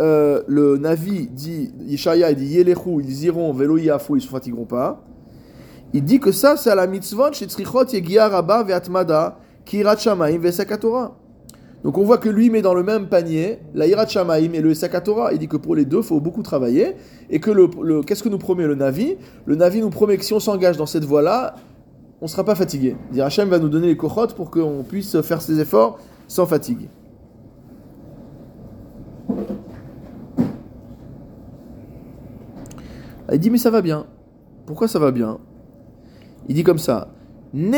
euh, 0.00 0.42
le 0.46 0.76
Navi 0.76 1.28
dit, 1.28 1.72
Yeshaya, 1.86 2.30
il 2.30 2.36
dit 2.36 2.46
Yelechu, 2.46 3.00
ils 3.02 3.24
iront 3.24 3.52
velo 3.52 3.78
yafu, 3.78 4.16
ils 4.16 4.20
se 4.20 4.28
fatigueront 4.28 4.66
pas. 4.66 5.02
Il 5.94 6.04
dit 6.04 6.20
que 6.20 6.32
ça, 6.32 6.56
c'est 6.56 6.70
à 6.70 6.74
la 6.74 6.86
mitzvot, 6.86 7.32
chez 7.32 7.46
Tzrichot 7.46 7.86
Yegia 7.92 8.28
Rabba 8.28 8.62
ve'atmada, 8.64 9.38
kirat 9.64 9.96
shamaim 9.96 10.38
ve'sakatora. 10.38 11.16
Donc 11.84 11.98
on 11.98 12.02
voit 12.02 12.16
que 12.16 12.30
lui 12.30 12.48
met 12.48 12.62
dans 12.62 12.72
le 12.72 12.82
même 12.82 13.08
panier 13.08 13.58
la 13.74 13.86
Hirat 13.86 14.06
Shamaim 14.06 14.54
et 14.54 14.62
le 14.62 14.72
Sakatora. 14.72 15.34
Il 15.34 15.38
dit 15.38 15.48
que 15.48 15.58
pour 15.58 15.76
les 15.76 15.84
deux, 15.84 15.98
il 15.98 16.02
faut 16.02 16.18
beaucoup 16.18 16.42
travailler. 16.42 16.96
Et 17.28 17.40
que 17.40 17.50
le- 17.50 18.00
qu'est-ce 18.02 18.22
que 18.22 18.30
nous 18.30 18.38
promet 18.38 18.66
le 18.66 18.74
Navi? 18.74 19.16
Le 19.44 19.54
Navi 19.54 19.82
nous 19.82 19.90
promet 19.90 20.16
que 20.16 20.24
si 20.24 20.32
on 20.32 20.40
s'engage 20.40 20.78
dans 20.78 20.86
cette 20.86 21.04
voie-là, 21.04 21.56
on 22.24 22.26
ne 22.26 22.30
sera 22.30 22.42
pas 22.42 22.54
fatigué. 22.54 22.96
Dit 23.12 23.20
Hachem 23.20 23.50
va 23.50 23.58
nous 23.58 23.68
donner 23.68 23.88
les 23.88 23.98
kochot 23.98 24.28
pour 24.28 24.50
qu'on 24.50 24.82
puisse 24.82 25.20
faire 25.20 25.42
ses 25.42 25.60
efforts 25.60 25.98
sans 26.26 26.46
fatigue. 26.46 26.88
Il 33.30 33.38
dit 33.38 33.50
mais 33.50 33.58
ça 33.58 33.68
va 33.68 33.82
bien. 33.82 34.06
Pourquoi 34.64 34.88
ça 34.88 34.98
va 34.98 35.10
bien? 35.10 35.38
Il 36.48 36.54
dit 36.54 36.64
comme 36.64 36.78
ça. 36.78 37.08
Il 37.52 37.70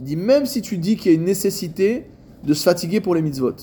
dit 0.00 0.16
même 0.16 0.46
si 0.46 0.60
tu 0.60 0.78
dis 0.78 0.96
qu'il 0.96 1.12
y 1.12 1.14
a 1.14 1.16
une 1.16 1.24
nécessité 1.24 2.10
de 2.42 2.52
se 2.52 2.64
fatiguer 2.64 3.00
pour 3.00 3.14
les 3.14 3.22
mitzvot. 3.22 3.54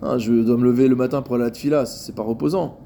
Hein, 0.00 0.16
je 0.16 0.32
dois 0.32 0.56
me 0.56 0.64
lever 0.64 0.88
le 0.88 0.96
matin 0.96 1.20
pour 1.20 1.34
aller 1.34 1.44
à 1.44 1.48
la 1.48 1.52
tfila, 1.52 1.84
c'est 1.84 2.14
pas 2.14 2.22
reposant. 2.22 2.78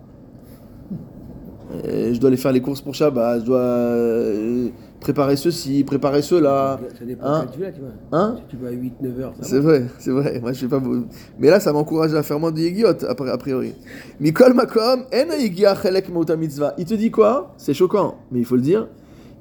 Et 1.85 2.15
je 2.15 2.21
dois 2.21 2.29
aller 2.29 2.37
faire 2.37 2.53
les 2.53 2.61
courses 2.61 2.81
pour 2.81 2.95
Shabbat, 2.95 3.41
je 3.41 3.47
dois 3.47 3.59
euh, 3.61 4.69
préparer 5.01 5.37
ceci, 5.37 5.85
préparer 5.85 6.23
cela. 6.23 6.79
Ça 6.99 7.05
dépend 7.05 7.27
Hein 7.27 7.47
tu 7.53 7.61
vas, 7.61 7.73
tu 7.73 7.81
vois. 7.81 7.91
Hein 8.13 8.37
Si 8.39 8.45
tu 8.49 8.57
vas 8.63 8.69
à 8.69 8.73
8-9 8.73 9.21
heures, 9.21 9.33
C'est 9.41 9.59
vrai, 9.59 9.85
c'est 9.99 10.11
vrai. 10.11 10.39
Moi, 10.41 10.53
je 10.53 10.61
fais 10.61 10.69
pas. 10.69 10.79
beau- 10.79 11.05
Mais 11.39 11.49
là, 11.51 11.61
ça 11.61 11.73
m'encourage 11.73 12.15
à 12.15 12.23
faire 12.23 12.39
moins 12.39 12.53
de 12.53 12.61
yigiot, 12.61 12.89
a 13.09 13.39
priori. 13.39 13.75
Mikol 14.21 14.55
makom, 14.55 15.05
en 15.13 15.77
chelek 15.83 16.09
mitzvah. 16.39 16.75
Il 16.79 16.85
te 16.85 16.95
dit 16.95 17.11
quoi? 17.11 17.55
C'est 17.57 17.75
choquant, 17.75 18.17
mais 18.31 18.41
il 18.41 18.45
faut 18.45 18.57
le 18.57 18.63
dire. 18.63 18.89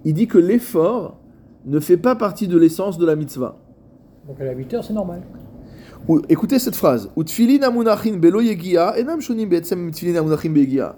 Il 0.06 0.14
dit 0.14 0.28
que 0.28 0.38
l'effort 0.38 1.18
ne 1.66 1.80
fait 1.80 1.98
pas 1.98 2.16
partie 2.16 2.48
de 2.48 2.58
l'essence 2.58 2.98
de 2.98 3.06
la 3.06 3.16
mitzvah. 3.16 3.58
Donc 4.28 4.40
à 4.40 4.46
la 4.46 4.54
8 4.54 4.74
heures, 4.74 4.84
c'est 4.84 4.94
normal. 4.94 5.22
Ou- 6.08 6.22
écoutez 6.30 6.58
cette 6.58 6.76
phrase. 6.76 7.10
Utfilin 7.16 7.62
amunachin 7.62 8.18
belo 8.18 8.42
yegia, 8.42 8.96
enam 8.98 9.22
shonim 9.22 9.48
be'etzem 9.50 9.92
tfilin 9.92 10.16
amunachin 10.18 10.50
beyegia. 10.50 10.96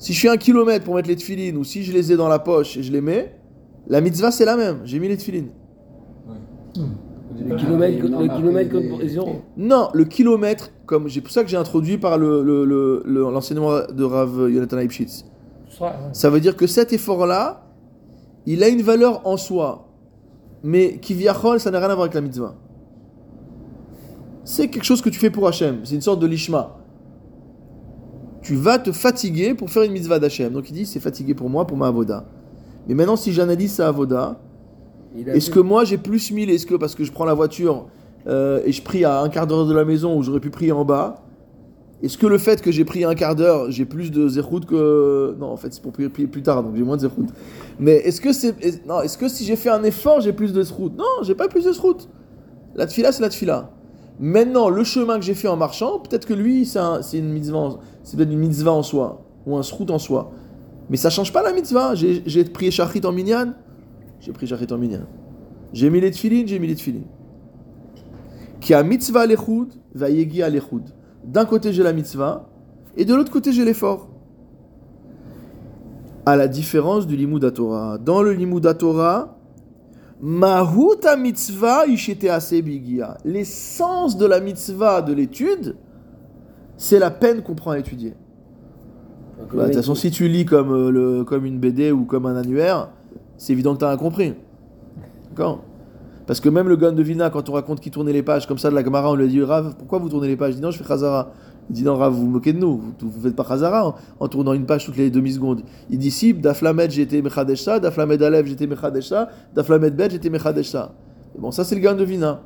Si 0.00 0.12
je 0.14 0.18
suis 0.18 0.28
un 0.28 0.36
kilomètre 0.38 0.84
pour 0.84 0.94
mettre 0.96 1.08
les 1.08 1.14
tfilines, 1.16 1.56
ou 1.58 1.62
si 1.62 1.84
je 1.84 1.92
les 1.92 2.10
ai 2.10 2.16
dans 2.16 2.26
la 2.28 2.38
poche 2.38 2.76
et 2.78 2.82
je 2.82 2.90
les 2.90 3.02
mets, 3.02 3.36
la 3.86 4.00
mitzvah 4.00 4.30
c'est 4.32 4.46
la 4.46 4.56
même. 4.56 4.78
J'ai 4.84 4.98
mis 4.98 5.06
les 5.08 5.16
tfilines. 5.16 5.50
Le 7.46 7.56
kilomètre, 7.56 8.02
le 8.02 8.36
kilomètre 8.36 8.72
contre 8.72 8.96
précision. 8.96 9.42
Non, 9.56 9.88
le 9.94 10.04
kilomètre, 10.04 10.70
comme 10.86 11.08
c'est 11.08 11.20
pour 11.20 11.30
ça 11.30 11.44
que 11.44 11.48
j'ai 11.50 11.56
introduit 11.56 11.98
par 11.98 12.18
le- 12.18 12.42
le- 12.42 12.64
le- 12.64 13.02
le- 13.04 13.20
l'enseignement 13.30 13.78
de 13.92 14.04
Rav 14.04 14.50
Yonatan 14.50 14.76
Leibschitz. 14.76 15.24
Ça 16.12 16.30
veut 16.30 16.40
dire 16.40 16.56
que 16.56 16.66
cet 16.66 16.92
effort-là, 16.92 17.66
il 18.46 18.64
a 18.64 18.68
une 18.68 18.82
valeur 18.82 19.26
en 19.26 19.36
soi. 19.36 19.86
Mais 20.62 20.98
qui 20.98 21.14
ça 21.58 21.70
n'a 21.70 21.78
rien 21.78 21.88
à 21.88 21.94
voir 21.94 22.00
avec 22.02 22.14
la 22.14 22.20
mitzvah. 22.20 22.54
C'est 24.44 24.68
quelque 24.68 24.84
chose 24.84 25.00
que 25.00 25.08
tu 25.10 25.18
fais 25.18 25.30
pour 25.30 25.46
Hachem. 25.46 25.80
C'est 25.84 25.94
une 25.94 26.00
sorte 26.00 26.20
de 26.20 26.26
lishma. 26.26 26.76
Tu 28.50 28.56
vas 28.56 28.80
te 28.80 28.90
fatiguer 28.90 29.54
pour 29.54 29.70
faire 29.70 29.84
une 29.84 29.92
mitzvah 29.92 30.18
d'Hachem. 30.18 30.52
Donc 30.52 30.68
il 30.70 30.72
dit, 30.72 30.84
c'est 30.84 30.98
fatigué 30.98 31.34
pour 31.34 31.48
moi, 31.48 31.68
pour 31.68 31.76
ma 31.76 31.86
avoda. 31.86 32.24
Mais 32.88 32.94
maintenant, 32.94 33.14
si 33.14 33.32
j'analyse 33.32 33.74
sa 33.74 33.86
avoda, 33.86 34.40
est-ce 35.16 35.50
que 35.50 35.60
moi 35.60 35.84
j'ai 35.84 35.98
plus 35.98 36.32
1000 36.32 36.50
Est-ce 36.50 36.66
que 36.66 36.74
parce 36.74 36.96
que 36.96 37.04
je 37.04 37.12
prends 37.12 37.24
la 37.24 37.34
voiture 37.34 37.86
euh, 38.26 38.60
et 38.64 38.72
je 38.72 38.82
prie 38.82 39.04
à 39.04 39.20
un 39.20 39.28
quart 39.28 39.46
d'heure 39.46 39.66
de 39.66 39.72
la 39.72 39.84
maison 39.84 40.18
où 40.18 40.24
j'aurais 40.24 40.40
pu 40.40 40.50
prier 40.50 40.72
en 40.72 40.84
bas 40.84 41.22
Est-ce 42.02 42.18
que 42.18 42.26
le 42.26 42.38
fait 42.38 42.60
que 42.60 42.72
j'ai 42.72 42.84
pris 42.84 43.04
un 43.04 43.14
quart 43.14 43.36
d'heure, 43.36 43.70
j'ai 43.70 43.84
plus 43.84 44.10
de 44.10 44.26
zérout 44.28 44.66
que. 44.66 45.36
Non, 45.38 45.46
en 45.52 45.56
fait, 45.56 45.72
c'est 45.72 45.80
pour 45.80 45.92
prier, 45.92 46.08
plus 46.08 46.42
tard, 46.42 46.64
donc 46.64 46.74
j'ai 46.74 46.82
moins 46.82 46.96
de 46.96 47.02
zérout. 47.02 47.26
Mais 47.78 47.98
est-ce 47.98 48.20
que 48.20 48.32
c'est. 48.32 48.60
est- 48.64 48.84
Non, 48.84 49.00
est-ce 49.00 49.16
que 49.16 49.28
si 49.28 49.44
j'ai 49.44 49.54
fait 49.54 49.70
un 49.70 49.84
effort, 49.84 50.20
j'ai 50.22 50.32
plus 50.32 50.52
de 50.52 50.60
zérout 50.64 50.90
Non, 50.98 51.04
j'ai 51.22 51.36
pas 51.36 51.46
plus 51.46 51.66
de 51.66 51.72
zérout. 51.72 52.08
La 52.74 52.86
tfila, 52.88 53.12
c'est 53.12 53.22
la 53.22 53.28
tfila. 53.28 53.70
Maintenant, 54.22 54.68
le 54.68 54.84
chemin 54.84 55.18
que 55.18 55.24
j'ai 55.24 55.32
fait 55.34 55.48
en 55.48 55.56
marchant, 55.56 56.00
peut-être 56.00 56.26
que 56.26 56.34
lui, 56.34 56.66
c'est 56.66 56.78
un- 56.80 57.00
c'est 57.00 57.16
une 57.18 57.32
mitzvah, 57.32 57.78
c'est 58.10 58.16
peut-être 58.16 58.32
une 58.32 58.40
mitzvah 58.40 58.72
en 58.72 58.82
soi, 58.82 59.22
ou 59.46 59.56
un 59.56 59.62
zérout 59.62 59.88
en 59.88 60.00
soi. 60.00 60.32
Mais 60.88 60.96
ça 60.96 61.10
change 61.10 61.32
pas 61.32 61.44
la 61.44 61.52
mitzvah. 61.52 61.94
J'ai 61.94 62.44
prié 62.44 62.72
shachrit 62.72 63.00
en 63.04 63.12
minyan, 63.12 63.54
j'ai 64.18 64.32
pris 64.32 64.48
shachrit 64.48 64.66
en 64.72 64.78
minyan. 64.78 65.02
J'ai 65.72 65.90
mis 65.90 66.00
les 66.00 66.10
tfilines, 66.10 66.48
j'ai 66.48 66.58
mis 66.58 66.66
les 66.66 66.74
tfilines. 66.74 67.06
Qui 68.60 68.74
a 68.74 68.82
mitzvah 68.82 69.26
l'echud, 69.26 69.68
va 69.94 70.10
yegi 70.10 70.42
à 70.42 70.48
l'echud. 70.48 70.82
D'un 71.24 71.44
côté 71.44 71.72
j'ai 71.72 71.84
la 71.84 71.92
mitzvah, 71.92 72.48
et 72.96 73.04
de 73.04 73.14
l'autre 73.14 73.30
côté 73.30 73.52
j'ai 73.52 73.64
l'effort. 73.64 74.08
À 76.26 76.34
la 76.34 76.48
différence 76.48 77.06
du 77.06 77.14
limud 77.14 77.54
Torah. 77.54 77.96
Dans 77.96 78.22
le 78.22 78.32
limud 78.32 78.76
Torah, 78.76 79.38
mahuta 80.20 81.16
mitzvah 81.16 81.86
ishete. 81.86 82.26
L'essence 83.24 84.16
de 84.16 84.26
la 84.26 84.40
mitzvah 84.40 85.00
de 85.00 85.12
l'étude, 85.12 85.76
c'est 86.80 86.98
la 86.98 87.10
peine 87.10 87.42
qu'on 87.42 87.54
prend 87.54 87.72
à 87.72 87.78
étudier. 87.78 88.14
Bah, 89.52 89.64
De 89.64 89.66
toute 89.66 89.76
façon, 89.76 89.94
si 89.94 90.10
tu 90.10 90.28
lis 90.28 90.46
comme, 90.46 90.72
euh, 90.72 90.90
le, 90.90 91.24
comme 91.24 91.44
une 91.44 91.58
BD 91.58 91.92
ou 91.92 92.06
comme 92.06 92.24
un 92.24 92.34
annuaire, 92.36 92.88
c'est 93.36 93.52
évident 93.52 93.74
que 93.74 93.80
tu 93.80 93.84
as 93.84 93.88
rien 93.88 93.98
compris. 93.98 94.32
D'accord? 95.28 95.62
Parce 96.26 96.40
que 96.40 96.48
même 96.48 96.68
le 96.68 96.76
gun 96.76 96.92
de 96.92 97.02
Vina, 97.02 97.28
quand 97.28 97.50
on 97.50 97.52
raconte 97.52 97.80
qu'il 97.80 97.92
tournait 97.92 98.14
les 98.14 98.22
pages 98.22 98.46
comme 98.46 98.56
ça 98.56 98.70
de 98.70 98.74
la 98.74 98.82
Gemara, 98.82 99.10
on 99.12 99.14
lui 99.14 99.28
dit 99.28 99.42
Rav, 99.42 99.74
pourquoi 99.76 99.98
vous 99.98 100.08
tournez 100.08 100.28
les 100.28 100.36
pages? 100.36 100.54
Il 100.54 100.56
dit 100.56 100.62
non, 100.62 100.70
je 100.70 100.78
fais 100.78 100.84
Khazara. 100.84 101.32
Il 101.68 101.74
dit 101.74 101.84
non, 101.84 101.96
Rav, 101.96 102.14
vous 102.14 102.20
vous 102.20 102.30
moquez 102.30 102.54
de 102.54 102.58
nous, 102.58 102.78
vous, 102.78 103.10
vous 103.10 103.20
faites 103.20 103.36
pas 103.36 103.44
Khazara 103.44 103.86
en, 103.86 103.94
en 104.18 104.28
tournant 104.28 104.54
une 104.54 104.64
page 104.64 104.86
toutes 104.86 104.96
les 104.96 105.10
demi-secondes. 105.10 105.60
Il 105.90 105.98
dit 105.98 106.10
si, 106.10 106.32
Daflamed, 106.32 106.90
j'étais 106.90 107.20
Mechadesha, 107.20 107.78
Daflamed 107.78 108.22
Alev, 108.22 108.46
j'étais 108.46 108.66
Mechadesha, 108.66 109.28
Daflamed 109.54 109.94
Bet, 109.94 110.10
j'étais 110.10 110.30
Mechadesha. 110.30 110.92
Bon, 111.38 111.50
ça 111.50 111.62
c'est 111.62 111.74
le 111.74 111.82
gun 111.82 111.94
de 111.94 112.04
Vina. 112.04 112.40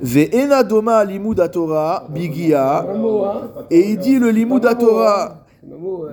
Ve'ena 0.00 0.62
doma 0.62 1.04
limud 1.04 1.50
Torah 1.50 2.06
bigia. 2.08 2.86
Et 3.70 3.90
il 3.90 3.98
dit 3.98 4.18
le 4.18 4.30
limud 4.30 4.62
Torah. 4.78 5.44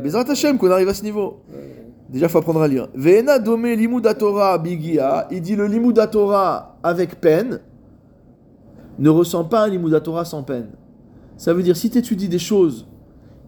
Bezrat 0.03 0.29
Hashem 0.29 0.57
qu'on 0.57 0.71
arrive 0.71 0.89
à 0.89 0.93
ce 0.93 1.03
niveau. 1.03 1.41
Déjà, 2.09 2.29
faut 2.29 2.37
apprendre 2.37 2.61
à 2.61 2.67
lire. 2.67 2.87
Ve'ena 2.93 3.39
domé 3.39 3.75
limud 3.75 4.07
Torah 4.17 4.57
bigia. 4.57 5.27
Il 5.31 5.41
dit 5.41 5.55
le 5.55 5.67
limud 5.67 5.99
Torah 6.11 6.77
avec 6.83 7.19
peine 7.19 7.59
ne 8.99 9.09
ressent 9.09 9.45
pas 9.45 9.63
un 9.63 9.69
limud 9.69 10.01
Torah 10.03 10.25
sans 10.25 10.43
peine. 10.43 10.69
Ça 11.37 11.53
veut 11.53 11.63
dire 11.63 11.75
si 11.75 11.89
tu 11.89 11.97
étudies 11.97 12.29
des 12.29 12.39
choses 12.39 12.87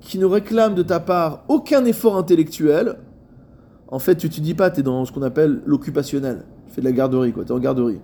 qui 0.02 0.18
ne 0.20 0.26
réclament 0.26 0.76
de 0.76 0.84
ta 0.84 1.00
part 1.00 1.44
aucun 1.48 1.86
effort 1.86 2.18
intellectuel, 2.18 2.98
en 3.88 4.00
fait, 4.00 4.16
tu 4.16 4.28
étudies 4.28 4.56
pas, 4.56 4.72
tu 4.72 4.80
es 4.80 4.84
dans 4.84 5.06
ce 5.06 5.12
qu'on 5.12 5.22
appelle 5.22 5.62
l'occupationnel. 5.66 6.44
Tu 6.68 6.74
fais 6.74 6.82
de 6.82 6.86
la 6.86 6.92
garderie, 6.92 7.32
quoi. 7.32 7.46
Tu 7.46 7.52
es 7.52 7.56
en 7.56 7.60
garderie. 7.60 8.00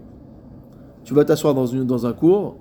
Tu 1.04 1.14
vas 1.14 1.26
t'asseoir 1.26 1.54
dans, 1.54 1.66
une, 1.66 1.84
dans 1.86 2.06
un 2.06 2.14
cours. 2.14 2.58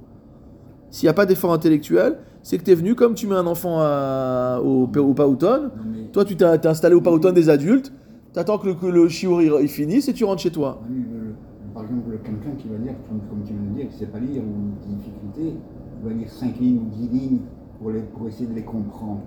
S'il 0.90 1.06
n'y 1.06 1.10
a 1.10 1.14
pas 1.14 1.26
d'effort 1.26 1.52
intellectuel, 1.52 2.18
c'est 2.42 2.58
que 2.58 2.64
tu 2.64 2.70
es 2.70 2.74
venu 2.74 2.94
comme 2.94 3.14
tu 3.14 3.26
mets 3.26 3.34
un 3.36 3.46
enfant 3.46 3.78
à- 3.80 4.60
au, 4.64 4.84
au 4.84 4.88
mais 4.88 6.04
Toi, 6.12 6.24
tu 6.24 6.36
t'es 6.36 6.44
installé 6.66 6.94
au 6.94 7.00
Pauton 7.00 7.32
des 7.32 7.48
adultes. 7.48 7.92
T'attends 8.32 8.58
que 8.58 8.68
le, 8.68 8.74
que 8.74 8.86
le 8.86 9.08
il, 9.40 9.52
il 9.62 9.68
finisse 9.68 10.08
et 10.08 10.12
tu 10.12 10.24
rentres 10.24 10.42
chez 10.42 10.50
toi. 10.50 10.80
Oui, 10.88 10.96
le- 10.96 11.18
le- 11.28 11.34
par 11.74 11.82
exemple, 11.84 12.10
quelqu'un 12.24 12.56
qui 12.58 12.68
va 12.68 12.76
lire, 12.78 12.94
comme, 13.08 13.20
tu 13.44 13.52
viens 13.52 13.62
de 13.62 13.76
dire, 13.76 13.88
qui 13.88 13.94
ne 13.94 13.98
sait 14.00 14.06
pas 14.06 14.18
lire 14.18 14.42
ou 14.42 14.80
qui 14.82 14.88
a 14.88 14.90
des 14.90 14.96
difficultés, 14.96 15.58
il 16.02 16.08
va 16.08 16.14
lire 16.14 16.28
5 16.30 16.58
lignes 16.58 16.78
ou 16.78 16.90
10 16.96 17.08
lignes 17.08 17.38
pour, 17.78 17.90
les, 17.90 18.00
pour 18.00 18.26
essayer 18.28 18.46
de 18.46 18.54
les 18.54 18.62
comprendre. 18.64 19.20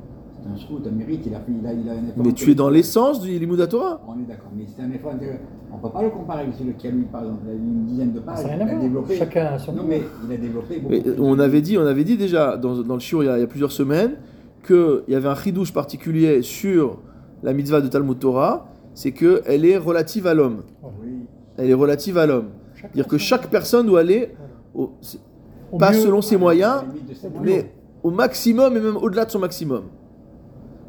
C'est 0.44 0.50
un 0.52 0.58
srout, 0.58 0.82
un 0.86 0.92
mérite, 0.92 1.22
il 1.26 1.34
a, 1.34 1.40
fait- 1.40 1.52
il 1.58 1.66
a, 1.66 1.72
il 1.74 1.88
a 1.90 1.94
un 1.94 2.08
effort. 2.10 2.26
Mais 2.26 2.34
tu 2.34 2.52
es 2.52 2.56
dans 2.56 2.70
l'essence 2.70 3.22
du 3.22 3.38
Limud 3.40 3.66
Torah. 3.70 4.02
On 4.08 4.20
est 4.20 4.24
d'accord, 4.28 4.52
mais 4.56 4.66
c'est 4.68 4.82
un 4.84 4.92
effort 4.92 5.14
intérieur. 5.14 5.38
On 5.72 5.78
ne 5.78 5.82
peut 5.82 5.90
pas 5.90 6.02
le 6.04 6.10
comparer 6.10 6.42
avec 6.44 6.54
celui 6.56 6.74
qui 6.74 6.88
a 6.88 6.92
lu, 6.92 7.04
par 7.12 7.22
exemple, 7.22 7.42
il 7.46 7.50
a 7.52 7.54
une 7.54 7.86
dizaine 7.86 8.12
de 8.12 8.20
pages. 8.20 8.40
Ça 8.40 8.56
il 8.56 8.62
a 8.62 8.76
développé. 8.76 9.16
Chacun 9.16 9.46
a 9.46 9.58
son 9.58 9.72
Non, 9.74 9.84
mais 9.88 10.02
il 10.28 10.34
a 10.34 10.38
développé 10.38 10.80
beaucoup 10.80 10.92
Mais, 10.94 11.04
on 11.20 11.40
avait 11.40 11.62
dit, 11.62 11.78
on 11.78 11.86
avait 11.86 12.04
dit 12.04 12.18
déjà 12.18 12.58
dans, 12.58 12.76
dans 12.82 12.94
le 12.96 13.00
shiur 13.00 13.24
il 13.24 13.28
y, 13.28 13.30
a, 13.30 13.38
il 13.38 13.42
y 13.42 13.44
a 13.44 13.48
plusieurs 13.48 13.72
semaines 13.72 14.16
qu'il 14.68 15.04
y 15.08 15.16
avait 15.16 15.28
un 15.30 15.36
chidouche 15.36 15.72
particulier 15.74 16.42
sur 16.42 17.00
la 17.42 17.54
mitzvah 17.54 17.80
de 17.82 17.88
Talmud 17.88 18.20
Torah, 18.20 18.68
c'est 18.94 19.12
qu'elle 19.14 19.66
est 19.66 19.78
relative 19.78 20.28
à 20.28 20.34
l'homme. 20.34 20.64
Oui. 21.02 21.26
Elle 21.58 21.70
est 21.70 21.74
relative 21.74 22.18
à 22.18 22.26
l'homme. 22.26 22.50
C'est-à-dire 22.76 23.08
que 23.08 23.18
chaque 23.18 23.48
personne 23.50 23.86
doit 23.88 24.02
aller, 24.02 24.30
au- 24.76 24.92
c'est- 25.02 25.20
Au 25.72 25.78
pas 25.78 25.92
mieux- 25.92 26.00
selon 26.00 26.22
ses 26.22 26.36
moyens. 26.38 26.84
mais 27.42 27.72
au 28.04 28.12
maximum 28.12 28.76
et 28.78 28.80
même 28.82 28.98
au-delà 28.98 29.26
de 29.26 29.32
son 29.32 29.40
maximum. 29.40 29.84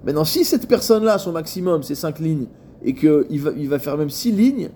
Maintenant, 0.05 0.25
si 0.25 0.45
cette 0.45 0.69
personne-là, 0.69 1.19
son 1.19 1.33
maximum, 1.33 1.83
c'est 1.83 1.95
5 1.95 2.19
lignes, 2.19 2.47
et 2.83 2.95
qu'il 2.95 3.41
va, 3.41 3.51
il 3.57 3.69
va 3.69 3.79
faire 3.79 3.97
même 3.97 4.11
6 4.11 4.33
lignes, 4.33 4.71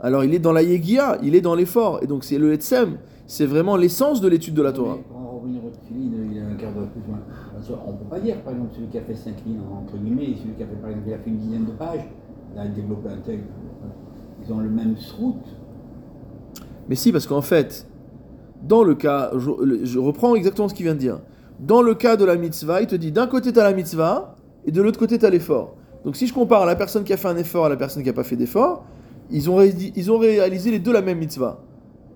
alors 0.00 0.24
il 0.24 0.34
est 0.34 0.38
dans 0.38 0.52
la 0.52 0.62
yegia, 0.62 1.18
il 1.22 1.34
est 1.34 1.42
dans 1.42 1.54
l'effort. 1.54 2.00
Et 2.02 2.06
donc 2.06 2.24
c'est 2.24 2.38
le 2.38 2.54
etsem, 2.54 2.96
c'est 3.26 3.44
vraiment 3.44 3.76
l'essence 3.76 4.20
de 4.20 4.28
l'étude 4.28 4.54
de 4.54 4.62
la 4.62 4.72
Torah. 4.72 4.98
On 7.86 7.92
ne 7.92 7.98
peut 7.98 8.04
pas 8.08 8.18
dire, 8.20 8.40
par 8.42 8.54
exemple, 8.54 8.70
celui 8.74 8.88
qui 8.88 8.98
a 8.98 9.02
fait 9.02 9.14
5 9.14 9.34
lignes, 9.46 9.60
entre 9.70 9.96
guillemets, 9.98 10.30
et 10.30 10.36
celui 10.36 10.54
qui 10.54 10.62
a 10.62 10.66
fait, 10.66 10.76
par 10.76 10.90
exemple, 10.90 11.08
il 11.08 11.14
a 11.14 11.18
fait 11.18 11.30
une 11.30 11.38
dizaine 11.38 11.66
de 11.66 11.72
pages, 11.72 12.08
il 12.54 12.58
a 12.58 12.66
développé 12.66 13.08
un 13.10 13.18
tel. 13.18 13.40
Ils 14.42 14.52
ont 14.52 14.58
le 14.58 14.70
même 14.70 14.96
route. 15.18 15.46
Mais 16.88 16.94
si, 16.94 17.12
parce 17.12 17.26
qu'en 17.26 17.42
fait, 17.42 17.86
dans 18.66 18.82
le 18.82 18.94
cas, 18.94 19.30
je, 19.36 19.84
je 19.84 19.98
reprends 19.98 20.34
exactement 20.34 20.68
ce 20.68 20.74
qu'il 20.74 20.84
vient 20.84 20.94
de 20.94 21.00
dire. 21.00 21.20
Dans 21.60 21.82
le 21.82 21.94
cas 21.94 22.16
de 22.16 22.24
la 22.24 22.36
mitzvah, 22.36 22.80
il 22.80 22.86
te 22.86 22.96
dit 22.96 23.12
d'un 23.12 23.26
côté 23.26 23.52
tu 23.52 23.60
as 23.60 23.64
la 23.64 23.74
mitzvah 23.74 24.36
et 24.66 24.70
de 24.70 24.82
l'autre 24.82 24.98
côté 24.98 25.18
tu 25.18 25.26
as 25.26 25.30
l'effort. 25.30 25.76
Donc 26.04 26.16
si 26.16 26.26
je 26.26 26.34
compare 26.34 26.66
la 26.66 26.76
personne 26.76 27.04
qui 27.04 27.12
a 27.12 27.16
fait 27.16 27.28
un 27.28 27.36
effort 27.36 27.66
à 27.66 27.68
la 27.68 27.76
personne 27.76 28.02
qui 28.02 28.08
n'a 28.08 28.14
pas 28.14 28.24
fait 28.24 28.36
d'effort, 28.36 28.84
ils 29.30 29.48
ont, 29.50 29.60
ils 29.60 30.10
ont 30.10 30.18
réalisé 30.18 30.70
les 30.70 30.78
deux 30.78 30.92
la 30.92 31.02
même 31.02 31.18
mitzvah. 31.18 31.60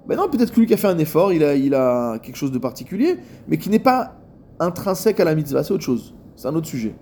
Maintenant, 0.07 0.28
peut-être 0.28 0.53
que 0.53 0.61
lui 0.61 0.66
qui 0.66 0.74
a 0.74 0.76
fait 0.76 0.88
un 0.88 0.99
effort, 0.99 1.32
il 1.32 1.42
a, 1.42 1.55
il 1.55 1.74
a 1.74 2.18
quelque 2.18 2.36
chose 2.36 2.53
de 2.53 2.59
particulier, 2.59 3.16
mais 3.49 3.57
qui 3.57 3.70
n'est 3.70 3.78
pas 3.78 4.16
intrinsèque 4.59 5.18
à 5.20 5.24
la 5.24 5.34
mitzvah, 5.34 5.64
c'est 5.64 5.72
autre 5.72 5.84
chose. 5.84 6.14
C'est 6.36 6.49
un 6.49 6.55
autre 6.55 6.66
sujet. 6.66 6.95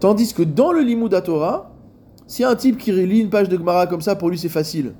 Tandis 0.00 0.32
que 0.32 0.42
dans 0.42 0.72
le 0.72 0.80
Limud 0.80 1.12
à 1.14 1.20
Torah, 1.20 1.72
si 2.26 2.42
un 2.42 2.56
type 2.56 2.78
qui 2.78 2.92
lit 2.92 3.20
une 3.20 3.30
page 3.30 3.48
de 3.48 3.56
Gemara 3.56 3.86
comme 3.86 4.00
ça, 4.00 4.16
pour 4.16 4.30
lui 4.30 4.38
c'est 4.38 4.48
facile. 4.48 4.94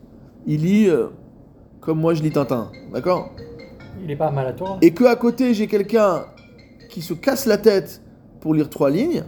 Il 0.46 0.62
lit 0.62 0.88
euh, 0.88 1.06
comme 1.80 1.98
moi 1.98 2.14
je 2.14 2.22
lis 2.22 2.30
Tintin, 2.30 2.70
d'accord? 2.92 3.30
Il 4.00 4.06
n'est 4.06 4.16
pas 4.16 4.30
mal 4.30 4.46
à 4.46 4.52
toi. 4.52 4.78
Et 4.82 4.92
que 4.92 5.04
à 5.04 5.16
côté 5.16 5.54
j'ai 5.54 5.66
quelqu'un 5.66 6.24
qui 6.88 7.02
se 7.02 7.14
casse 7.14 7.46
la 7.46 7.56
tête 7.56 8.02
pour 8.40 8.54
lire 8.54 8.68
trois 8.70 8.90
lignes, 8.90 9.24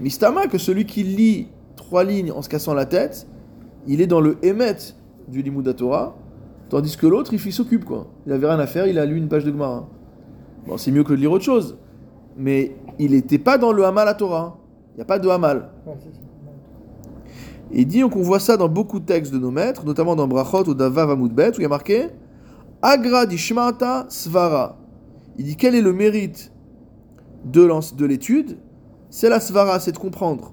mistama 0.00 0.46
que 0.46 0.58
celui 0.58 0.86
qui 0.86 1.02
lit 1.02 1.48
trois 1.76 2.04
lignes 2.04 2.32
en 2.32 2.42
se 2.42 2.48
cassant 2.48 2.74
la 2.74 2.86
tête, 2.86 3.26
il 3.86 4.00
est 4.00 4.06
dans 4.06 4.20
le 4.20 4.36
émet 4.42 4.76
du 5.28 5.42
Limud 5.42 5.74
Torah, 5.76 6.16
tandis 6.68 6.96
que 6.96 7.06
l'autre 7.06 7.32
il, 7.32 7.52
s'occupe 7.52 7.84
quoi. 7.84 8.06
Il 8.26 8.32
avait 8.32 8.46
rien 8.46 8.58
à 8.58 8.66
faire, 8.66 8.86
il 8.86 8.98
a 8.98 9.06
lu 9.06 9.16
une 9.16 9.28
page 9.28 9.44
de 9.44 9.50
Gemara. 9.50 9.88
Bon, 10.66 10.76
c'est 10.76 10.90
mieux 10.90 11.04
que 11.04 11.12
de 11.12 11.18
lire 11.18 11.32
autre 11.32 11.44
chose, 11.44 11.76
mais 12.36 12.76
il 12.98 13.12
n'était 13.12 13.38
pas 13.38 13.58
dans 13.58 13.72
le 13.72 13.84
Hamal 13.84 14.08
à 14.08 14.14
Torah. 14.14 14.58
Il 14.92 14.96
n'y 14.96 15.02
a 15.02 15.06
pas 15.06 15.18
de 15.18 15.28
Hamal. 15.28 15.70
Et 17.70 17.82
il 17.82 17.86
dit 17.86 18.00
qu'on 18.00 18.22
voit 18.22 18.40
ça 18.40 18.56
dans 18.56 18.68
beaucoup 18.68 18.98
de 18.98 19.04
textes 19.04 19.32
de 19.32 19.38
nos 19.38 19.50
maîtres, 19.50 19.84
notamment 19.84 20.16
dans 20.16 20.26
Brachot 20.26 20.64
ou 20.64 20.74
Davav 20.74 21.10
Amudbet, 21.10 21.50
où 21.50 21.58
il 21.58 21.62
y 21.62 21.66
a 21.66 21.68
marqué 21.68 22.08
Agra 22.80 23.26
dishmata 23.26 24.06
svara. 24.08 24.76
Il 25.36 25.44
dit 25.44 25.56
quel 25.56 25.74
est 25.74 25.82
le 25.82 25.92
mérite 25.92 26.52
de 27.52 28.04
l'étude 28.06 28.56
C'est 29.10 29.28
la 29.28 29.40
svara, 29.40 29.80
c'est 29.80 29.92
de 29.92 29.98
comprendre. 29.98 30.52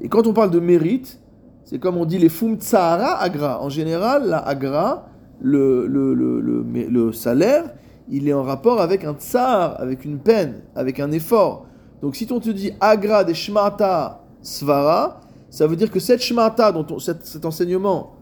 Et 0.00 0.08
quand 0.08 0.26
on 0.26 0.32
parle 0.34 0.50
de 0.50 0.60
mérite, 0.60 1.20
c'est 1.64 1.78
comme 1.78 1.96
on 1.96 2.04
dit 2.04 2.18
les 2.18 2.28
fum 2.28 2.56
tsahara 2.56 3.20
agra. 3.22 3.62
En 3.62 3.70
général, 3.70 4.28
la 4.28 4.38
agra, 4.38 5.08
le, 5.40 5.86
le, 5.86 6.12
le, 6.14 6.40
le, 6.40 6.62
mais 6.62 6.86
le 6.86 7.12
salaire, 7.12 7.64
il 8.10 8.28
est 8.28 8.34
en 8.34 8.42
rapport 8.42 8.80
avec 8.82 9.04
un 9.04 9.14
tsar, 9.14 9.80
avec 9.80 10.04
une 10.04 10.18
peine, 10.18 10.60
avec 10.76 11.00
un 11.00 11.10
effort. 11.10 11.66
Donc 12.02 12.16
si 12.16 12.26
on 12.30 12.38
te 12.40 12.50
dit 12.50 12.72
agra 12.80 13.24
des 13.24 13.32
shmata 13.34 14.20
svara, 14.42 15.20
ça 15.48 15.66
veut 15.66 15.76
dire 15.76 15.90
que 15.90 16.00
cette 16.00 16.20
shmata, 16.20 16.70
dont 16.72 16.86
on- 16.90 16.98
cet, 16.98 17.24
cet 17.24 17.46
enseignement, 17.46 18.12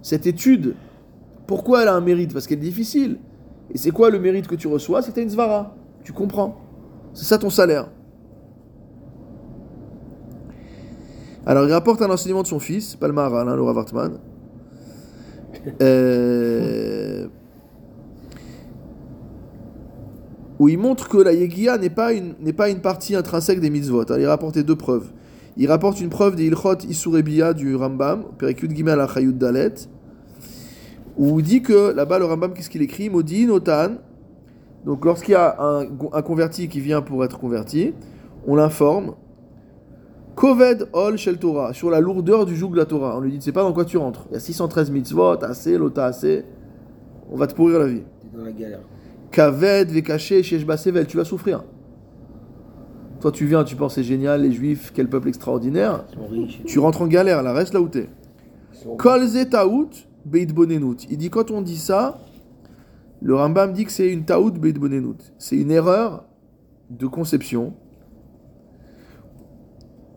cette 0.00 0.26
étude, 0.26 0.74
pourquoi 1.46 1.82
elle 1.82 1.88
a 1.88 1.94
un 1.94 2.00
mérite? 2.00 2.32
Parce 2.32 2.46
qu'elle 2.46 2.58
est 2.58 2.62
difficile. 2.62 3.18
Et 3.74 3.78
c'est 3.78 3.90
quoi 3.90 4.08
le 4.10 4.18
mérite 4.18 4.46
que 4.46 4.54
tu 4.54 4.68
reçois? 4.68 5.02
C'est 5.02 5.10
que 5.10 5.14
tu 5.14 5.20
as 5.20 5.24
une 5.24 5.30
svara. 5.30 5.74
Tu 6.02 6.12
comprends. 6.14 6.56
C'est 7.16 7.24
ça 7.24 7.38
ton 7.38 7.48
salaire. 7.48 7.88
Alors 11.46 11.64
il 11.64 11.72
rapporte 11.72 12.02
un 12.02 12.10
enseignement 12.10 12.42
de 12.42 12.46
son 12.46 12.58
fils, 12.58 12.94
Palmaral, 12.94 13.48
hein, 13.48 13.56
le 13.56 13.62
Rav 13.62 13.78
Hartman. 13.78 14.18
Euh, 15.80 17.26
où 20.58 20.68
il 20.68 20.78
montre 20.78 21.08
que 21.08 21.16
la 21.16 21.32
Yegia 21.32 21.78
n'est 21.78 21.88
pas 21.88 22.12
une, 22.12 22.34
partie 22.82 23.16
intrinsèque 23.16 23.60
des 23.60 23.70
mitzvot. 23.70 24.12
hein. 24.12 24.16
Il 24.18 24.26
rapporte 24.26 24.58
deux 24.58 24.76
preuves. 24.76 25.10
Il 25.56 25.68
rapporte 25.68 26.02
une 26.02 26.10
preuve 26.10 26.36
des 26.36 26.44
Ilchot 26.44 26.80
Isurebiya 26.86 27.54
du 27.54 27.76
Rambam, 27.76 28.24
Perikut 28.36 28.68
Gimel 28.68 29.00
Achayut 29.00 29.32
Dalet, 29.32 29.72
où 31.16 31.40
il 31.40 31.46
dit 31.46 31.62
que 31.62 31.94
là-bas, 31.94 32.18
le 32.18 32.26
Rambam, 32.26 32.52
qu'est-ce 32.52 32.68
qu'il 32.68 32.82
écrit? 32.82 33.08
Modi, 33.08 33.46
Notan. 33.46 33.92
Donc, 34.86 35.04
lorsqu'il 35.04 35.32
y 35.32 35.34
a 35.34 35.56
un, 35.60 35.86
un 36.12 36.22
converti 36.22 36.68
qui 36.68 36.80
vient 36.80 37.02
pour 37.02 37.24
être 37.24 37.38
converti, 37.38 37.92
on 38.46 38.54
l'informe. 38.54 39.14
Koved 40.36 40.88
Ol 40.92 41.16
Shel 41.16 41.38
Torah, 41.38 41.72
sur 41.72 41.90
la 41.90 41.98
lourdeur 41.98 42.46
du 42.46 42.54
joug 42.54 42.70
de 42.70 42.76
la 42.76 42.84
Torah. 42.84 43.16
On 43.16 43.20
lui 43.20 43.32
dit, 43.32 43.38
tu 43.38 43.44
sais 43.44 43.52
pas 43.52 43.62
dans 43.62 43.72
quoi 43.72 43.84
tu 43.84 43.96
rentres. 43.96 44.26
Il 44.30 44.34
y 44.34 44.36
a 44.36 44.40
613 44.40 44.90
mitzvot, 44.90 45.42
assez, 45.42 45.76
l'autre 45.76 46.00
assez. 46.00 46.44
On 47.30 47.36
va 47.36 47.46
te 47.46 47.54
pourrir 47.54 47.78
la 47.78 47.86
vie. 47.86 48.02
T'es 48.20 48.36
dans 48.36 48.44
la 48.44 48.52
galère. 48.52 48.80
Kaved, 49.30 49.90
Vekaché, 49.90 50.42
Sheshba 50.42 50.76
Sevel, 50.76 51.06
tu 51.06 51.16
vas 51.16 51.24
souffrir. 51.24 51.64
Toi, 53.20 53.32
tu 53.32 53.46
viens, 53.46 53.64
tu 53.64 53.76
penses 53.76 53.94
c'est 53.94 54.02
génial, 54.02 54.42
les 54.42 54.52
juifs, 54.52 54.92
quel 54.94 55.08
peuple 55.08 55.28
extraordinaire. 55.28 56.04
Tu 56.66 56.78
rentres 56.78 57.02
en 57.02 57.06
galère, 57.06 57.42
là, 57.42 57.52
reste 57.52 57.72
là 57.72 57.80
où 57.80 57.88
t'es. 57.88 58.08
Kol 58.98 59.26
ze 59.26 59.44
taout 59.44 59.88
beit 60.24 60.46
bonenut. 60.46 61.06
Il 61.10 61.16
dit 61.16 61.30
quand 61.30 61.50
on 61.50 61.62
dit 61.62 61.78
ça, 61.78 62.18
le 63.22 63.34
Rambam 63.34 63.72
dit 63.72 63.84
que 63.84 63.92
c'est 63.92 64.12
une 64.12 64.24
taout 64.24 64.52
beit 64.52 64.72
bonenut. 64.72 65.32
C'est 65.38 65.56
une 65.56 65.70
erreur 65.70 66.24
de 66.90 67.06
conception. 67.06 67.74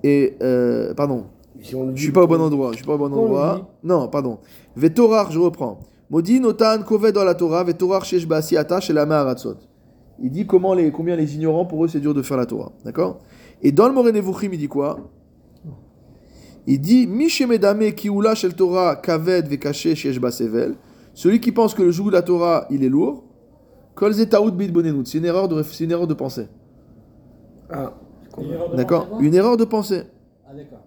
Et, 0.04 0.38
euh, 0.42 0.94
pardon, 0.94 1.26
Si 1.62 1.76
on 1.76 1.96
je 1.96 2.02
suis 2.02 2.12
pas 2.12 2.24
au 2.24 2.28
bon 2.28 2.40
endroit. 2.40 2.72
Je 2.72 2.78
suis 2.78 2.86
pas 2.86 2.94
au 2.94 2.98
bon 2.98 3.12
endroit. 3.12 3.70
Non, 3.84 4.08
pardon. 4.08 4.40
Vetorar, 4.76 5.32
je 5.32 5.40
reprends. 5.40 5.80
Modi 6.10 6.40
notan 6.40 6.82
koved 6.84 7.14
dans 7.14 7.24
la 7.24 7.36
Torah, 7.36 7.64
vetorar 7.64 8.04
sheshba 8.04 8.42
siata 8.42 8.80
shel 8.80 8.98
haratzot. 8.98 9.58
Il 10.22 10.32
dit 10.32 10.46
comment 10.46 10.74
les, 10.74 10.92
combien 10.92 11.16
les 11.16 11.36
ignorants, 11.36 11.66
pour 11.66 11.86
eux, 11.86 11.88
c'est 11.88 12.00
dur 12.00 12.14
de 12.14 12.22
faire 12.22 12.38
la 12.38 12.46
Torah. 12.46 12.72
D'accord? 12.84 13.20
Et 13.62 13.72
dans 13.72 13.88
le 13.88 13.94
Moré 13.94 14.12
Nevuchim, 14.12 14.50
il 14.52 14.58
dit 14.58 14.68
quoi? 14.68 15.00
Il 16.66 16.82
dit 16.82 17.08
Mishemedame 17.08 17.92
kiula 17.94 18.36
shel 18.36 18.54
Torah 18.54 18.96
kaved 18.96 19.48
vekaché 19.48 19.96
sheshba 19.96 20.32
sevel. 20.32 20.76
Celui 21.20 21.42
qui 21.42 21.52
pense 21.52 21.74
que 21.74 21.84
le 21.84 21.92
joug 21.92 22.06
de 22.06 22.14
la 22.14 22.22
Torah, 22.22 22.66
il 22.70 22.82
est 22.82 22.88
lourd. 22.88 23.26
C'est 24.00 25.18
une 25.18 25.26
erreur 25.26 25.50
de, 25.50 25.64
c'est 25.64 25.84
une 25.84 25.92
erreur 25.92 26.08
de 26.08 26.14
pensée. 26.14 26.48
Ah, 27.70 27.94
D'accord 28.74 29.18
Une 29.20 29.34
erreur 29.34 29.58
de 29.58 29.66
pensée. 29.66 30.04
Ah, 30.48 30.54
d'accord. 30.56 30.80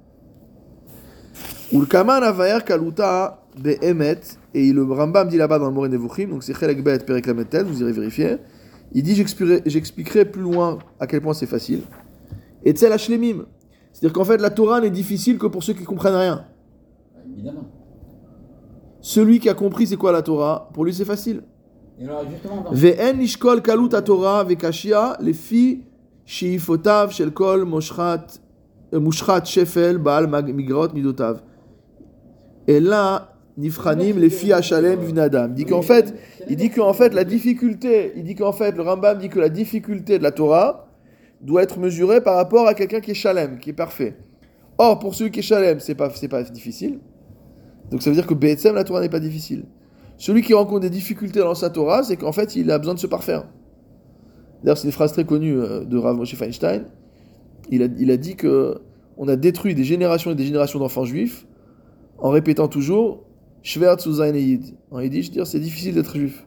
Ulkaman 1.70 2.22
avayer 2.22 2.64
kaluta 2.64 3.42
be'emet, 3.62 4.20
et 4.54 4.72
le 4.72 4.84
Rambam 4.84 5.28
dit 5.28 5.36
là-bas 5.36 5.58
dans 5.58 5.66
le 5.66 5.74
Moré 5.74 5.90
Nevuchim, 5.90 6.28
donc 6.28 6.44
c'est 6.44 6.54
Chelek 6.54 6.82
Bet 6.82 7.00
Perek 7.00 7.28
vous 7.66 7.82
irez 7.82 7.92
vérifier. 7.92 8.38
Il 8.92 9.02
dit 9.02 9.14
j'expliquerai 9.14 9.60
j'expliquerai 9.66 10.24
plus 10.24 10.40
loin 10.40 10.78
à 10.98 11.06
quel 11.06 11.20
point 11.20 11.34
c'est 11.34 11.44
facile. 11.44 11.82
Et 12.64 12.72
Tzel 12.72 12.90
Hashlemim, 12.90 13.44
c'est-à-dire 13.92 14.14
qu'en 14.14 14.24
fait 14.24 14.38
la 14.38 14.48
Torah 14.48 14.80
n'est 14.80 14.88
difficile 14.88 15.36
que 15.36 15.46
pour 15.46 15.62
ceux 15.62 15.74
qui 15.74 15.84
comprennent 15.84 16.14
rien. 16.14 16.46
Évidemment. 17.34 17.81
Celui 19.02 19.40
qui 19.40 19.48
a 19.48 19.54
compris 19.54 19.88
c'est 19.88 19.96
quoi 19.96 20.12
la 20.12 20.22
Torah, 20.22 20.70
pour 20.72 20.84
lui 20.84 20.94
c'est 20.94 21.04
facile. 21.04 21.42
Ve'en 22.70 23.14
nishkol 23.14 23.60
kalut 23.60 23.88
Torah 23.88 24.44
ve'kashia 24.44 25.16
lefi 25.20 25.82
sheifotav 26.24 27.10
shel 27.10 27.32
kol 27.32 27.64
moshrat 27.64 28.26
euh, 28.94 29.00
mushrat 29.00 29.44
shefel 29.44 29.98
baal 29.98 30.28
migrot 30.28 30.94
midotav. 30.94 31.42
Et 32.68 32.78
là, 32.78 33.34
nifranim 33.58 34.20
lefi 34.20 34.52
hashalem 34.52 35.00
v'nadam. 35.00 35.50
Il 35.50 35.54
dit 35.56 35.64
qu'en 35.64 35.82
fait, 35.82 36.14
il 36.48 36.56
dit 36.56 36.70
qu'en 36.70 36.92
fait 36.92 37.12
la 37.12 37.24
difficulté, 37.24 38.12
il 38.14 38.22
dit 38.22 38.36
qu'en 38.36 38.52
fait 38.52 38.76
le 38.76 38.82
Rambam 38.82 39.18
dit 39.18 39.28
que 39.28 39.40
la 39.40 39.48
difficulté 39.48 40.18
de 40.18 40.22
la 40.22 40.30
Torah 40.30 40.86
doit 41.40 41.64
être 41.64 41.80
mesurée 41.80 42.20
par 42.20 42.36
rapport 42.36 42.68
à 42.68 42.74
quelqu'un 42.74 43.00
qui 43.00 43.10
est 43.10 43.14
shalem, 43.14 43.58
qui 43.58 43.70
est 43.70 43.74
parfait. 43.74 44.16
Or 44.78 45.00
pour 45.00 45.16
celui 45.16 45.32
qui 45.32 45.40
est 45.40 45.42
shalem, 45.42 45.80
c'est 45.80 45.96
pas 45.96 46.08
c'est 46.10 46.28
pas 46.28 46.44
difficile. 46.44 47.00
Donc 47.92 48.02
ça 48.02 48.10
veut 48.10 48.16
dire 48.16 48.26
que 48.26 48.34
Be'etzem, 48.34 48.74
la 48.74 48.84
Torah 48.84 49.02
n'est 49.02 49.08
pas 49.08 49.20
difficile. 49.20 49.66
Celui 50.16 50.42
qui 50.42 50.54
rencontre 50.54 50.80
des 50.80 50.90
difficultés 50.90 51.40
dans 51.40 51.54
sa 51.54 51.70
Torah, 51.70 52.02
c'est 52.02 52.16
qu'en 52.16 52.32
fait, 52.32 52.56
il 52.56 52.70
a 52.70 52.78
besoin 52.78 52.94
de 52.94 52.98
se 52.98 53.06
parfaire. 53.06 53.44
D'ailleurs, 54.62 54.78
c'est 54.78 54.88
une 54.88 54.92
phrase 54.92 55.12
très 55.12 55.24
connue 55.24 55.58
euh, 55.58 55.84
de 55.84 55.98
Rav 55.98 56.16
Moshe 56.16 56.34
Feinstein. 56.34 56.86
il 57.70 57.82
a, 57.82 57.88
il 57.98 58.10
a 58.10 58.16
dit 58.16 58.34
que 58.34 58.80
on 59.18 59.28
a 59.28 59.36
détruit 59.36 59.74
des 59.74 59.84
générations 59.84 60.30
et 60.30 60.34
des 60.34 60.44
générations 60.44 60.78
d'enfants 60.78 61.04
juifs 61.04 61.46
en 62.18 62.30
répétant 62.30 62.66
toujours 62.66 63.24
Shver 63.62 63.94
Tzuzain 63.98 64.34
Yid. 64.34 64.74
En 64.90 65.00
yiddish, 65.00 65.30
dire 65.30 65.46
c'est 65.46 65.60
difficile 65.60 65.94
d'être 65.94 66.16
juif. 66.16 66.46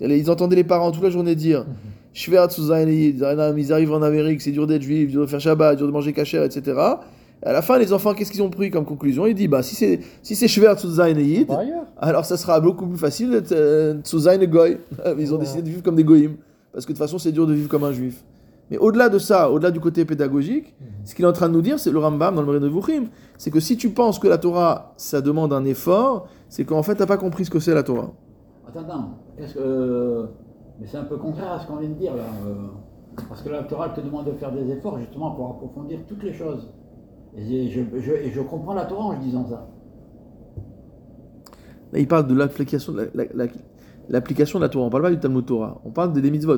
Ils 0.00 0.30
entendaient 0.30 0.56
les 0.56 0.64
parents 0.64 0.90
toute 0.90 1.02
la 1.02 1.10
journée 1.10 1.36
dire 1.36 1.66
Shver 2.14 2.46
Tzuzain 2.48 2.88
Yid. 2.88 3.24
Ils 3.56 3.72
arrivent 3.72 3.92
en 3.92 4.02
Amérique, 4.02 4.42
c'est 4.42 4.50
dur 4.50 4.66
d'être 4.66 4.82
juif, 4.82 5.10
dur 5.10 5.20
de 5.20 5.26
faire 5.26 5.40
Shabbat, 5.40 5.76
dur 5.76 5.86
de 5.86 5.92
manger 5.92 6.12
kasher, 6.12 6.44
etc. 6.44 6.78
Et 7.42 7.46
à 7.46 7.52
la 7.52 7.62
fin, 7.62 7.78
les 7.78 7.92
enfants, 7.92 8.12
qu'est-ce 8.14 8.30
qu'ils 8.30 8.42
ont 8.42 8.50
pris 8.50 8.70
comme 8.70 8.84
conclusion? 8.84 9.26
Ils 9.26 9.34
disent 9.34 9.48
bah, 9.48 9.62
si 9.62 9.74
c'est 9.74 10.00
si 10.22 10.34
c'est 10.36 10.48
Shver 10.48 10.74
Tzuzain 10.76 11.08
Yid, 11.08 11.50
ailleurs. 11.50 11.84
alors 11.98 12.24
ça 12.24 12.36
sera 12.36 12.60
beaucoup 12.60 12.86
plus 12.86 12.98
facile 12.98 13.30
d'être 13.30 13.52
euh, 13.52 13.94
Tzuzain 14.02 14.36
Goy. 14.44 14.78
Ils 15.18 15.32
ont 15.32 15.36
Ouais. 15.38 15.40
décidé 15.44 15.62
de 15.62 15.68
vivre 15.68 15.82
comme 15.82 15.96
des 15.96 16.04
goïms. 16.04 16.36
Parce 16.72 16.84
que 16.84 16.92
de 16.92 16.96
toute 16.98 17.04
façon, 17.04 17.18
c'est 17.18 17.32
dur 17.32 17.46
de 17.46 17.54
vivre 17.54 17.68
comme 17.68 17.84
un 17.84 17.92
juif. 17.92 18.22
Mais 18.70 18.78
au-delà 18.78 19.08
de 19.08 19.18
ça, 19.18 19.50
au-delà 19.50 19.70
du 19.72 19.80
côté 19.80 20.04
pédagogique, 20.04 20.74
ce 21.04 21.14
qu'il 21.16 21.24
est 21.24 21.28
en 21.28 21.32
train 21.32 21.48
de 21.48 21.54
nous 21.54 21.62
dire, 21.62 21.80
c'est 21.80 21.90
le 21.90 21.98
Rambam 21.98 22.34
dans 22.36 22.42
le 22.42 22.46
Moreh 22.46 22.60
Nevuchim, 22.60 23.06
c'est 23.36 23.50
que 23.50 23.58
si 23.58 23.76
tu 23.76 23.90
penses 23.90 24.20
que 24.20 24.28
la 24.28 24.38
Torah, 24.38 24.92
ça 24.96 25.20
demande 25.20 25.52
un 25.52 25.64
effort, 25.64 26.28
c'est 26.48 26.64
qu'en 26.64 26.82
fait, 26.84 26.94
tu 26.94 27.00
n'as 27.00 27.06
pas 27.06 27.16
compris 27.16 27.44
ce 27.44 27.50
que 27.50 27.58
c'est 27.58 27.74
la 27.74 27.82
Torah. 27.82 28.12
Attends, 28.68 28.80
attends. 28.80 29.08
Que. 29.54 30.26
Mais 30.80 30.86
c'est 30.86 30.98
un 30.98 31.04
peu 31.04 31.16
contraire 31.16 31.52
à 31.52 31.58
ce 31.60 31.66
qu'on 31.66 31.76
vient 31.76 31.88
de 31.88 31.94
dire 31.94 32.14
là. 32.14 32.22
euh, 32.46 32.54
Parce 33.28 33.42
que 33.42 33.48
la 33.48 33.64
Torah 33.64 33.88
te 33.88 34.00
demande 34.00 34.26
de 34.26 34.32
faire 34.32 34.52
des 34.52 34.70
efforts 34.70 34.98
justement 35.00 35.32
pour 35.32 35.50
approfondir 35.50 35.98
toutes 36.06 36.22
les 36.22 36.32
choses. 36.32 36.68
Et 37.36 37.68
je, 37.70 37.80
je- 38.00 38.12
et 38.12 38.30
je 38.30 38.40
comprends 38.40 38.74
la 38.74 38.84
Torah 38.86 39.04
en 39.04 39.18
disant 39.18 39.46
ça. 39.48 39.68
Là, 41.92 41.98
il 41.98 42.06
parle 42.08 42.26
de 42.26 42.34
l'application 42.34 42.92
de 42.92 43.10
la, 43.14 43.24
la- 43.24 43.32
la- 43.46 43.52
l'application 44.08 44.58
de 44.58 44.64
la 44.64 44.68
Torah. 44.68 44.86
On 44.86 44.90
parle 44.90 45.02
pas 45.04 45.10
du 45.10 45.18
Talmud 45.18 45.44
Torah. 45.44 45.80
On 45.84 45.90
parle 45.90 46.12
des 46.12 46.30
mitzvot. 46.30 46.56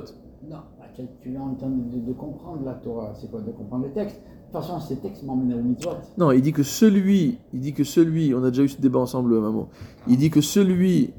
Non, 0.48 0.56
bah, 0.78 0.86
tu 0.94 1.02
tu 1.20 1.32
es 1.34 1.38
en 1.38 1.54
train 1.54 1.68
de, 1.68 2.06
de 2.06 2.12
comprendre 2.12 2.64
la 2.64 2.74
Torah. 2.74 3.12
C'est 3.14 3.30
quoi 3.30 3.40
De 3.40 3.50
comprendre 3.50 3.84
les 3.86 3.92
textes? 3.92 4.20
De 4.20 4.58
toute 4.58 4.66
façon, 4.66 4.80
ces 4.80 4.96
textes 4.96 5.22
m'emmènent 5.24 5.58
au 5.58 5.62
mitzvot. 5.62 5.90
Non, 6.18 6.30
il 6.32 6.42
dit 6.42 6.52
que 6.52 6.62
celui, 6.62 7.38
il 7.54 7.60
dit 7.60 7.72
que 7.72 7.84
celui, 7.84 8.34
on 8.34 8.44
a 8.44 8.50
déjà 8.50 8.62
eu 8.64 8.68
ce 8.68 8.80
débat 8.80 8.98
ensemble, 8.98 9.38
maman. 9.40 9.68
Il 10.08 10.18
dit 10.18 10.28
que 10.30 10.42
celui 10.42 11.14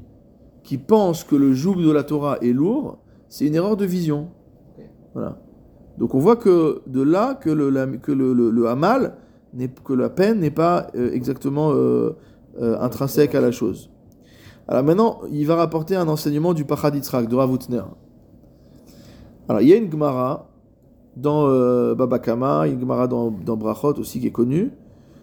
qui 0.62 0.78
pense 0.78 1.24
que 1.24 1.34
le 1.34 1.52
joug 1.52 1.76
de 1.76 1.90
la 1.90 2.04
Torah 2.04 2.38
est 2.42 2.52
lourd, 2.52 2.98
c'est 3.28 3.46
une 3.46 3.54
erreur 3.56 3.76
de 3.76 3.84
vision. 3.84 4.28
Voilà. 5.14 5.38
Donc 5.98 6.14
on 6.14 6.18
voit 6.20 6.36
que 6.36 6.82
de 6.86 7.02
là 7.02 7.34
que 7.34 7.50
le, 7.50 7.70
la- 7.70 7.86
que 7.86 8.12
le, 8.12 8.32
le- 8.32 8.50
le 8.50 8.68
hamal, 8.68 9.16
que 9.84 9.92
la 9.92 10.08
peine 10.08 10.40
n'est 10.40 10.50
pas 10.50 10.88
euh, 10.94 11.12
exactement 11.12 11.72
euh, 11.72 12.16
euh, 12.60 12.78
intrinsèque 12.80 13.34
à 13.34 13.40
la 13.40 13.50
chose. 13.50 13.90
Alors 14.66 14.82
maintenant, 14.82 15.20
il 15.30 15.46
va 15.46 15.56
rapporter 15.56 15.96
un 15.96 16.08
enseignement 16.08 16.54
du 16.54 16.64
Pachad 16.64 16.94
Yitzhak, 16.94 17.28
de 17.28 17.36
Rav 17.36 17.52
Utner. 17.52 17.82
Alors 19.48 19.60
il 19.60 19.68
y 19.68 19.72
a 19.72 19.76
une 19.76 19.90
Gemara 19.90 20.48
dans 21.16 21.46
euh, 21.46 21.94
Baba 21.94 22.18
Kama, 22.18 22.66
une 22.66 22.80
Gemara 22.80 23.06
dans, 23.06 23.30
dans 23.30 23.56
Brachot 23.56 23.94
aussi 23.98 24.20
qui 24.20 24.26
est 24.26 24.32
connue, 24.32 24.72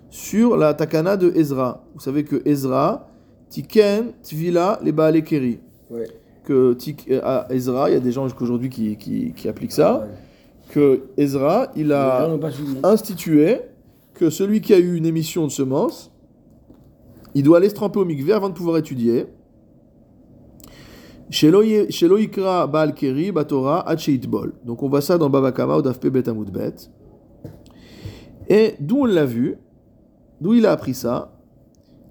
sur 0.10 0.58
la 0.58 0.74
takana 0.74 1.18
de 1.18 1.32
Ezra. 1.36 1.84
Vous 1.96 2.02
savez 2.02 2.24
que 2.24 2.42
Ezra, 2.46 3.08
Tiken, 3.50 4.14
Tvila, 4.24 4.80
les 4.84 4.92
Baale 4.92 5.24
Keri. 5.24 5.60
Ouais. 5.90 6.08
Que 6.44 6.76
à 7.24 7.48
Ezra, 7.50 7.90
il 7.90 7.94
y 7.94 7.96
a 7.96 8.00
des 8.00 8.12
gens 8.12 8.26
jusqu'aujourd'hui 8.26 8.70
qui, 8.70 8.98
qui, 8.98 9.34
qui 9.34 9.48
appliquent 9.48 9.72
ça, 9.72 10.08
que 10.70 11.04
Ezra, 11.18 11.68
il 11.76 11.94
a 11.94 12.28
institué 12.84 13.62
que 14.22 14.30
celui 14.30 14.62
qui 14.62 14.72
a 14.72 14.78
eu 14.78 14.96
une 14.96 15.08
émission 15.08 15.48
de 15.48 15.52
semences, 15.52 16.12
il 17.34 17.42
doit 17.42 17.58
aller 17.58 17.70
se 17.70 17.74
tremper 17.74 17.98
au 17.98 18.06
mikveh 18.06 18.34
avant 18.34 18.50
de 18.50 18.54
pouvoir 18.54 18.78
étudier. 18.78 19.26
Shelo 21.32 21.64
ye- 21.64 21.90
shelo 21.90 22.20
yikra 22.20 22.68
Baal 22.68 22.94
Keri 22.94 23.32
Batora. 23.32 23.84
Donc 24.64 24.84
on 24.84 24.90
voit 24.90 25.02
ça 25.02 25.18
dans 25.18 25.32
Baba 25.32 25.52
Kama 25.52 25.78
ou 25.78 25.82
Dafpe 25.82 26.06
Bet. 26.06 26.26
Et 28.48 28.76
d'où 28.80 29.00
on 29.00 29.06
l'a 29.06 29.26
vu, 29.26 29.58
d'où 30.40 30.54
il 30.54 30.68
a 30.68 30.72
appris 30.74 30.94
ça? 30.94 31.36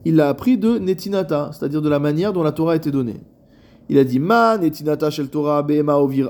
Il 0.04 0.16
l'a 0.16 0.30
appris 0.30 0.58
de 0.58 0.78
Netinata, 0.78 1.50
c'est-à-dire 1.52 1.80
de 1.80 1.88
la 1.88 2.00
manière 2.00 2.32
dont 2.32 2.42
la 2.42 2.50
Torah 2.50 2.72
a 2.72 2.76
été 2.76 2.90
donnée. 2.90 3.20
Il 3.88 3.98
a 3.98 4.04
dit 4.04 4.18
Ma 4.18 4.58
Netinata 4.58 5.10
shel 5.10 5.28
Torah 5.28 5.64
ovir. 5.64 6.28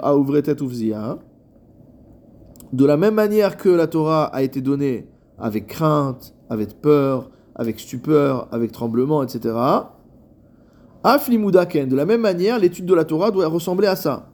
De 2.70 2.84
la 2.84 2.96
même 2.98 3.14
manière 3.14 3.56
que 3.56 3.70
la 3.70 3.86
Torah 3.86 4.24
a 4.24 4.42
été 4.42 4.60
donnée 4.60 5.08
avec 5.40 5.66
crainte, 5.66 6.34
avec 6.48 6.80
peur, 6.80 7.30
avec 7.54 7.80
stupeur, 7.80 8.48
avec 8.52 8.72
tremblement, 8.72 9.22
etc. 9.22 9.54
Aflimudaken, 11.02 11.88
de 11.88 11.96
la 11.96 12.04
même 12.04 12.20
manière, 12.20 12.58
l'étude 12.58 12.86
de 12.86 12.94
la 12.94 13.04
Torah 13.04 13.30
doit 13.30 13.46
ressembler 13.46 13.86
à 13.86 13.96
ça. 13.96 14.30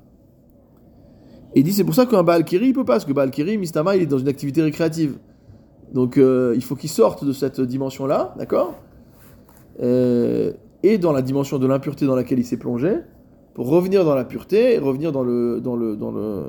Et 1.55 1.61
il 1.61 1.63
dit 1.65 1.73
c'est 1.73 1.85
pour 1.85 1.95
ça 1.95 2.07
qu'un 2.07 2.23
Baal 2.23 2.45
Kiri, 2.45 2.69
il 2.69 2.73
peut 2.75 2.85
pas, 2.85 2.95
parce 2.95 3.05
que 3.05 3.13
Baal 3.13 3.31
Kiri, 3.31 3.57
Mistama, 3.57 3.97
il 3.97 4.03
est 4.03 4.07
dans 4.07 4.19
une 4.19 4.29
activité 4.29 4.63
récréative. 4.63 5.19
Donc 5.95 6.19
euh, 6.19 6.53
il 6.57 6.63
faut 6.63 6.75
qu'il 6.75 6.91
sorte 6.91 7.25
de 7.25 7.33
cette 7.33 7.61
dimension-là, 7.61 8.35
d'accord? 8.37 8.75
Euh, 9.83 10.53
Et 10.83 10.99
dans 10.99 11.13
la 11.13 11.23
dimension 11.23 11.59
de 11.59 11.67
l'impureté 11.67 12.07
dans 12.07 12.17
laquelle 12.17 12.39
il 12.39 12.45
s'est 12.45 12.59
plongé, 12.59 12.99
pour 13.55 13.69
revenir 13.69 14.05
dans 14.05 14.15
la 14.15 14.25
pureté 14.25 14.75
et 14.75 14.79
revenir 14.79 15.13
dans 15.13 15.23
le, 15.23 15.61
dans 15.61 15.77
le, 15.77 15.97
dans 15.97 16.11
le, 16.11 16.45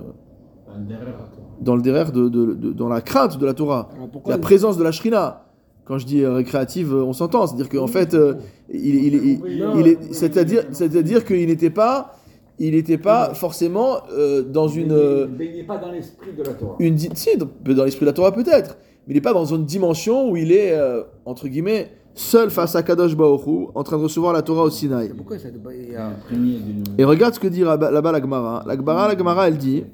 dans 1.61 1.75
le 1.75 1.81
derrière 1.81 2.11
de, 2.11 2.29
de- 2.29 2.53
de- 2.53 2.71
dans 2.73 2.87
la 2.87 3.01
crainte 3.01 3.37
de 3.39 3.45
la 3.45 3.53
Torah, 3.53 3.89
pourquoi 4.11 4.33
la 4.33 4.37
présence 4.39 4.77
de 4.77 4.83
la 4.83 4.91
Shrina. 4.91 5.43
Quand 5.85 5.97
je 5.97 6.05
dis 6.05 6.21
euh, 6.21 6.33
récréative, 6.33 6.93
euh, 6.93 7.03
on 7.03 7.13
s'entend, 7.13 7.47
c'est-à-dire 7.47 7.69
qu'en 7.69 7.87
fait, 7.87 8.13
euh, 8.13 8.33
il, 8.69 8.95
il- 8.95 9.15
il- 9.15 9.41
il 9.79 9.87
est, 9.87 10.13
c'est-à-dire, 10.13 10.63
c'est-à-dire 10.71 11.23
qu'il 11.23 11.47
n'était 11.47 11.69
pas, 11.69 12.15
il 12.59 12.71
n'était 12.73 12.97
pas 12.97 13.33
forcément 13.33 13.99
euh, 14.11 14.41
dans 14.43 14.67
une, 14.67 14.91
euh, 14.91 15.27
Ne 15.27 15.37
baignez 15.37 15.63
pas 15.63 15.77
dans 15.77 15.91
l'esprit 15.91 16.33
de 16.37 16.43
la 16.43 16.53
Torah. 16.53 16.75
une, 16.79 16.97
si, 16.97 17.29
dans 17.37 17.83
l'esprit 17.85 18.01
de 18.05 18.09
la 18.09 18.13
Torah 18.13 18.33
peut-être, 18.33 18.77
mais 19.07 19.13
il 19.13 19.15
n'est 19.15 19.21
pas 19.21 19.33
dans 19.33 19.45
une 19.45 19.63
dimension 19.65 20.29
où 20.29 20.35
il 20.35 20.51
est 20.51 20.73
euh, 20.73 21.03
entre 21.25 21.47
guillemets 21.47 21.89
seul 22.13 22.49
face 22.49 22.75
à 22.75 22.83
Kadosh 22.83 23.15
Baruch 23.15 23.45
Hu, 23.47 23.67
en 23.73 23.83
train 23.83 23.97
de 23.97 24.03
recevoir 24.03 24.33
la 24.33 24.41
Torah 24.41 24.63
au 24.63 24.69
Sinaï. 24.69 25.13
Pourquoi 25.15 25.37
ça 25.39 25.49
doit- 25.51 25.73
il 25.73 25.93
y 25.93 25.95
a- 25.95 26.07
Imprégné 26.07 26.57
d'une. 26.59 26.83
Et 26.97 27.05
regarde 27.05 27.33
ce 27.35 27.39
que 27.39 27.47
dit 27.47 27.61
là-bas 27.61 27.91
là-bas 27.91 28.11
la 28.11 28.19
Gemara. 28.19 28.63
La 28.67 28.75
Gemara, 28.75 29.07
la 29.07 29.17
Gemara, 29.17 29.47
elle 29.47 29.57
dit 29.57 29.85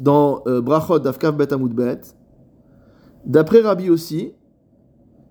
dans 0.00 0.42
euh, 0.46 0.60
Brachot 0.60 0.98
d'Afkav 0.98 1.36
Bet 1.36 1.52
Amud 1.52 1.72
Bet, 1.72 2.00
d'après 3.24 3.60
Rabbi 3.60 3.90
aussi, 3.90 4.32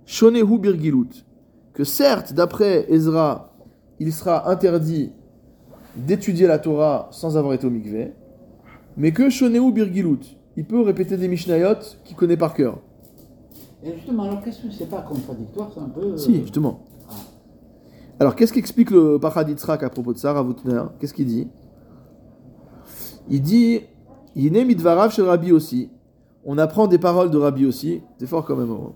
Shonehu 0.05 0.57
Birgilut, 0.59 1.25
que 1.73 1.83
certes, 1.83 2.33
d'après 2.33 2.85
Ezra, 2.89 3.53
il 3.99 4.13
sera 4.13 4.49
interdit 4.49 5.11
d'étudier 5.95 6.47
la 6.47 6.59
Torah 6.59 7.07
sans 7.11 7.35
avoir 7.35 7.53
été 7.53 7.67
au 7.67 7.69
mikveh, 7.69 8.13
mais 8.95 9.11
que 9.11 9.29
Shonehu 9.29 9.73
Birgilut, 9.73 10.37
il 10.55 10.65
peut 10.65 10.81
répéter 10.81 11.17
des 11.17 11.27
Mishnayot 11.27 11.75
qu'il 12.05 12.15
connaît 12.15 12.37
par 12.37 12.53
cœur. 12.53 12.79
Et 13.83 13.93
justement, 13.95 14.23
alors 14.23 14.41
qu'est-ce 14.43 14.61
que 14.61 14.71
c'est 14.71 14.89
pas 14.89 15.01
contradictoire 15.01 15.71
C'est 15.73 15.79
un 15.79 15.89
peu. 15.89 16.01
euh, 16.01 16.17
Si, 16.17 16.41
justement. 16.41 16.85
Alors, 18.19 18.35
qu'est-ce 18.35 18.51
qu'explique 18.51 18.91
le 18.91 19.17
Pachad 19.17 19.47
Yitzhak 19.47 19.81
à 19.81 19.89
propos 19.89 20.11
de 20.11 20.17
ça, 20.17 20.33
Ravutner 20.33 20.81
Qu'est-ce 20.99 21.13
qu'il 21.13 21.25
dit? 21.25 21.47
Il 23.29 23.41
dit 23.41 23.81
Yine 24.36 24.64
mitvarav 24.64 25.10
chez 25.12 25.22
Rabbi 25.22 25.52
aussi. 25.52 25.90
On 26.44 26.58
apprend 26.58 26.86
des 26.86 26.98
paroles 26.98 27.30
de 27.30 27.38
Rabbi 27.38 27.64
aussi. 27.66 28.02
C'est 28.18 28.26
fort 28.26 28.44
quand 28.44 28.56
même. 28.56 28.70
hein. 28.70 28.92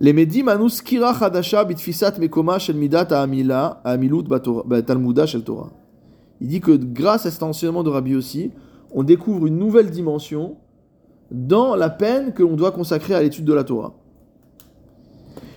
Les 0.00 0.12
medim 0.12 0.46
anu 0.48 0.68
skira 0.70 1.12
chadasha 1.18 1.64
bitfisat 1.64 2.18
mekoma 2.18 2.58
shel 2.58 2.76
midat 2.76 3.08
ha'amila 3.10 3.80
ha'amilut 3.84 4.22
batora- 4.28 4.64
batalmuda 4.66 5.26
shel 5.26 5.42
Torah. 5.42 5.70
Il 6.40 6.48
dit 6.48 6.60
que 6.60 6.72
grâce 6.72 7.26
à 7.26 7.30
cet 7.30 7.42
enseignement 7.42 7.82
de 7.82 7.90
Rabbi 7.90 8.14
aussi, 8.14 8.52
on 8.92 9.02
découvre 9.02 9.46
une 9.46 9.58
nouvelle 9.58 9.90
dimension 9.90 10.56
dans 11.30 11.74
la 11.74 11.90
peine 11.90 12.32
que 12.32 12.42
l'on 12.42 12.54
doit 12.54 12.70
consacrer 12.70 13.14
à 13.14 13.22
l'étude 13.22 13.44
de 13.44 13.52
la 13.54 13.64
Torah. 13.64 13.92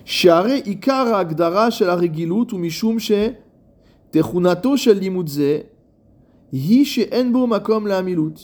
שהרי 0.06 0.62
עיקר 0.66 1.16
ההגדרה 1.16 1.72
של 1.72 1.90
הרגילות 1.90 2.52
הוא 2.52 2.60
משום 2.60 2.98
שתכונתו 3.00 4.78
של 4.78 4.92
לימוד 5.00 5.28
זה 5.28 5.60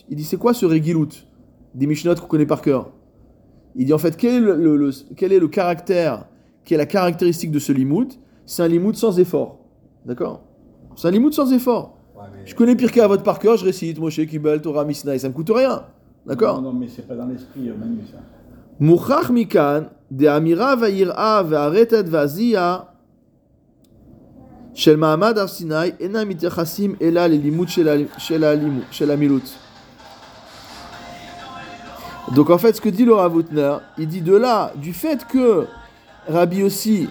il 0.08 0.16
dit 0.16 0.24
c'est 0.24 0.36
quoi 0.36 0.54
ce 0.54 0.66
regilut 0.66 1.26
des 1.74 1.86
Mishnot 1.86 2.14
qu'on 2.16 2.26
connaît 2.26 2.46
par 2.46 2.60
cœur 2.60 2.90
Il 3.74 3.86
dit 3.86 3.92
en 3.92 3.98
fait 3.98 4.16
quel 4.16 4.34
est 4.34 4.40
le, 4.40 4.90
quel 5.16 5.32
est 5.32 5.38
le 5.38 5.48
caractère, 5.48 6.26
quelle 6.64 6.76
est 6.76 6.78
la 6.82 6.86
caractéristique 6.86 7.50
de 7.50 7.58
ce 7.58 7.72
limout? 7.72 8.18
C'est 8.44 8.62
un 8.62 8.68
limout 8.68 8.94
sans 8.94 9.18
effort. 9.18 9.60
D'accord? 10.04 10.42
C'est 10.96 11.08
un 11.08 11.10
limout 11.10 11.32
sans 11.32 11.52
effort. 11.52 11.96
Je 12.44 12.54
connais 12.54 12.76
Pirkei 12.76 13.06
votre 13.06 13.22
par 13.22 13.38
cœur, 13.38 13.56
je 13.56 13.64
récite 13.64 13.98
Moshe, 13.98 14.26
Kibel, 14.26 14.60
Torah, 14.60 14.84
Mishnah, 14.84 15.14
et 15.14 15.18
ça 15.18 15.28
me 15.28 15.34
coûte 15.34 15.50
rien. 15.50 15.84
D'accord? 16.26 16.60
Non, 16.60 16.72
non, 16.72 16.78
mais 16.78 16.88
c'est 16.88 17.06
pas 17.06 17.14
dans 17.14 17.26
l'esprit, 17.26 17.68
euh, 17.68 17.74
Manu, 17.76 18.00
ça. 18.10 18.18
Mouchach 18.78 19.30
Mikan, 19.30 19.84
de 20.10 20.26
Amira, 20.26 20.76
Vaïra, 20.76 21.42
Varetet, 21.42 22.04
Vazia, 22.04 22.91
Shel 24.74 24.96
Mahamad 24.96 25.38
Har 25.38 25.48
Sinai, 25.48 25.94
Enam 26.00 26.30
Itechassim 26.30 26.96
Ela 27.00 27.28
Lilimut 27.28 27.68
Shel 27.68 29.10
Amilut. 29.10 29.42
Donc 32.34 32.50
en 32.50 32.58
fait, 32.58 32.74
ce 32.74 32.80
que 32.80 32.88
dit 32.88 33.04
Laura 33.04 33.28
Woutner, 33.28 33.76
il 33.98 34.06
dit 34.08 34.22
de 34.22 34.34
là, 34.34 34.72
du 34.76 34.92
fait 34.92 35.26
que 35.26 35.66
Rabbi 36.28 36.62
aussi, 36.62 37.08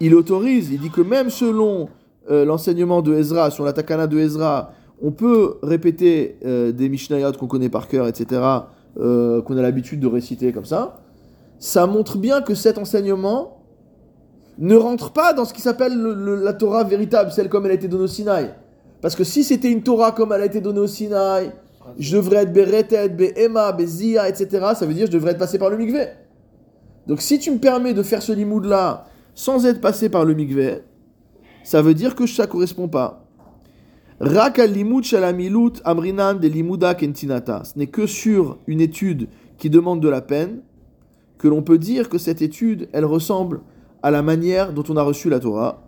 il 0.00 0.14
autorise, 0.14 0.70
il 0.70 0.80
dit 0.80 0.90
que 0.90 1.00
même 1.00 1.30
selon 1.30 1.88
euh, 2.30 2.44
l'enseignement 2.44 3.00
de 3.00 3.14
Ezra, 3.14 3.50
sur 3.50 3.64
la 3.64 3.72
takana 3.72 4.06
de 4.06 4.18
Ezra, 4.18 4.72
on 5.02 5.10
peut 5.10 5.54
répéter 5.62 6.36
euh, 6.44 6.72
des 6.72 6.88
Mishnayot 6.88 7.32
qu'on 7.32 7.46
connaît 7.46 7.70
par 7.70 7.88
cœur, 7.88 8.06
etc., 8.08 8.42
euh, 8.98 9.40
qu'on 9.42 9.56
a 9.56 9.62
l'habitude 9.62 10.00
de 10.00 10.06
réciter 10.06 10.52
comme 10.52 10.64
ça. 10.64 11.00
Ça 11.58 11.86
montre 11.86 12.18
bien 12.18 12.42
que 12.42 12.54
cet 12.54 12.76
enseignement, 12.76 13.59
ne 14.60 14.76
rentre 14.76 15.12
pas 15.12 15.32
dans 15.32 15.44
ce 15.44 15.52
qui 15.52 15.60
s'appelle 15.62 15.94
le- 15.96 16.36
la 16.36 16.52
Torah 16.52 16.84
véritable, 16.84 17.32
celle 17.32 17.48
comme 17.48 17.64
elle 17.64 17.72
a 17.72 17.74
été 17.74 17.88
donnée 17.88 18.04
au 18.04 18.08
Sinaï. 18.08 18.54
Parce 19.00 19.16
que 19.16 19.24
si 19.24 19.42
c'était 19.42 19.72
une 19.72 19.82
Torah 19.82 20.12
comme 20.12 20.32
elle 20.32 20.42
a 20.42 20.46
été 20.46 20.60
donnée 20.60 20.80
au 20.80 20.86
Sinaï, 20.86 21.50
je 21.98 22.16
devrais 22.16 22.42
être 22.42 22.52
Beretet, 22.52 23.08
Behema, 23.08 23.72
Bezia, 23.72 24.28
etc. 24.28 24.48
Ça 24.74 24.84
veut 24.86 24.92
dire 24.92 25.06
que 25.06 25.12
je 25.12 25.16
devrais 25.16 25.32
être 25.32 25.38
passé 25.38 25.58
par 25.58 25.70
le 25.70 25.78
mikveh. 25.78 26.08
Donc 27.06 27.22
si 27.22 27.38
tu 27.38 27.50
me 27.50 27.58
permets 27.58 27.94
de 27.94 28.02
faire 28.02 28.22
ce 28.22 28.32
limoud 28.32 28.66
là 28.66 29.06
sans 29.34 29.64
être 29.64 29.80
passé 29.80 30.10
par 30.10 30.24
le 30.26 30.34
mikveh, 30.34 30.82
ça 31.64 31.80
veut 31.80 31.94
dire 31.94 32.14
que 32.14 32.26
ça 32.26 32.46
correspond 32.46 32.88
pas. 32.88 33.24
Rak 34.20 34.58
al 34.58 34.72
limud 34.72 35.02
shalamilut 35.02 35.80
amrinan 35.84 36.34
de 36.34 36.46
limuda 36.46 36.94
kentinata. 36.94 37.62
Ce 37.64 37.78
n'est 37.78 37.86
que 37.86 38.06
sur 38.06 38.58
une 38.66 38.82
étude 38.82 39.28
qui 39.56 39.70
demande 39.70 40.00
de 40.02 40.08
la 40.10 40.20
peine 40.20 40.60
que 41.38 41.48
l'on 41.48 41.62
peut 41.62 41.78
dire 41.78 42.10
que 42.10 42.18
cette 42.18 42.42
étude, 42.42 42.88
elle 42.92 43.06
ressemble 43.06 43.60
à 44.02 44.10
la 44.10 44.22
manière 44.22 44.72
dont 44.72 44.84
on 44.88 44.96
a 44.96 45.02
reçu 45.02 45.28
la 45.28 45.40
Torah. 45.40 45.86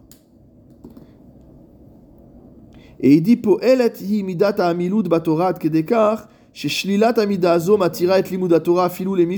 Et 3.01 3.15
il 3.15 3.23
dit 3.23 3.37
Po'elet 3.37 3.93
hi 4.01 4.23
midat 4.23 4.55
ha'amilut 4.59 5.03
batorah 5.09 5.49
ad 5.49 5.59
kedekar 5.59 6.29
sheshlilat 6.53 7.19
amida 7.19 7.53
azo 7.53 7.77
matira 7.77 8.19
et 8.19 8.31
limud 8.31 8.63
Torah 8.63 8.89
filou 8.89 9.17
lemi 9.17 9.37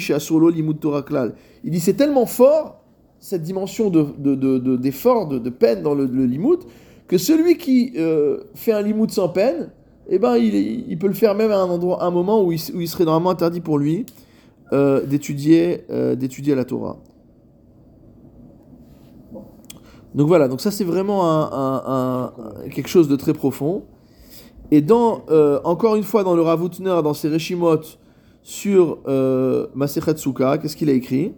limud 0.52 0.80
Torah 0.80 1.02
klal. 1.02 1.34
Il 1.62 1.70
dit 1.70 1.80
c'est 1.80 1.94
tellement 1.94 2.26
fort 2.26 2.80
cette 3.20 3.42
dimension 3.42 3.88
de, 3.88 4.06
de, 4.18 4.34
de- 4.34 4.58
de- 4.58 4.76
d'effort, 4.76 5.28
de, 5.28 5.48
peine 5.48 5.82
dans 5.82 5.94
le, 5.94 6.04
le 6.04 6.26
limoud, 6.26 6.64
que 7.08 7.16
celui 7.16 7.56
qui 7.56 7.94
euh, 7.96 8.40
fait 8.54 8.72
un 8.72 8.82
limoud 8.82 9.10
sans 9.10 9.30
peine, 9.30 9.70
eh 10.10 10.18
ben, 10.18 10.36
il, 10.36 10.54
il 10.90 10.98
peut 10.98 11.06
le 11.06 11.14
faire 11.14 11.34
même 11.34 11.50
à 11.50 11.56
un 11.56 11.70
endroit, 11.70 12.04
un 12.04 12.10
moment 12.10 12.44
où 12.44 12.52
il, 12.52 12.60
où 12.74 12.80
il 12.82 12.88
serait 12.88 13.06
normalement 13.06 13.30
interdit 13.30 13.62
pour 13.62 13.78
lui 13.78 14.04
euh, 14.74 15.06
d'étudier, 15.06 15.84
euh, 15.88 16.14
d'étudier 16.14 16.54
la 16.54 16.66
Torah. 16.66 16.98
Donc 20.14 20.28
voilà, 20.28 20.46
donc 20.46 20.60
ça 20.60 20.70
c'est 20.70 20.84
vraiment 20.84 21.22
un, 21.26 22.32
quelque 22.70 22.88
chose 22.88 23.08
de 23.08 23.16
très 23.16 23.32
profond. 23.32 23.84
Et 24.70 24.80
dans, 24.80 25.22
euh, 25.30 25.60
encore 25.64 25.96
une 25.96 26.04
fois, 26.04 26.24
dans 26.24 26.34
le 26.34 26.42
Ravutner, 26.42 27.00
dans 27.02 27.14
ses 27.14 27.28
Reshimot 27.28 27.80
sur 28.42 28.98
euh, 29.06 29.66
Masechet 29.74 30.14
qu'est-ce 30.14 30.76
qu'il 30.76 30.88
a 30.88 30.92
écrit? 30.92 31.34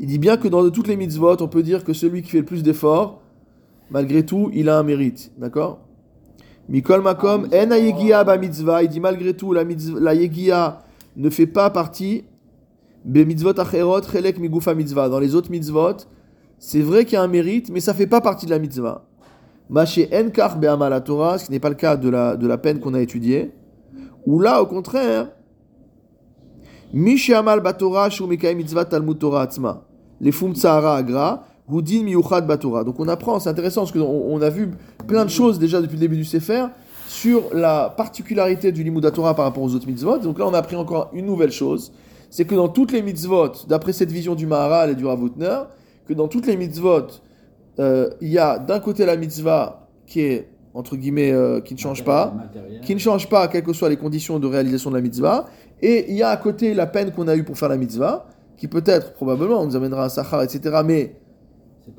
Il 0.00 0.06
dit 0.06 0.18
bien 0.18 0.36
que 0.36 0.48
dans 0.48 0.70
toutes 0.70 0.88
les 0.88 0.96
mitzvot, 0.96 1.36
on 1.40 1.48
peut 1.48 1.62
dire 1.62 1.84
que 1.84 1.92
celui 1.92 2.22
qui 2.22 2.30
fait 2.30 2.38
le 2.38 2.44
plus 2.44 2.62
d'efforts, 2.62 3.20
malgré 3.90 4.26
tout, 4.26 4.50
il 4.52 4.68
a 4.68 4.78
un 4.78 4.82
mérite. 4.82 5.30
D'accord? 5.38 5.78
Mikol 6.68 7.02
makom 7.02 7.48
en 7.52 8.24
ba 8.24 8.38
mitzvah. 8.38 8.82
Il 8.82 8.88
dit 8.88 9.00
malgré 9.00 9.34
tout, 9.34 9.52
la, 9.52 9.64
mitzvah, 9.64 10.00
la 10.00 10.14
yegia 10.14 10.82
ne 11.16 11.30
fait 11.30 11.46
pas 11.46 11.70
partie 11.70 12.24
mitzvot 13.04 13.58
acherot 13.58 14.02
chelek 14.02 14.38
migufa 14.38 14.74
mitzvah. 14.74 15.08
Dans 15.08 15.18
les 15.18 15.34
autres 15.34 15.50
mitzvot, 15.50 15.96
c'est 16.58 16.82
vrai 16.82 17.04
qu'il 17.04 17.14
y 17.14 17.16
a 17.16 17.22
un 17.22 17.28
mérite, 17.28 17.70
mais 17.70 17.80
ça 17.80 17.94
fait 17.94 18.06
pas 18.06 18.20
partie 18.20 18.46
de 18.46 18.50
la 18.50 18.58
mitzvah. 18.58 19.04
Maché 19.68 20.08
enkar 20.12 20.58
be'amal 20.58 20.90
la 20.90 21.00
Torah, 21.00 21.38
ce 21.38 21.46
qui 21.46 21.52
n'est 21.52 21.60
pas 21.60 21.70
le 21.70 21.74
cas 21.74 21.96
de 21.96 22.08
la, 22.08 22.36
de 22.36 22.46
la 22.46 22.58
peine 22.58 22.78
qu'on 22.78 22.94
a 22.94 23.00
étudiée. 23.00 23.52
Ou 24.26 24.38
là, 24.38 24.62
au 24.62 24.66
contraire, 24.66 25.28
Mishi 26.92 27.32
amal 27.32 27.60
batora 27.60 28.10
shu 28.10 28.26
mekayem 28.26 28.58
mitzvah 28.58 28.84
talmud 28.84 29.18
Torah 29.18 29.42
atzma. 29.42 29.82
Les 30.20 30.30
fum 30.30 30.54
tsahara 30.54 30.96
agra, 30.96 31.44
hudin 31.66 32.02
miyuchad 32.04 32.46
batora. 32.46 32.84
Donc 32.84 33.00
on 33.00 33.08
apprend, 33.08 33.40
c'est 33.40 33.48
intéressant 33.48 33.82
parce 33.82 33.92
qu'on 33.92 34.00
on 34.00 34.40
a 34.42 34.50
vu 34.50 34.70
plein 35.06 35.24
de 35.24 35.30
choses 35.30 35.58
déjà 35.58 35.80
depuis 35.80 35.94
le 35.94 36.00
début 36.00 36.16
du 36.16 36.24
Sefer 36.24 36.66
sur 37.12 37.54
la 37.54 37.92
particularité 37.94 38.72
du 38.72 38.82
limud 38.82 39.04
Torah 39.12 39.34
par 39.34 39.44
rapport 39.44 39.62
aux 39.62 39.74
autres 39.74 39.86
mitzvot. 39.86 40.18
Donc 40.18 40.38
là, 40.38 40.46
on 40.46 40.54
a 40.54 40.58
appris 40.58 40.76
encore 40.76 41.10
une 41.12 41.26
nouvelle 41.26 41.52
chose, 41.52 41.92
c'est 42.30 42.46
que 42.46 42.54
dans 42.54 42.68
toutes 42.68 42.90
les 42.90 43.02
mitzvot, 43.02 43.52
d'après 43.68 43.92
cette 43.92 44.10
vision 44.10 44.34
du 44.34 44.46
Maharal 44.46 44.90
et 44.90 44.94
du 44.94 45.04
Ravutner, 45.04 45.58
que 46.08 46.14
dans 46.14 46.26
toutes 46.26 46.46
les 46.46 46.56
mitzvot, 46.56 47.08
euh, 47.78 48.08
il 48.22 48.28
y 48.28 48.38
a 48.38 48.58
d'un 48.58 48.80
côté 48.80 49.04
la 49.04 49.16
mitzvah 49.16 49.88
qui 50.06 50.20
est 50.20 50.48
entre 50.72 50.96
guillemets 50.96 51.32
euh, 51.32 51.60
qui 51.60 51.74
ne 51.74 51.78
change 51.78 52.02
pas, 52.02 52.32
qui 52.80 52.94
ne 52.94 52.98
change 52.98 53.28
pas 53.28 53.46
quelles 53.48 53.62
que 53.62 53.74
soient 53.74 53.90
les 53.90 53.98
conditions 53.98 54.38
de 54.38 54.46
réalisation 54.46 54.88
de 54.88 54.96
la 54.96 55.02
mitzvah. 55.02 55.44
Et 55.82 56.06
il 56.08 56.16
y 56.16 56.22
a 56.22 56.30
à 56.30 56.36
côté 56.38 56.72
la 56.72 56.86
peine 56.86 57.12
qu'on 57.12 57.28
a 57.28 57.36
eue 57.36 57.44
pour 57.44 57.58
faire 57.58 57.68
la 57.68 57.76
mitzvah, 57.76 58.26
qui 58.56 58.68
peut-être, 58.68 59.12
probablement, 59.12 59.66
nous 59.66 59.76
amènera 59.76 60.06
un 60.06 60.08
sachar, 60.08 60.42
etc. 60.42 60.80
Mais 60.82 61.16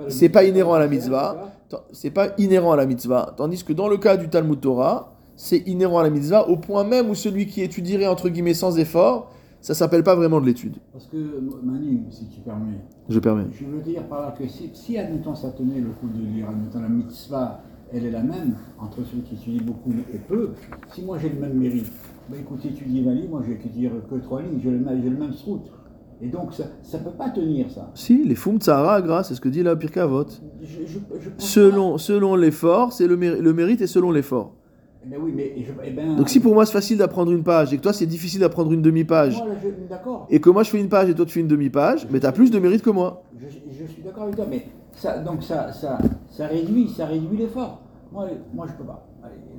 c'est 0.08 0.30
pas 0.30 0.44
mitzvah 0.44 0.44
inhérent 0.44 0.74
à 0.74 0.80
la 0.80 0.88
mitzvah. 0.88 1.52
C'est 1.92 2.12
pas 2.12 2.30
inhérent 2.38 2.72
à 2.72 2.76
la 2.76 2.86
mitzvah. 2.86 3.34
Tandis 3.38 3.64
que 3.64 3.74
dans 3.74 3.88
le 3.88 3.98
cas 3.98 4.18
du 4.18 4.30
Talmud 4.30 4.60
Torah, 4.60 5.14
c'est 5.36 5.58
inhérent 5.68 6.00
à 6.00 6.04
la 6.04 6.10
mitzvah, 6.10 6.48
au 6.50 6.58
point 6.58 6.84
même 6.84 7.10
où 7.10 7.16
celui 7.16 7.48
qui 7.48 7.62
étudierait 7.62 8.08
entre 8.08 8.30
guillemets 8.30 8.54
sans 8.54 8.78
effort, 8.78 9.32
ça 9.62 9.74
s'appelle 9.74 10.04
pas 10.04 10.16
vraiment 10.16 10.42
de 10.42 10.46
l'étude. 10.46 10.76
Parce 10.92 11.06
que, 11.08 11.18
Manu, 11.64 12.04
si 12.10 12.28
tu 12.28 12.42
permets, 12.42 12.82
Je 13.08 13.20
permets. 13.20 13.46
je 13.52 13.66
veux 13.66 13.82
dire 13.82 14.04
par 14.08 14.22
là 14.22 14.36
que 14.38 14.46
si, 14.48 14.70
si 14.74 14.98
admettons, 14.98 15.36
ça 15.36 15.52
tenait 15.52 15.80
le 15.80 15.90
coup 15.92 16.08
de 16.10 16.20
lire, 16.22 16.50
admettons, 16.50 16.82
la 16.82 16.90
mitzvah, 16.90 17.62
elle 17.92 18.06
est 18.06 18.12
la 18.12 18.24
même 18.24 18.56
entre 18.80 19.04
celui 19.06 19.22
qui 19.22 19.36
étudie 19.36 19.64
beaucoup 19.64 19.92
et 20.14 20.18
peu, 20.18 20.50
si 20.94 21.02
moi 21.04 21.18
j'ai 21.18 21.30
le 21.30 21.40
même 21.40 21.54
mérite, 21.58 21.90
bah 22.30 22.36
écoute, 22.40 22.66
étudie 22.66 23.02
20 23.04 23.14
lignes, 23.14 23.30
moi 23.30 23.42
je 23.44 23.50
vais 23.50 23.56
étudier 23.56 23.90
que 24.10 24.16
3 24.16 24.42
lignes, 24.42 24.60
j'ai 24.62 24.72
le, 24.72 24.80
même- 24.80 25.02
j'ai 25.02 25.10
le 25.10 25.18
même 25.18 25.34
srout. 25.34 25.62
Et 26.22 26.28
donc 26.28 26.54
ça 26.54 26.98
ne 26.98 27.04
peut 27.04 27.12
pas 27.12 27.30
tenir 27.30 27.70
ça. 27.70 27.92
Si, 27.96 28.24
les 28.24 28.36
fum 28.36 28.58
agra, 28.68 29.24
c'est 29.24 29.36
ce 29.36 29.42
que 29.42 29.50
dit 29.50 29.64
la 29.64 29.76
Pirkei 29.76 30.00
Avot. 30.00 30.26
Je, 30.62 30.66
je, 30.66 30.98
je 31.20 31.30
pense 31.30 31.50
Selon, 31.50 31.98
selon 31.98 32.36
l'effort, 32.36 32.94
c'est 32.94 33.08
le, 33.08 33.18
méri- 33.18 33.40
le 33.40 33.54
mérite 33.54 33.82
est 33.82 33.88
selon 33.88 34.12
l'effort. 34.12 34.50
pas- 34.52 34.56
Eh 35.06 35.10
ben 35.10 35.18
oui, 35.22 35.34
mais 35.36 35.54
je, 35.58 35.72
eh 35.86 35.92
ben, 35.92 36.16
Donc 36.16 36.30
si 36.30 36.40
pour 36.40 36.54
moi 36.54 36.66
c'est 36.66 36.72
facile 36.74 36.98
d'apprendre 36.98 37.32
une 37.32 37.44
page 37.44 37.74
et 37.74 37.78
que 37.78 37.82
toi 37.82 37.92
c'est 37.94 38.06
difficile 38.06 38.40
d'apprendre 38.40 38.72
une 38.72 38.82
demi-page, 38.82 39.44
et 40.30 40.40
que 40.40 40.50
moi 40.50 40.64
je 40.64 40.70
fais 40.70 40.80
une 40.80 40.90
page 40.90 41.10
et 41.10 41.14
toi 41.16 41.26
tu 41.26 41.34
fais 41.34 41.40
une 41.42 41.48
demi-page, 41.48 42.08
mais 42.10 42.20
t'as 42.22 42.32
plus 42.32 42.50
de 42.52 42.60
mérite 42.60 42.82
que 42.82 42.90
moi. 42.90 43.24
Je, 43.38 43.48
je 43.80 43.92
suis 43.92 44.02
d'accord 44.02 44.24
avec 44.24 44.36
toi, 44.36 44.46
mais 44.50 44.66
ça, 44.96 45.18
donc 45.20 45.44
ça, 45.44 45.74
ça, 45.74 45.98
ça 46.32 46.48
réduit, 46.48 46.88
ça 46.90 47.06
réduit 47.06 47.38
l'effort. 47.38 47.82
Moi, 48.14 48.28
moi, 48.54 48.66
je 48.70 48.74
peux 48.74 48.84
pas. 48.86 49.06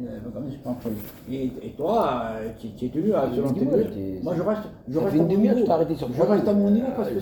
Euh, 0.03 0.19
comme 0.35 0.45
je. 0.51 1.33
Et, 1.35 1.45
et 1.63 1.71
toi, 1.77 2.23
euh, 2.41 2.49
tu, 2.61 2.69
tu 2.77 2.87
es 2.87 2.89
tenu 2.89 3.13
à 3.15 3.29
selon 3.35 3.53
tes 3.53 3.61
Dis-moi, 3.61 3.77
niveaux. 3.77 3.89
t'es- 3.91 4.21
Moi, 4.23 4.35
je 4.37 4.43
reste, 4.43 4.61
je 4.89 4.95
ça 4.95 5.01
reste 5.01 5.13
fait 5.13 5.19
à 5.19 5.23
une 5.23 5.29
mon 5.29 5.35
demi-heure 5.35 5.53
que 5.55 5.57
niveau. 5.61 5.67
t'as 5.69 5.75
arrêté 5.75 5.95
sur 5.95 6.09
Je 6.13 6.23
reste 6.23 6.49
à 6.49 6.53
mon 6.55 6.71
niveau 6.71 6.87
parce 6.97 7.09
que 7.11 7.21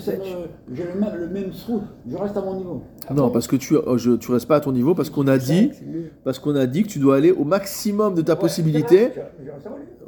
j'ai 0.72 0.84
le 0.84 1.00
même, 1.00 1.10
le 1.18 1.28
même 1.28 1.50
route. 1.68 1.82
Je 2.10 2.16
reste 2.16 2.36
à 2.36 2.40
mon 2.42 2.56
niveau. 2.56 2.82
Non, 3.14 3.30
parce 3.30 3.46
que 3.46 3.56
tu, 3.56 3.76
oh, 3.76 3.98
je, 3.98 4.12
tu 4.12 4.30
restes 4.32 4.46
pas 4.48 4.56
à 4.56 4.60
ton 4.60 4.72
niveau 4.72 4.94
parce 4.94 5.10
qu'on 5.10 5.26
a 5.28 5.38
dit, 5.38 5.70
parce 6.24 6.38
qu'on 6.38 6.56
a 6.56 6.66
dit 6.66 6.82
que 6.84 6.88
tu 6.88 6.98
dois 6.98 7.16
aller 7.16 7.30
au 7.32 7.44
maximum 7.44 8.14
de 8.14 8.22
ta 8.22 8.36
possibilité. 8.36 9.10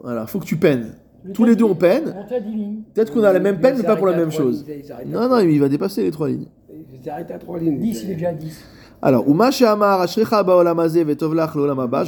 Voilà, 0.03 0.27
faut 0.27 0.39
que 0.39 0.47
tu 0.47 0.57
peines. 0.57 0.95
Tous 1.33 1.45
les 1.45 1.57
deux 1.57 1.65
on 1.65 1.75
peine. 1.75 2.15
On 2.19 2.29
t'a 2.29 2.39
dit 2.41 2.51
ligne. 2.55 2.77
Peut-être 2.93 3.13
qu'on 3.13 3.25
a 3.25 3.33
la 3.33 3.41
même 3.41 3.59
peine, 3.59 3.77
mais 3.79 3.83
pas 3.85 3.97
pour 3.97 4.07
la 4.07 4.17
même 4.17 4.31
chose. 4.31 4.65
Non, 5.07 5.29
non, 5.29 5.39
il 5.41 5.59
va 5.61 5.69
dépasser 5.69 6.03
les 6.03 6.11
trois 6.11 6.29
lignes. 6.29 6.47
Il 6.93 7.03
s'arrête 7.05 7.31
à 7.31 7.39
trois 7.39 7.59
lignes. 7.59 7.79
10, 7.79 8.05
il 8.05 8.11
est 8.11 8.15
déjà 8.15 8.29
à 8.29 8.33
10. 8.35 8.63
Alors. 9.03 9.25
Je 9.27 9.35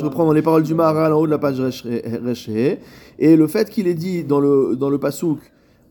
reprends 0.04 0.32
les 0.32 0.42
paroles 0.42 0.62
du 0.62 0.74
Maharal 0.74 1.12
en 1.12 1.18
haut 1.18 1.26
de 1.26 1.30
la 1.30 1.38
page 1.38 1.60
Resh 1.60 1.84
Et 3.18 3.36
le 3.36 3.46
fait 3.46 3.70
qu'il 3.70 3.86
ait 3.86 3.94
dit 3.94 4.24
dans 4.24 4.40
le, 4.40 4.76
dans 4.76 4.90
le 4.90 4.98
Pasouk, 4.98 5.38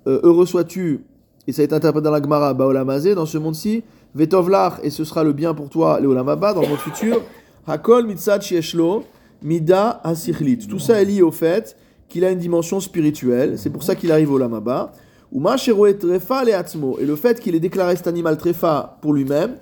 euh, 0.08 0.20
Heureux 0.24 0.46
sois-tu, 0.46 1.02
et 1.48 1.52
ça 1.52 1.64
été 1.64 1.76
interprété 1.76 2.06
dans 2.06 2.12
la 2.12 2.22
Gemara, 2.22 2.54
Ba'olam 2.54 2.89
Hazeh, 2.89 3.16
dans 3.16 3.26
ce 3.26 3.38
monde-ci, 3.38 3.84
Vetov 4.16 4.50
Lach, 4.50 4.74
et 4.84 4.89
ce 4.89 5.04
sera 5.04 5.24
le 5.24 5.34
bien 5.34 5.54
pour 5.54 5.70
toi, 5.70 6.00
Le'olam 6.00 6.30
Haba, 6.30 6.54
dans 6.54 6.62
le 6.62 6.76
futur, 6.78 7.22
Hakol 7.68 8.06
Mitzad 8.06 8.41
Shieshlo, 8.41 9.04
Mida 9.43 10.02
Hasichlit. 10.04 10.68
Tout 10.68 10.80
ça 10.80 11.02
est 11.02 11.06
lié 11.06 11.22
au 11.22 11.32
fait 11.32 11.76
qu'il 12.08 12.24
a 12.24 12.32
une 12.32 12.39
dimension 12.39 12.80
spirituelle, 12.80 13.58
c'est 13.58 13.70
pour 13.70 13.84
ça 13.84 13.96
qu'il 13.96 14.12
arrive 14.12 14.32
au 14.32 14.36
Olam 14.36 14.54
Haba. 14.54 14.91
Uma 15.34 15.58
Sheroet 15.58 15.96
Trefa 15.96 16.46
Le'atzmo. 16.46 16.98
Et 17.00 17.06
le 17.06 17.16
fait 17.16 17.39
qu'il 17.39 17.56
ait 17.56 17.60
déclaré 17.60 17.96
cet 17.96 18.08
animal 18.08 18.38
Trefa 18.38 18.98
pour 19.02 19.14
lui-même, 19.14 19.56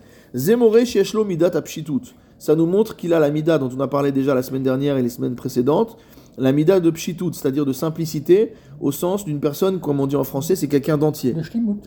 Ça 2.39 2.55
nous 2.55 2.65
montre 2.65 2.95
qu'il 2.95 3.13
a 3.13 3.19
la 3.19 3.29
Mida 3.29 3.57
dont 3.59 3.69
on 3.75 3.79
a 3.79 3.87
parlé 3.87 4.11
déjà 4.11 4.33
la 4.33 4.41
semaine 4.41 4.63
dernière 4.63 4.97
et 4.97 5.03
les 5.03 5.09
semaines 5.09 5.35
précédentes, 5.35 5.97
la 6.37 6.51
Mida 6.51 6.79
de 6.79 6.89
Pshitut, 6.89 7.33
c'est-à-dire 7.33 7.65
de 7.65 7.73
simplicité, 7.73 8.53
au 8.81 8.91
sens 8.91 9.25
d'une 9.25 9.39
personne, 9.39 9.79
comme 9.79 9.99
on 9.99 10.07
dit 10.07 10.15
en 10.15 10.23
français, 10.23 10.55
c'est 10.55 10.67
quelqu'un 10.67 10.97
d'entier. 10.97 11.35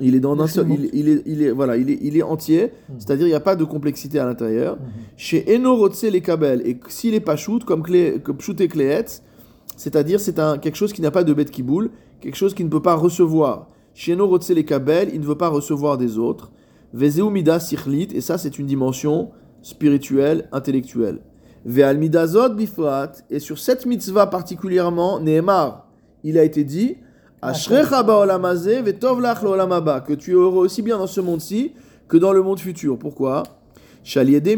Il 0.01 0.15
est 0.15 0.21
dans 0.21 0.39
un 0.41 0.47
seul, 0.47 0.69
il, 0.93 1.09
est, 1.09 1.23
il 1.27 1.43
est, 1.43 1.51
voilà, 1.51 1.77
il 1.77 1.91
est, 1.91 1.99
il 2.01 2.17
est 2.17 2.23
entier, 2.23 2.71
c'est-à-dire 2.99 3.27
il 3.27 3.31
n'y 3.31 3.35
a 3.37 3.41
pas 3.41 3.57
de 3.57 3.65
complexité 3.65 4.21
à 4.21 4.25
l'intérieur. 4.25 4.79
Chez 5.17 5.45
Eno 5.53 5.75
Rotse 5.75 6.05
les 6.05 6.21
Kabel, 6.21 6.63
et 6.65 6.79
s'il 6.89 7.15
est 7.15 7.21
pas 7.21 7.35
shoot, 7.37 7.65
comme 7.65 7.83
comme 8.23 8.37
Pshut 8.37 8.61
et 8.61 8.69
Kleetz, 8.69 9.23
c'est-à-dire 9.77 10.21
c'est 10.21 10.39
un, 10.39 10.59
quelque 10.59 10.77
chose 10.77 10.93
qui 10.93 11.03
n'a 11.03 11.11
pas 11.11 11.25
de 11.25 11.35
bête 11.35 11.51
qui 11.51 11.65
boule, 11.65 11.91
quelque 12.21 12.37
chose 12.37 12.55
qui 12.55 12.63
ne 12.63 12.69
peut 12.69 12.83
pas 12.83 12.95
recevoir. 12.95 13.67
Chez 13.95 14.13
Eno 14.13 14.29
Rotse 14.29 14.51
les 14.51 14.65
Kabel, 14.65 15.11
il 15.13 15.21
ne 15.21 15.27
veut 15.27 15.35
pas 15.37 15.49
recevoir 15.49 15.99
des 15.99 16.19
autres. 16.19 16.53
Vezeu 16.97 17.29
Mida 17.29 17.61
Sichlit, 17.61 18.09
et 18.15 18.23
ça 18.23 18.39
c'est 18.39 18.59
une 18.59 18.67
dimension 18.67 19.31
spirituelle, 19.61 20.49
intellectuelle. 20.51 21.19
Ve'al 21.67 21.99
Midazot 21.99 22.55
Bifrat, 22.55 23.13
et 23.29 23.39
sur 23.39 23.59
cette 23.59 23.85
mitzvah 23.85 24.29
particulièrement, 24.29 25.21
Nehemar, 25.21 25.89
il 26.25 26.39
a 26.39 26.43
été 26.43 26.65
dit, 26.65 26.97
Ashrecha 27.43 28.03
ba'olam 28.03 28.47
hazeh 28.47 28.81
ve'tov 28.81 29.21
lach 29.21 29.43
le'olam 29.43 29.73
haba, 29.73 30.01
que 30.01 30.15
tu 30.15 30.31
es 30.31 30.35
heureux 30.35 30.65
aussi 30.65 30.81
bien 30.81 30.97
dans 30.97 31.07
ce 31.07 31.21
monde-ci 31.21 31.73
que 32.09 32.17
dans 32.17 32.33
le 32.33 32.43
monde 32.43 32.61
futur. 32.61 32.99
Pourquoi? 32.99 33.43
Shaliede 34.03 34.57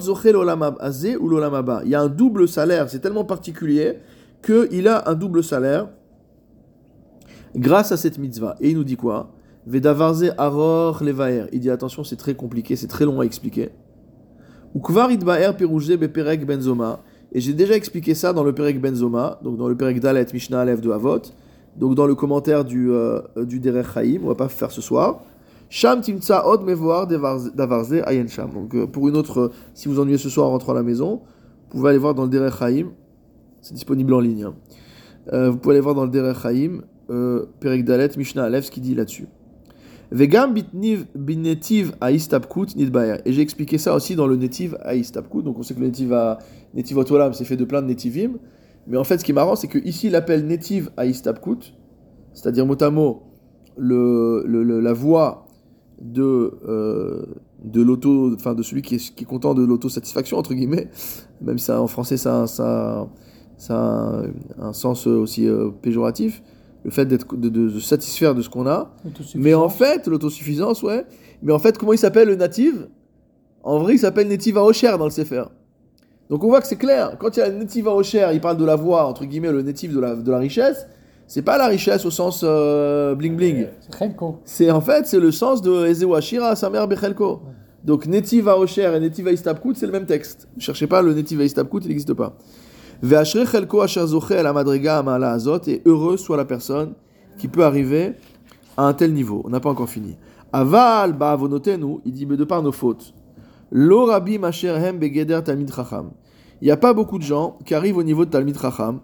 zochel 0.00 0.36
ou 0.36 1.28
l'olam 1.28 1.54
haba. 1.54 1.82
Il 1.84 1.90
y 1.90 1.94
a 1.94 2.00
un 2.00 2.08
double 2.08 2.48
salaire, 2.48 2.90
c'est 2.90 2.98
tellement 2.98 3.24
particulier 3.24 3.98
qu'il 4.42 4.88
a 4.88 5.08
un 5.08 5.14
double 5.14 5.44
salaire 5.44 5.88
grâce 7.54 7.92
à 7.92 7.96
cette 7.96 8.18
mitzvah. 8.18 8.56
Et 8.60 8.70
il 8.70 8.76
nous 8.76 8.84
dit 8.84 8.96
quoi? 8.96 9.30
Vedavarze 9.70 10.34
aror 10.36 11.02
levaer. 11.02 11.46
Il 11.52 11.60
dit 11.60 11.70
attention, 11.70 12.02
c'est 12.02 12.16
très 12.16 12.34
compliqué, 12.34 12.76
c'est 12.76 12.88
très 12.88 13.04
long 13.04 13.20
à 13.20 13.24
expliquer. 13.24 13.70
Ukvar 14.74 15.08
beperek 15.08 16.46
benzoma. 16.46 17.00
Et 17.32 17.40
j'ai 17.40 17.52
déjà 17.52 17.74
expliqué 17.76 18.14
ça 18.14 18.32
dans 18.32 18.42
le 18.42 18.52
Perek 18.52 18.80
Benzoma, 18.80 19.38
donc 19.42 19.56
dans 19.56 19.68
le 19.68 19.76
Perek 19.76 20.00
Dalet 20.00 20.26
Mishnah 20.32 20.62
Aleph 20.62 20.80
de 20.80 20.90
Havot, 20.90 21.22
donc 21.76 21.94
dans 21.94 22.06
le 22.06 22.16
commentaire 22.16 22.64
du, 22.64 22.90
euh, 22.90 23.20
du 23.36 23.60
Derech 23.60 23.86
Chaim, 23.94 24.20
on 24.24 24.28
va 24.28 24.34
pas 24.34 24.48
faire 24.48 24.72
ce 24.72 24.80
soir. 24.80 25.20
Sham 25.68 26.00
timtsa 26.00 26.44
od 26.48 26.64
mevoar 26.64 27.06
davarze 27.06 28.02
ayen 28.04 28.26
sham. 28.26 28.50
Donc 28.52 28.74
euh, 28.74 28.86
pour 28.88 29.08
une 29.08 29.16
autre, 29.16 29.38
euh, 29.38 29.52
si 29.74 29.86
vous 29.86 30.00
ennuyez 30.00 30.18
ce 30.18 30.28
soir 30.28 30.48
en 30.48 30.50
rentrant 30.50 30.72
à 30.72 30.74
la 30.74 30.82
maison, 30.82 31.20
vous 31.70 31.78
pouvez 31.78 31.90
aller 31.90 31.98
voir 31.98 32.14
dans 32.14 32.24
le 32.24 32.30
Derech 32.30 32.54
Chaim, 32.58 32.88
c'est 33.60 33.74
disponible 33.74 34.12
en 34.12 34.20
ligne. 34.20 34.48
hein. 35.30 35.50
Vous 35.50 35.58
pouvez 35.58 35.74
aller 35.76 35.82
voir 35.82 35.94
dans 35.94 36.04
le 36.04 36.10
Derech 36.10 36.38
euh, 37.10 37.46
Perek 37.60 37.84
Dalet 37.84 38.10
Mishnah 38.16 38.42
Aleph, 38.42 38.64
ce 38.64 38.70
qu'il 38.72 38.82
dit 38.82 38.96
là-dessus. 38.96 39.28
Vegam 40.12 40.54
binetiv 41.14 41.92
à 42.00 42.10
nidbaer. 42.12 43.18
Et 43.24 43.32
j'ai 43.32 43.42
expliqué 43.42 43.78
ça 43.78 43.94
aussi 43.94 44.16
dans 44.16 44.26
le 44.26 44.36
netiv 44.36 44.76
à. 44.82 44.94
Donc 45.42 45.58
on 45.58 45.62
sait 45.62 45.74
que 45.74 45.80
le 45.80 45.86
netiv 45.86 46.12
à 46.12 46.38
netiv 46.74 46.98
c'est 47.32 47.44
fait 47.44 47.56
de 47.56 47.64
plein 47.64 47.82
de 47.82 47.86
netivim. 47.86 48.38
Mais 48.86 48.96
en 48.96 49.04
fait, 49.04 49.18
ce 49.18 49.24
qui 49.24 49.30
est 49.30 49.34
marrant, 49.34 49.56
c'est 49.56 49.68
que 49.68 49.78
ici 49.78 50.08
il 50.08 50.16
appelle 50.16 50.46
netiv 50.46 50.90
à 50.96 51.04
c'est-à-dire 52.32 52.66
mot 52.66 52.76
à 52.80 52.90
mot 52.90 53.22
le, 53.76 54.42
le- 54.46 54.62
le- 54.64 54.80
la 54.80 54.92
voie 54.92 55.46
de 56.00 56.52
euh, 56.66 57.26
de 57.62 57.82
l'auto, 57.82 58.32
enfin 58.34 58.54
de 58.54 58.62
celui 58.62 58.82
qui 58.82 58.94
est, 58.96 59.14
qui 59.14 59.24
est 59.24 59.26
content 59.26 59.54
de 59.54 59.62
l'autosatisfaction 59.64 60.38
entre 60.38 60.54
guillemets. 60.54 60.88
Même 61.40 61.58
ça 61.58 61.80
en 61.80 61.86
français 61.86 62.16
ça 62.16 62.46
ça 62.46 63.08
ça 63.58 63.74
a 63.76 64.22
un, 64.58 64.68
un 64.68 64.72
sens 64.72 65.06
aussi 65.06 65.46
euh, 65.46 65.68
péjoratif. 65.82 66.42
Le 66.84 66.90
fait 66.90 67.04
d'être 67.04 67.36
de, 67.36 67.68
se 67.68 67.80
satisfaire 67.80 68.34
de 68.34 68.42
ce 68.42 68.48
qu'on 68.48 68.66
a. 68.66 68.94
Mais 69.34 69.54
en 69.54 69.68
fait, 69.68 70.06
l'autosuffisance, 70.06 70.82
ouais. 70.82 71.04
Mais 71.42 71.52
en 71.52 71.58
fait, 71.58 71.76
comment 71.76 71.92
il 71.92 71.98
s'appelle 71.98 72.28
le 72.28 72.36
native 72.36 72.88
En 73.62 73.78
vrai, 73.78 73.94
il 73.94 73.98
s'appelle 73.98 74.28
Native 74.28 74.56
Aosher 74.58 74.96
dans 74.98 75.04
le 75.04 75.10
Sefer. 75.10 75.44
Donc 76.30 76.44
on 76.44 76.48
voit 76.48 76.60
que 76.60 76.66
c'est 76.66 76.76
clair. 76.76 77.16
Quand 77.18 77.36
il 77.36 77.40
y 77.40 77.42
a 77.42 77.48
le 77.48 77.58
Native 77.58 77.88
Aosher, 77.88 78.28
il 78.32 78.40
parle 78.40 78.56
de 78.56 78.64
la 78.64 78.76
voix, 78.76 79.06
entre 79.06 79.24
guillemets, 79.24 79.50
le 79.50 79.62
native 79.62 79.94
de 79.94 80.00
la, 80.00 80.14
de 80.14 80.30
la 80.30 80.38
richesse. 80.38 80.86
C'est 81.26 81.42
pas 81.42 81.58
la 81.58 81.66
richesse 81.66 82.04
au 82.04 82.10
sens 82.10 82.42
euh, 82.44 83.14
bling 83.14 83.36
bling. 83.36 83.66
C'est 84.44 84.70
en 84.70 84.80
fait, 84.80 85.06
c'est 85.06 85.20
le 85.20 85.30
sens 85.30 85.60
de 85.60 85.86
Ezeu 85.86 86.12
Ashira, 86.14 86.56
sa 86.56 86.70
mère 86.70 86.88
Bechelko. 86.88 87.42
Donc 87.84 88.06
Netiv 88.06 88.48
Aosher 88.48 88.92
et 88.96 89.00
Netiv 89.00 89.28
Aistabkut, 89.28 89.74
c'est 89.74 89.86
le 89.86 89.92
même 89.92 90.06
texte. 90.06 90.48
Ne 90.56 90.60
cherchez 90.60 90.86
pas 90.86 91.02
le 91.02 91.14
Netiv 91.14 91.40
Aistabkut, 91.40 91.80
il 91.82 91.88
n'existe 91.88 92.14
pas. 92.14 92.36
Et 93.02 93.06
heureux 95.86 96.16
soit 96.16 96.36
la 96.36 96.44
personne 96.44 96.92
qui 97.38 97.48
peut 97.48 97.64
arriver 97.64 98.12
à 98.76 98.84
un 98.84 98.92
tel 98.92 99.14
niveau. 99.14 99.42
On 99.44 99.48
n'a 99.48 99.60
pas 99.60 99.70
encore 99.70 99.88
fini. 99.88 100.16
Aval 100.52 101.14
Ba'avonotenu, 101.14 102.00
il 102.04 102.12
dit, 102.12 102.26
mais 102.26 102.36
de 102.36 102.44
par 102.44 102.62
nos 102.62 102.72
fautes. 102.72 103.14
Lo 103.70 104.04
Rabbi 104.04 104.38
Masher 104.38 104.74
Hem 104.76 104.98
Begeder 104.98 105.40
Talmid 105.44 105.72
Chacham. 105.72 106.10
Il 106.60 106.66
n'y 106.66 106.70
a 106.70 106.76
pas 106.76 106.92
beaucoup 106.92 107.18
de 107.18 107.22
gens 107.22 107.56
qui 107.64 107.74
arrivent 107.74 107.96
au 107.96 108.02
niveau 108.02 108.24
de 108.24 108.30
Talmid 108.30 108.58
Chacham. 108.60 109.00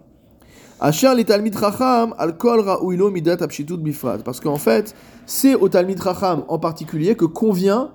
Asher 0.79 1.15
les 1.15 1.25
Talmid 1.25 1.55
al 1.55 2.35
ra'uilo 2.39 3.09
midat 3.09 3.37
apshitut 3.39 3.77
bifrat. 3.77 4.19
Parce 4.19 4.39
qu'en 4.39 4.57
fait, 4.57 4.93
c'est 5.25 5.55
au 5.55 5.69
Talmid 5.69 6.01
Chacham 6.03 6.43
en 6.49 6.59
particulier 6.59 7.15
que 7.15 7.25
convient 7.25 7.93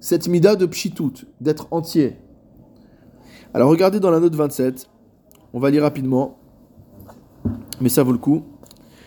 cette 0.00 0.28
mida 0.28 0.56
de 0.56 0.64
pshitut, 0.64 1.26
d'être 1.40 1.66
entier. 1.70 2.16
Alors 3.52 3.68
regardez 3.68 4.00
dans 4.00 4.10
la 4.10 4.20
note 4.20 4.34
27, 4.34 4.88
on 5.58 5.60
va 5.60 5.70
lire 5.70 5.82
rapidement, 5.82 6.38
mais 7.80 7.88
ça 7.88 8.04
vaut 8.04 8.12
le 8.12 8.18
coup. 8.18 8.44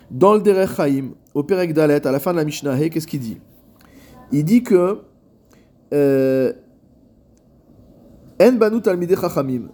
Dans 0.10 0.34
le 0.34 0.42
Derech 0.42 0.76
Chaim, 0.76 1.12
au 1.34 1.44
Perek 1.44 1.74
Dalet, 1.74 2.06
à 2.06 2.12
la 2.12 2.20
fin 2.20 2.34
de 2.34 2.38
la 2.38 2.44
Mishnah, 2.44 2.90
qu'est-ce 2.90 3.08
qu'il 3.08 3.22
dit? 3.22 3.38
Il 4.34 4.44
dit 4.44 4.62
que 4.62 5.00
euh, 5.94 6.52
En 8.42 8.52
banu 8.52 8.82
talmidei 8.82 9.16
chachamim. 9.16 9.70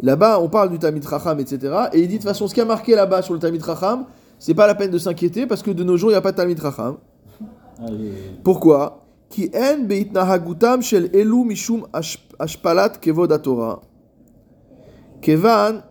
Là-bas, 0.00 0.40
on 0.40 0.48
parle 0.48 0.70
du 0.70 0.78
Talmid 0.78 1.06
Chacham, 1.06 1.40
etc. 1.40 1.74
Et 1.92 2.00
il 2.00 2.08
dit 2.08 2.14
de 2.14 2.22
toute 2.22 2.28
façon, 2.28 2.48
ce 2.48 2.54
qui 2.54 2.60
a 2.62 2.64
marqué 2.64 2.94
là-bas 2.94 3.20
sur 3.20 3.34
le 3.34 3.40
Talmid 3.40 3.62
Chacham, 3.62 4.06
c'est 4.38 4.54
pas 4.54 4.66
la 4.66 4.74
peine 4.74 4.90
de 4.90 4.98
s'inquiéter 4.98 5.46
parce 5.46 5.62
que 5.62 5.70
de 5.70 5.84
nos 5.84 5.98
jours, 5.98 6.10
il 6.10 6.14
n'y 6.14 6.18
a 6.18 6.22
pas 6.22 6.32
de 6.32 6.36
Talmid 6.36 6.60
Chacham. 6.60 6.96
Allez. 7.86 8.12
Pourquoi? 8.42 9.02
Ki 9.28 9.50
en 9.54 10.80
shel 10.80 11.10
elu 11.12 11.44
mishum 11.44 11.86
ash- 11.92 12.26
ashpalat 12.38 12.98
kevod 13.00 13.42
Torah. 13.42 13.82
Kevan, 15.26 15.82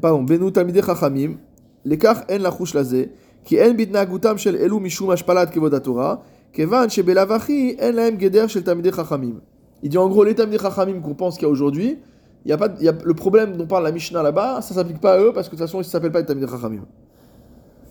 pardon, 0.00 0.24
benu 0.24 0.50
talmidei 0.50 0.82
chachamim, 0.82 1.38
lekach 1.84 2.24
en 2.28 2.40
lachush 2.42 2.74
laze, 2.74 3.10
ki 3.44 3.60
en 3.60 3.74
beitnahagutam 3.74 4.36
shel 4.36 4.56
elu 4.56 4.80
mishum 4.80 5.12
ashpalat 5.12 5.52
kevod 5.54 5.80
Torah, 5.84 6.22
kevan 6.52 6.88
shebelavachi 6.88 7.76
en 7.78 7.92
lahem 7.92 8.18
geder 8.18 8.48
shel 8.48 8.64
talmidei 8.64 8.90
chachamim. 8.90 9.40
Il 9.84 9.90
dit 9.90 9.98
en 9.98 10.08
gros, 10.08 10.24
les 10.24 10.34
talmidei 10.34 10.58
chachamim 10.58 11.00
qu'on 11.00 11.14
pense 11.14 11.36
qu'il 11.36 11.46
y 11.46 11.48
a 11.48 11.52
aujourd'hui, 11.52 12.00
il 12.44 12.48
y 12.48 12.52
a 12.52 12.58
pas, 12.58 12.70
il 12.80 12.84
y 12.84 12.90
le 13.04 13.14
problème 13.14 13.56
dont 13.56 13.68
parle 13.68 13.84
la 13.84 13.92
Mishnah 13.92 14.24
là-bas, 14.24 14.60
ça 14.62 14.74
s'applique 14.74 15.00
pas 15.00 15.12
à 15.12 15.20
eux 15.20 15.32
parce 15.32 15.48
que 15.48 15.54
de 15.54 15.60
toute 15.60 15.68
façon, 15.68 15.78
ils 15.78 15.86
ne 15.86 15.90
s'appellent 15.90 16.10
pas 16.10 16.18
les 16.18 16.26
talmidei 16.26 16.50
chachamim. 16.50 16.86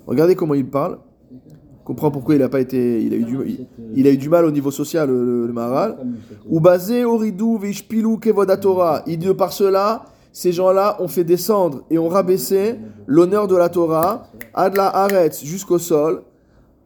Regardez 0.08 0.36
comment 0.36 0.56
il 0.56 0.70
parle. 0.70 0.98
Comprend 1.86 2.10
pourquoi 2.10 2.34
il 2.34 2.42
a 2.42 2.50
pas 2.50 2.60
été, 2.60 3.04
il 3.04 3.14
a 3.14 3.18
eu 3.18 3.24
du, 3.24 3.38
il, 3.46 3.68
il 3.94 4.08
a 4.08 4.10
eu 4.10 4.18
du 4.18 4.28
mal 4.28 4.44
au 4.44 4.50
niveau 4.50 4.72
social, 4.72 5.08
le, 5.08 5.46
le, 5.46 5.54
Maharal. 5.54 5.98
Ou 6.50 6.60
basé 6.60 7.06
Oridou 7.06 7.60
Veishpilu 7.60 8.18
Kevoda 8.20 8.58
Torah. 8.58 9.04
Il 9.06 9.20
dit 9.20 9.32
par 9.36 9.54
cela, 9.54 10.06
ces 10.34 10.52
gens-là 10.52 10.98
ont 11.00 11.08
fait 11.08 11.24
descendre 11.24 11.84
et 11.92 12.00
ont 12.00 12.08
rabaissé 12.08 12.80
l'honneur 13.06 13.48
de 13.48 13.56
la 13.56 13.70
Torah, 13.70 14.24
Adla 14.56 14.88
Aretz 14.88 15.44
jusqu'au 15.44 15.78
sol. 15.78 16.24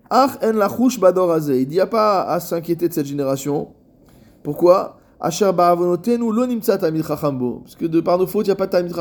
Ach 0.09 0.37
en 0.43 0.51
lachush 0.51 0.99
badoraze. 0.99 1.47
Il 1.47 1.69
n'y 1.69 1.79
a 1.79 1.87
pas 1.87 2.23
à 2.23 2.41
s'inquiéter 2.41 2.89
de 2.89 2.93
cette 2.93 3.05
génération. 3.05 3.69
Pourquoi? 4.43 4.97
Asher 5.19 5.51
ba'avonotenu 5.53 6.29
lo 6.31 6.45
nimtza 6.45 6.77
tamid. 6.77 7.03
Parce 7.07 7.75
que 7.77 7.85
de 7.85 8.01
par 8.01 8.17
nos 8.17 8.27
fautes, 8.27 8.47
il 8.47 8.49
n'y 8.49 8.53
a 8.53 8.55
pas 8.55 8.65
de 8.65 8.71
tamid. 8.71 8.93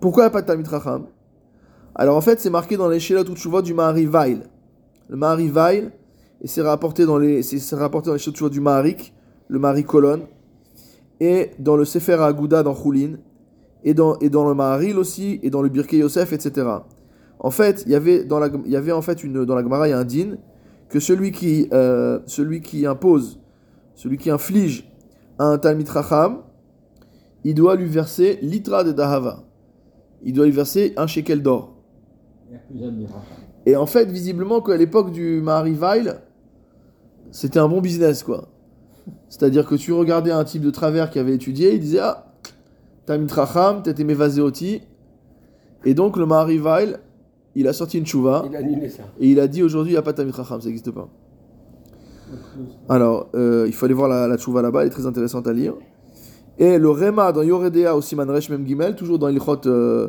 Pourquoi 0.00 0.22
il 0.22 0.26
n'y 0.26 0.28
a 0.28 0.30
pas 0.30 0.42
de 0.42 0.46
tamid 0.46 0.66
Alors 1.98 2.16
en 2.16 2.20
fait, 2.20 2.38
c'est 2.40 2.50
marqué 2.50 2.76
dans 2.76 2.88
les 2.88 3.00
Shelot 3.00 3.24
Utshuvot 3.24 3.62
du 3.62 3.72
Mahari 3.72 4.04
Vail. 4.04 4.42
Le 5.08 5.16
Mahari 5.16 5.48
Vail, 5.48 5.90
et 6.42 6.46
c'est 6.46 6.60
rapporté 6.60 7.06
dans 7.06 7.16
les, 7.16 7.42
c'est 7.42 7.74
rapporté 7.74 8.10
les 8.12 8.50
du 8.50 8.60
Maharik, 8.60 9.14
le 9.48 9.58
Mahari 9.58 9.84
Colonne, 9.84 10.24
et 11.20 11.52
dans 11.58 11.74
le 11.74 11.86
Sefer 11.86 12.18
Aguda 12.20 12.62
dans 12.62 12.74
Choulin, 12.74 13.16
et 13.82 13.94
dans, 13.94 14.18
et 14.18 14.28
dans 14.28 14.46
le 14.46 14.54
Maharil 14.54 14.98
aussi, 14.98 15.40
et 15.42 15.48
dans 15.48 15.62
le 15.62 15.70
Birkei 15.70 15.98
Yosef, 15.98 16.34
etc. 16.34 16.68
En 17.38 17.50
fait, 17.50 17.84
il 17.86 17.92
y 17.92 17.94
avait 17.94 18.24
dans 18.24 18.38
la, 18.38 18.50
il 18.66 18.70
y 18.70 18.76
avait 18.76 18.92
en 18.92 19.00
fait 19.00 19.24
une, 19.24 19.46
dans 19.46 19.54
la 19.54 19.62
Gemara, 19.62 19.88
il 19.88 19.92
y 19.92 19.94
a 19.94 19.98
un 19.98 20.04
din 20.04 20.36
que 20.90 21.00
celui 21.00 21.32
qui, 21.32 21.66
euh, 21.72 22.18
celui 22.26 22.60
qui 22.60 22.84
impose, 22.84 23.40
celui 23.94 24.18
qui 24.18 24.28
inflige 24.28 24.92
à 25.38 25.46
un 25.46 25.56
Talmid 25.56 25.90
Chacham, 25.90 26.42
il 27.42 27.54
doit 27.54 27.74
lui 27.74 27.86
verser 27.86 28.38
l'itra 28.42 28.84
de 28.84 28.92
Dahava. 28.92 29.44
Il 30.22 30.34
doit 30.34 30.44
lui 30.44 30.52
verser 30.52 30.92
un 30.96 31.06
shekel 31.06 31.42
d'or. 31.42 31.75
Et 33.64 33.76
en 33.76 33.86
fait, 33.86 34.10
visiblement, 34.10 34.60
qu'à 34.60 34.76
l'époque 34.76 35.12
du 35.12 35.40
Mahari 35.40 35.74
Vail, 35.74 36.14
c'était 37.30 37.58
un 37.58 37.68
bon 37.68 37.80
business, 37.80 38.22
quoi. 38.22 38.48
C'est-à-dire 39.28 39.66
que 39.66 39.74
tu 39.74 39.92
regardais 39.92 40.30
un 40.32 40.44
type 40.44 40.62
de 40.62 40.70
travers 40.70 41.10
qui 41.10 41.18
avait 41.18 41.34
étudié, 41.34 41.74
il 41.74 41.80
disait 41.80 42.00
Ah, 42.00 42.32
t'as 43.06 43.18
mis 43.18 43.26
Tracham, 43.26 43.82
t'as 43.82 43.92
Vaséoti. 43.92 44.82
Et 45.84 45.94
donc, 45.94 46.16
le 46.16 46.26
Mahari 46.26 46.58
Vail, 46.58 46.96
il 47.54 47.68
a 47.68 47.72
sorti 47.72 47.98
une 47.98 48.06
chouva 48.06 48.44
Il 48.48 48.56
a 48.56 48.58
annulé 48.58 48.88
ça. 48.88 49.04
et 49.20 49.30
il 49.30 49.40
a 49.40 49.48
dit 49.48 49.62
aujourd'hui, 49.62 49.92
il 49.92 49.94
n'y 49.94 49.98
a 49.98 50.02
pas 50.02 50.12
de 50.12 50.18
Tamid 50.18 50.34
Chacham, 50.34 50.60
ça 50.60 50.66
n'existe 50.66 50.90
pas. 50.90 51.08
Alors, 52.88 53.28
euh, 53.34 53.64
il 53.66 53.72
faut 53.72 53.84
aller 53.84 53.94
voir 53.94 54.08
la, 54.08 54.26
la 54.26 54.36
chouva 54.36 54.60
là-bas, 54.62 54.82
elle 54.82 54.88
est 54.88 54.90
très 54.90 55.06
intéressante 55.06 55.46
à 55.46 55.52
lire. 55.52 55.74
Et 56.58 56.78
le 56.78 56.90
Rema 56.90 57.32
dans 57.32 57.42
Yoredea 57.42 57.94
au 57.94 58.00
Siman 58.00 58.28
Resh 58.30 58.48
Mem 58.50 58.66
Gimel, 58.66 58.96
toujours 58.96 59.18
dans 59.18 59.28
Ilchot 59.28 59.66
euh, 59.66 60.08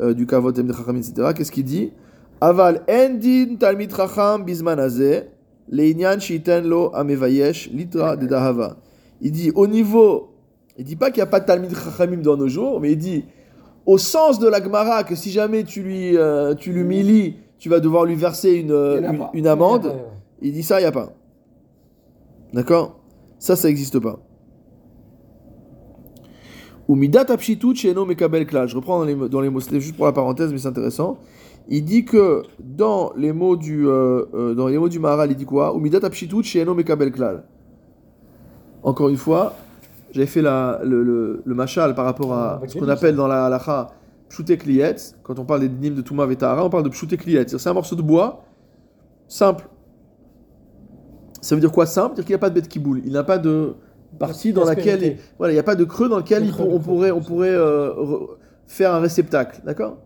euh, 0.00 0.14
du 0.14 0.26
Kavot 0.26 0.52
Tamid 0.52 0.74
Chacham, 0.74 0.96
etc. 0.96 1.32
Qu'est-ce 1.34 1.52
qu'il 1.52 1.64
dit 1.64 1.92
Aval 2.40 2.82
endin 2.88 3.56
Talmid 3.58 3.94
Chacham 3.94 4.44
bisman 4.44 4.78
hazeh, 4.78 5.24
leinyan 5.68 6.18
shiten 6.20 6.66
lo 6.66 6.94
amevayesh 6.94 7.70
litra 7.72 8.16
de 8.16 8.26
dahava. 8.26 8.76
Il 9.20 9.32
dit 9.32 9.50
au 9.54 9.66
niveau, 9.66 10.34
il 10.76 10.84
dit 10.84 10.96
pas 10.96 11.10
qu'il 11.10 11.22
n'y 11.22 11.28
a 11.28 11.30
pas 11.30 11.40
de 11.40 11.46
Talmid 11.46 11.74
Chachamim 11.74 12.22
dans 12.22 12.36
nos 12.36 12.48
jours, 12.48 12.80
mais 12.80 12.92
il 12.92 12.98
dit 12.98 13.24
au 13.86 13.98
sens 13.98 14.38
de 14.38 14.48
la 14.48 14.62
Gemara 14.62 15.04
que 15.04 15.14
si 15.14 15.30
jamais 15.30 15.64
tu 15.64 15.82
lui, 15.82 16.16
euh, 16.16 16.54
tu 16.54 16.72
l'humilies, 16.72 17.36
tu 17.58 17.68
vas 17.68 17.80
devoir 17.80 18.04
lui 18.04 18.16
verser 18.16 18.52
une, 18.52 18.72
euh, 18.72 19.00
une, 19.00 19.18
pas. 19.18 19.30
une 19.32 19.46
amende. 19.46 19.94
Il 20.42 20.52
dit 20.52 20.62
ça, 20.62 20.78
il 20.78 20.82
n'y 20.82 20.88
a 20.88 20.92
pas. 20.92 21.12
D'accord? 22.52 23.00
Ça, 23.38 23.56
ça 23.56 23.68
n'existe 23.68 23.98
pas. 23.98 24.18
Ou 24.18 24.18
midat 24.18 24.24
apshitut 24.24 24.44
sheno 26.18 26.24
mekabel 26.28 26.74
klal. 26.74 26.75
Je 26.88 28.76
reprends 28.76 28.98
dans 28.98 29.04
les, 29.04 29.14
dans 29.28 29.40
les 29.40 29.50
mots, 29.50 29.60
c'était 29.60 29.80
juste 29.80 29.96
pour 29.96 30.06
la 30.06 30.12
parenthèse, 30.12 30.52
mais 30.52 30.58
c'est 30.58 30.68
intéressant. 30.68 31.18
il 31.68 31.84
dit 31.84 32.04
que 32.04 32.42
dans 32.60 33.12
les 33.16 33.32
mots 33.32 33.56
du, 33.56 33.88
euh, 33.88 34.24
euh, 34.34 34.54
dans 34.54 34.68
les 34.68 34.78
mots 34.78 34.88
du 34.88 34.98
Maharal, 34.98 35.30
il 35.30 35.36
dit 35.36 35.44
quoi? 35.44 35.74
Umidat 35.76 35.98
apshitut 36.02 36.42
she'eno 36.44 36.74
mekabel 36.74 37.10
klal. 37.10 37.44
Encore 38.82 39.08
une 39.08 39.16
fois, 39.16 39.54
j'avais 40.12 40.26
fait 40.26 40.42
la, 40.42 40.80
le, 40.84 41.02
le, 41.02 41.42
le 41.44 41.54
mashal 41.54 41.94
par 41.94 42.04
rapport 42.04 42.32
à 42.32 42.60
ce 42.66 42.78
qu'on 42.78 42.88
appelle 42.88 43.16
dans 43.16 43.26
la 43.26 43.46
halacha 43.46 43.88
pshutek 44.28 44.64
liyetz. 44.64 45.16
Quand 45.24 45.38
on 45.38 45.44
parle 45.44 45.60
des 45.60 45.68
dynimes 45.68 45.96
de 45.96 46.02
Touma 46.02 46.26
Vetahara, 46.26 46.64
on 46.64 46.70
parle 46.70 46.84
de 46.84 46.88
pshutek 46.88 47.24
liyetz. 47.24 47.56
C'est 47.56 47.68
un 47.68 47.74
morceau 47.74 47.96
de 47.96 48.02
bois 48.02 48.44
simple. 49.26 49.68
Ça 51.40 51.54
veut 51.54 51.60
dire 51.60 51.72
quoi? 51.72 51.86
Simple? 51.86 52.14
C'est-à-dire 52.14 52.24
qu'il 52.24 52.32
n'y 52.32 52.36
a 52.36 52.38
pas 52.38 52.50
de 52.50 52.54
bête 52.54 52.68
qui 52.68 52.78
boule. 52.78 53.02
Il 53.04 53.12
n'a 53.12 53.24
pas 53.24 53.38
de 53.38 53.74
partie 54.18 54.52
dans 54.52 54.64
laquelle. 54.64 54.98
D'aspérité. 55.00 55.22
Voilà, 55.38 55.52
il 55.52 55.56
n'y 55.56 55.60
a 55.60 55.64
pas 55.64 55.76
de 55.76 55.84
creux 55.84 56.08
dans 56.08 56.18
lequel 56.18 56.44
il 56.44 56.52
creux, 56.52 56.68
on 56.70 56.78
pourrait, 56.78 57.10
on 57.10 57.20
pourrait 57.20 57.50
euh, 57.50 57.90
re- 57.94 58.28
faire 58.66 58.94
un 58.94 59.00
réceptacle. 59.00 59.60
D'accord? 59.64 59.98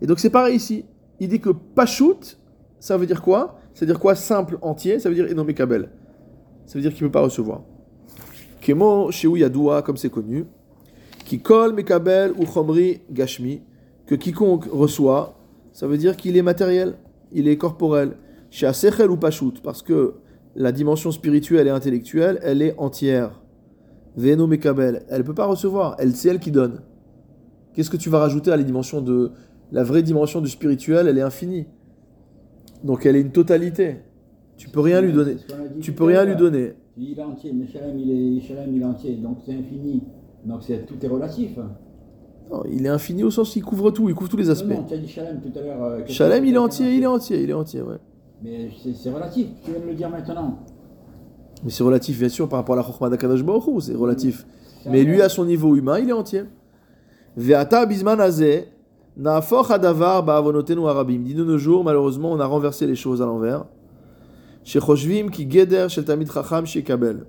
Et 0.00 0.06
donc 0.06 0.18
c'est 0.18 0.30
pareil 0.30 0.56
ici. 0.56 0.84
Il 1.18 1.28
dit 1.28 1.40
que 1.40 1.50
Pachout, 1.50 2.38
ça 2.78 2.96
veut 2.96 3.06
dire 3.06 3.22
quoi? 3.22 3.58
Ça 3.74 3.80
veut 3.84 3.92
dire 3.92 4.00
quoi? 4.00 4.14
Simple, 4.14 4.58
entier, 4.62 4.98
ça 4.98 5.08
veut 5.08 5.14
dire 5.14 5.26
Enomé 5.30 5.54
Kabel. 5.54 5.90
Ça 6.66 6.74
veut 6.78 6.82
dire 6.82 6.94
qu'il 6.94 7.02
ne 7.04 7.08
peut 7.08 7.12
pas 7.12 7.20
recevoir. 7.22 7.62
Kemo, 8.60 9.10
Sheou 9.10 9.36
Yadoua, 9.36 9.82
comme 9.82 9.96
c'est 9.96 10.10
connu. 10.10 10.46
Qui 11.24 11.40
kol 11.40 11.74
Mekabel 11.74 12.32
ou 12.38 12.46
Chomri 12.46 13.02
Gashmi. 13.10 13.62
Que 14.06 14.14
quiconque 14.16 14.64
reçoit, 14.70 15.34
ça 15.72 15.86
veut 15.86 15.96
dire 15.98 16.16
qu'il 16.16 16.36
est 16.36 16.42
matériel, 16.42 16.94
il 17.32 17.46
est 17.46 17.56
corporel. 17.56 18.16
Chez 18.50 18.66
Asechel 18.66 19.10
ou 19.10 19.16
Pachout, 19.16 19.54
parce 19.62 19.82
que 19.82 20.14
la 20.56 20.72
dimension 20.72 21.12
spirituelle 21.12 21.68
et 21.68 21.70
intellectuelle, 21.70 22.40
elle 22.42 22.62
est 22.62 22.74
entière. 22.78 23.39
Veno 24.16 24.46
Mekabel, 24.46 25.04
elle 25.08 25.18
ne 25.18 25.22
peut 25.22 25.34
pas 25.34 25.46
recevoir, 25.46 25.96
elle, 25.98 26.14
c'est 26.14 26.28
elle 26.28 26.40
qui 26.40 26.50
donne. 26.50 26.80
Qu'est-ce 27.74 27.90
que 27.90 27.96
tu 27.96 28.10
vas 28.10 28.18
rajouter 28.18 28.50
à 28.50 28.56
la 28.56 28.62
dimension 28.62 29.00
de. 29.00 29.32
La 29.72 29.84
vraie 29.84 30.02
dimension 30.02 30.40
du 30.40 30.48
spirituel, 30.48 31.06
elle 31.06 31.16
est 31.18 31.22
infinie. 31.22 31.66
Donc 32.82 33.06
elle 33.06 33.14
est 33.14 33.20
une 33.20 33.30
totalité. 33.30 33.98
Tu 34.56 34.68
peux 34.68 34.80
rien 34.80 35.00
lui 35.00 35.12
donner. 35.12 35.36
Tu 35.80 35.92
peux 35.92 36.04
rien 36.04 36.24
lui 36.24 36.34
donner. 36.34 36.74
Il 36.96 37.18
est 37.18 37.22
entier, 37.22 37.52
mais 37.54 37.66
Shalem, 37.66 37.98
il 37.98 38.10
est, 38.10 38.42
il 38.74 38.84
entier, 38.84 39.14
donc 39.14 39.38
c'est 39.46 39.54
infini. 39.54 40.02
Donc 40.44 40.62
c'est, 40.62 40.84
tout 40.86 40.96
est 41.02 41.08
relatif. 41.08 41.52
Non, 42.50 42.62
il 42.70 42.84
est 42.84 42.88
infini 42.88 43.22
au 43.22 43.30
sens 43.30 43.52
qu'il 43.52 43.62
couvre 43.62 43.92
tout, 43.92 44.08
il 44.08 44.14
couvre 44.14 44.28
tous 44.28 44.36
les 44.36 44.50
aspects. 44.50 44.66
Non, 44.68 44.80
non, 44.80 44.86
tu 44.86 44.94
as 44.94 44.98
dit 44.98 45.08
Shalem 45.08 45.40
tout 45.40 45.56
à 45.56 45.62
l'heure. 45.62 45.82
euh, 45.84 46.00
Shalem, 46.06 46.44
il 46.44 46.54
est 46.54 46.58
entier, 46.58 46.94
il 46.96 47.02
est 47.02 47.06
entier, 47.06 47.42
il 47.42 47.50
est 47.50 47.54
entier, 47.54 47.80
ouais. 47.80 47.96
Mais 48.42 48.68
c'est 48.94 49.10
relatif, 49.10 49.46
tu 49.62 49.70
viens 49.70 49.80
de 49.80 49.86
le 49.86 49.94
dire 49.94 50.10
maintenant. 50.10 50.58
Mais 51.62 51.70
c'est 51.70 51.82
relatif, 51.82 52.18
bien 52.18 52.28
sûr, 52.28 52.48
par 52.48 52.58
rapport 52.58 52.74
à 52.74 52.78
la 52.78 52.84
Chokhmah 52.84 53.10
d'Akadosh 53.10 53.42
Baruch 53.42 53.64
c'est 53.80 53.94
relatif. 53.94 54.46
Mais 54.86 55.04
lui, 55.04 55.20
à 55.20 55.28
son 55.28 55.44
niveau 55.44 55.76
humain, 55.76 55.98
il 55.98 56.08
est 56.08 56.12
entier. 56.12 56.44
Ve'ata 57.36 57.84
bisman 57.84 58.18
hazeh, 58.20 58.68
na'afoch 59.16 59.70
hadavar 59.70 60.22
ba'avonotenu 60.22 60.86
harabim. 60.86 61.18
Dit 61.18 61.34
de 61.34 61.44
nos 61.44 61.58
jours, 61.58 61.84
malheureusement, 61.84 62.32
on 62.32 62.40
a 62.40 62.46
renversé 62.46 62.86
les 62.86 62.96
choses 62.96 63.20
à 63.20 63.26
l'envers. 63.26 63.66
Shechoshvim 64.64 65.28
ki 65.30 65.50
geder 65.50 65.88
shel 65.88 66.04
tamid 66.04 66.30
chacham 66.32 66.66
shekabel. 66.66 67.26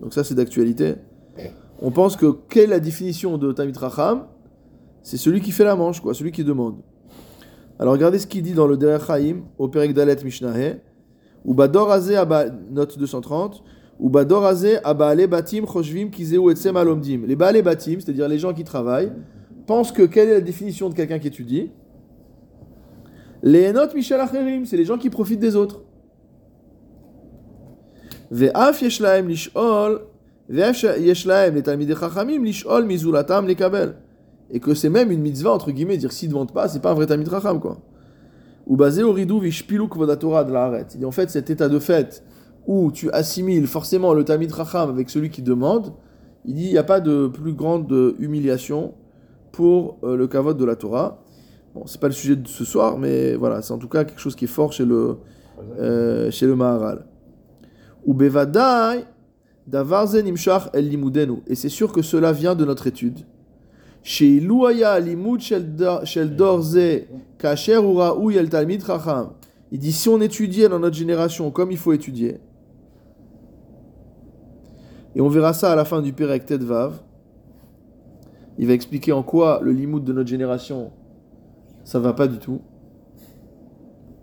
Donc 0.00 0.12
ça, 0.12 0.24
c'est 0.24 0.34
d'actualité. 0.34 0.96
On 1.80 1.92
pense 1.92 2.16
que 2.16 2.36
quelle 2.48 2.64
est 2.64 2.66
la 2.66 2.80
définition 2.80 3.38
de 3.38 3.52
tamid 3.52 3.78
chacham? 3.78 4.26
C'est 5.02 5.16
celui 5.16 5.40
qui 5.40 5.52
fait 5.52 5.64
la 5.64 5.76
manche, 5.76 6.00
quoi, 6.00 6.14
celui 6.14 6.32
qui 6.32 6.42
demande. 6.44 6.76
Alors 7.78 7.92
regardez 7.92 8.18
ce 8.18 8.26
qu'il 8.26 8.42
dit 8.42 8.54
dans 8.54 8.66
le 8.66 8.76
Derech 8.76 9.06
Chaim, 9.06 9.42
au 9.56 9.68
Perek 9.68 9.94
Dalet 9.94 10.16
Mishnahé, 10.24 10.80
ou 11.44 11.54
Bador 11.54 11.96
note 12.70 12.98
230, 12.98 13.62
ou 13.98 14.10
Bador 14.10 14.46
Abaale 14.84 15.26
Batim, 15.26 15.66
Choshvim, 15.66 16.08
Kizeu, 16.08 16.50
Etsem, 16.50 16.76
Alomdim. 16.76 17.22
Les 17.26 17.36
Baale 17.36 17.62
Batim, 17.62 18.00
c'est-à-dire 18.00 18.28
les 18.28 18.38
gens 18.38 18.52
qui 18.52 18.64
travaillent, 18.64 19.12
pensent 19.66 19.92
que 19.92 20.02
quelle 20.02 20.28
est 20.28 20.34
la 20.34 20.40
définition 20.40 20.88
de 20.88 20.94
quelqu'un 20.94 21.18
qui 21.18 21.28
étudie? 21.28 21.70
Les 23.42 23.72
notes 23.72 23.94
Michel 23.94 24.20
Acherim, 24.20 24.66
c'est 24.66 24.76
les 24.76 24.84
gens 24.84 24.98
qui 24.98 25.10
profitent 25.10 25.40
des 25.40 25.56
autres. 25.56 25.82
Ve'af 28.30 28.82
yeshlaem 28.82 29.28
lish'ol, 29.28 30.02
ve'af 30.48 30.82
yeshlaem 30.82 31.54
les 31.54 31.62
talmidei 31.62 31.94
chachamim 31.94 32.44
lish'ol 32.44 32.84
mizulatam 32.84 33.46
lekabel. 33.46 33.94
Et 34.50 34.60
que 34.60 34.74
c'est 34.74 34.88
même 34.88 35.10
une 35.10 35.20
mitzvah, 35.20 35.52
entre 35.52 35.70
guillemets, 35.70 35.98
dire 35.98 36.12
s'il 36.12 36.28
ne 36.28 36.34
demande 36.34 36.52
pas, 36.52 36.68
c'est 36.68 36.80
pas 36.80 36.90
un 36.90 36.94
vrai 36.94 37.06
talmid 37.06 37.28
chacham, 37.28 37.60
quoi. 37.60 37.78
Ou 38.68 38.76
basé 38.76 39.02
au 39.02 39.12
ridou 39.12 39.40
vishpiluk 39.40 39.96
de. 39.98 40.84
Il 40.94 40.98
dit 40.98 41.04
en 41.04 41.10
fait, 41.10 41.30
cet 41.30 41.50
état 41.50 41.68
de 41.68 41.78
fait 41.78 42.22
où 42.66 42.92
tu 42.92 43.10
assimiles 43.10 43.66
forcément 43.66 44.12
le 44.12 44.24
talmid 44.24 44.54
chacham 44.54 44.90
avec 44.90 45.08
celui 45.08 45.30
qui 45.30 45.40
demande, 45.40 45.94
il 46.44 46.54
dit 46.54 46.66
il 46.66 46.72
n'y 46.72 46.78
a 46.78 46.84
pas 46.84 47.00
de 47.00 47.26
plus 47.26 47.54
grande 47.54 48.14
humiliation 48.18 48.92
pour 49.52 49.98
euh, 50.04 50.16
le 50.16 50.28
kavod 50.28 50.56
de 50.56 50.64
la 50.66 50.76
Torah. 50.76 51.22
Bon, 51.74 51.86
c'est 51.86 52.00
pas 52.00 52.08
le 52.08 52.12
sujet 52.12 52.36
de 52.36 52.46
ce 52.46 52.64
soir, 52.64 52.98
mais 52.98 53.34
voilà, 53.34 53.62
c'est 53.62 53.72
en 53.72 53.78
tout 53.78 53.88
cas 53.88 54.04
quelque 54.04 54.20
chose 54.20 54.36
qui 54.36 54.44
est 54.44 54.48
fort 54.48 54.72
chez 54.72 54.84
le, 54.84 55.16
euh, 55.80 56.30
chez 56.30 56.46
le 56.46 56.54
Maharal. 56.54 57.06
Ou 58.04 58.12
bevadai 58.12 59.04
davar 59.66 60.06
ze 60.08 60.18
nimshach 60.18 60.68
el 60.74 60.88
limudenu. 60.88 61.42
Et 61.46 61.54
c'est 61.54 61.68
sûr 61.70 61.90
que 61.90 62.02
cela 62.02 62.32
vient 62.32 62.54
de 62.54 62.66
notre 62.66 62.86
étude. 62.86 63.20
Il 64.10 64.48
dit 69.78 69.92
si 69.92 70.08
on 70.08 70.20
étudiait 70.22 70.70
dans 70.70 70.78
notre 70.78 70.96
génération 70.96 71.50
comme 71.50 71.70
il 71.70 71.76
faut 71.76 71.92
étudier, 71.92 72.38
et 75.14 75.20
on 75.20 75.28
verra 75.28 75.52
ça 75.52 75.70
à 75.70 75.76
la 75.76 75.84
fin 75.84 76.00
du 76.00 76.14
Perek 76.14 76.46
Tedvav, 76.46 77.02
il 78.56 78.66
va 78.66 78.72
expliquer 78.72 79.12
en 79.12 79.22
quoi 79.22 79.60
le 79.62 79.72
limoud 79.72 80.04
de 80.04 80.14
notre 80.14 80.30
génération, 80.30 80.90
ça 81.84 81.98
va 81.98 82.14
pas 82.14 82.28
du 82.28 82.38
tout. 82.38 82.62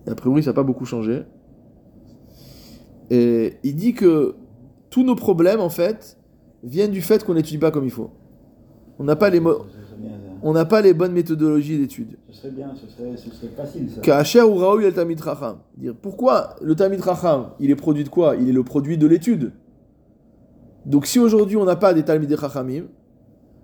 A 0.07 0.15
priori, 0.15 0.41
ça 0.41 0.49
n'a 0.49 0.55
pas 0.55 0.63
beaucoup 0.63 0.85
changé. 0.85 1.25
Et 3.11 3.57
il 3.63 3.75
dit 3.75 3.93
que 3.93 4.33
tous 4.89 5.03
nos 5.03 5.15
problèmes, 5.15 5.59
en 5.59 5.69
fait, 5.69 6.17
viennent 6.63 6.89
du 6.89 7.03
fait 7.03 7.23
qu'on 7.23 7.35
n'étudie 7.35 7.59
pas 7.59 7.69
comme 7.69 7.85
il 7.85 7.91
faut. 7.91 8.09
On 8.97 9.03
n'a 9.03 9.15
pas 9.15 9.29
les, 9.29 9.41
on 10.41 10.53
n'a 10.53 10.65
pas 10.65 10.81
les 10.81 10.93
bonnes 10.93 11.13
méthodologies 11.13 11.77
d'étude. 11.77 12.17
Ce 12.29 12.37
serait 12.37 12.51
bien, 12.51 12.73
ce 12.75 12.87
serait, 12.87 13.17
ce 13.17 13.29
serait 13.29 13.51
facile 13.55 13.89
ça. 13.89 14.01
Kacher 14.01 14.41
ou 14.41 14.55
Raoui 14.55 14.85
el 14.85 14.93
Tamid 14.93 15.19
Racham. 15.19 15.57
Dire 15.77 15.95
pourquoi 16.01 16.55
le 16.61 16.75
Tamid 16.75 17.01
Racham, 17.01 17.51
il 17.59 17.71
est 17.71 17.75
produit 17.75 18.03
de 18.03 18.09
quoi? 18.09 18.35
Il 18.35 18.47
est 18.49 18.53
le 18.53 18.63
produit 18.63 18.97
de 18.97 19.07
l'étude. 19.07 19.51
Donc 20.85 21.07
si 21.07 21.17
aujourd'hui 21.19 21.57
on 21.57 21.65
n'a 21.65 21.75
pas 21.75 21.93
des 21.93 22.03
Talmid 22.03 22.31
Rachamim, 22.31 22.83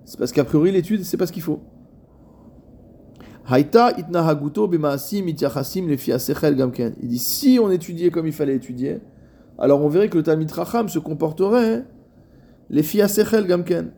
c'est 0.05 0.17
parce 0.17 0.31
qu'a 0.31 0.43
priori 0.43 0.71
l'étude 0.71 1.03
c'est 1.03 1.17
pas 1.17 1.27
ce 1.27 1.31
qu'il 1.31 1.43
faut. 1.43 1.59
Haïta 3.45 3.91
itnahaguto 3.97 4.67
bemaasim 4.67 5.27
ityachasim 5.27 5.87
lefi 5.87 6.11
asechel 6.11 6.55
gamken. 6.55 6.95
Il 7.01 7.09
dit 7.09 7.19
si 7.19 7.59
on 7.61 7.69
étudiait 7.69 8.09
comme 8.09 8.25
il 8.25 8.33
fallait 8.33 8.55
étudier, 8.55 9.01
alors 9.59 9.83
on 9.83 9.87
verrait 9.87 10.09
que 10.09 10.17
le 10.17 10.23
Talmid 10.23 10.49
Racham 10.51 10.89
se 10.89 10.99
comporterait 10.99 11.85
lefi 12.71 13.01
asechel 13.01 13.45
gamken. 13.45 13.91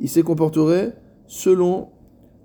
Il 0.00 0.08
se 0.08 0.20
comporterait 0.20 0.96
selon 1.26 1.88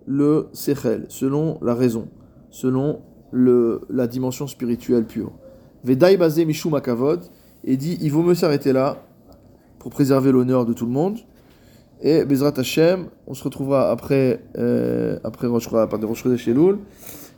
le 0.05 0.49
sechel, 0.53 1.05
selon 1.09 1.57
la 1.61 1.75
raison 1.75 2.07
selon 2.51 2.99
le, 3.31 3.81
la 3.89 4.05
dimension 4.05 4.45
spirituelle 4.45 5.05
pure. 5.05 5.31
Vedai 5.83 6.17
basé 6.17 6.45
Mishum 6.45 6.75
Akavod, 6.75 7.21
et 7.63 7.77
dit 7.77 7.97
il 8.01 8.11
vaut 8.11 8.21
mieux 8.21 8.35
s'arrêter 8.35 8.73
là 8.73 8.97
pour 9.79 9.89
préserver 9.89 10.31
l'honneur 10.31 10.65
de 10.65 10.73
tout 10.73 10.85
le 10.85 10.91
monde. 10.91 11.17
Et 12.01 12.25
Bezrat 12.25 12.53
Hashem, 12.57 13.07
on 13.27 13.33
se 13.33 13.43
retrouvera 13.43 13.89
après, 13.89 14.43
euh, 14.57 15.17
après 15.23 15.47
Rosh 15.47 15.69
Chodesh 15.69 16.47
Elul, 16.47 16.79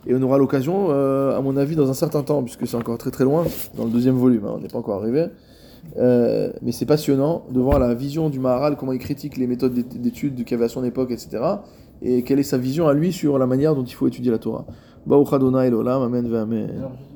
et 0.06 0.14
on 0.14 0.22
aura 0.22 0.36
l'occasion, 0.36 0.88
euh, 0.90 1.36
à 1.36 1.40
mon 1.40 1.56
avis, 1.56 1.76
dans 1.76 1.88
un 1.88 1.94
certain 1.94 2.22
temps, 2.22 2.42
puisque 2.42 2.66
c'est 2.66 2.76
encore 2.76 2.98
très 2.98 3.10
très 3.10 3.24
loin, 3.24 3.44
dans 3.76 3.84
le 3.84 3.90
deuxième 3.90 4.16
volume, 4.16 4.44
hein, 4.46 4.54
on 4.56 4.60
n'est 4.60 4.68
pas 4.68 4.78
encore 4.78 5.02
arrivé. 5.02 5.26
Euh, 5.96 6.50
mais 6.62 6.72
c'est 6.72 6.86
passionnant 6.86 7.44
de 7.50 7.60
voir 7.60 7.78
la 7.78 7.94
vision 7.94 8.28
du 8.30 8.40
Maharal, 8.40 8.76
comment 8.76 8.92
il 8.92 8.98
critique 8.98 9.36
les 9.36 9.46
méthodes 9.46 9.74
d'é- 9.74 9.98
d'études 9.98 10.36
qu'il 10.44 10.50
y 10.50 10.54
avait 10.54 10.64
à 10.64 10.68
son 10.68 10.82
époque, 10.84 11.10
etc. 11.12 11.42
Et 12.02 12.22
quelle 12.24 12.40
est 12.40 12.42
sa 12.42 12.58
vision 12.58 12.88
à 12.88 12.94
lui 12.94 13.12
sur 13.12 13.38
la 13.38 13.46
manière 13.46 13.74
dont 13.74 13.84
il 13.84 13.94
faut 13.94 14.06
étudier 14.08 14.30
la 14.32 14.38
Torah. 14.38 14.64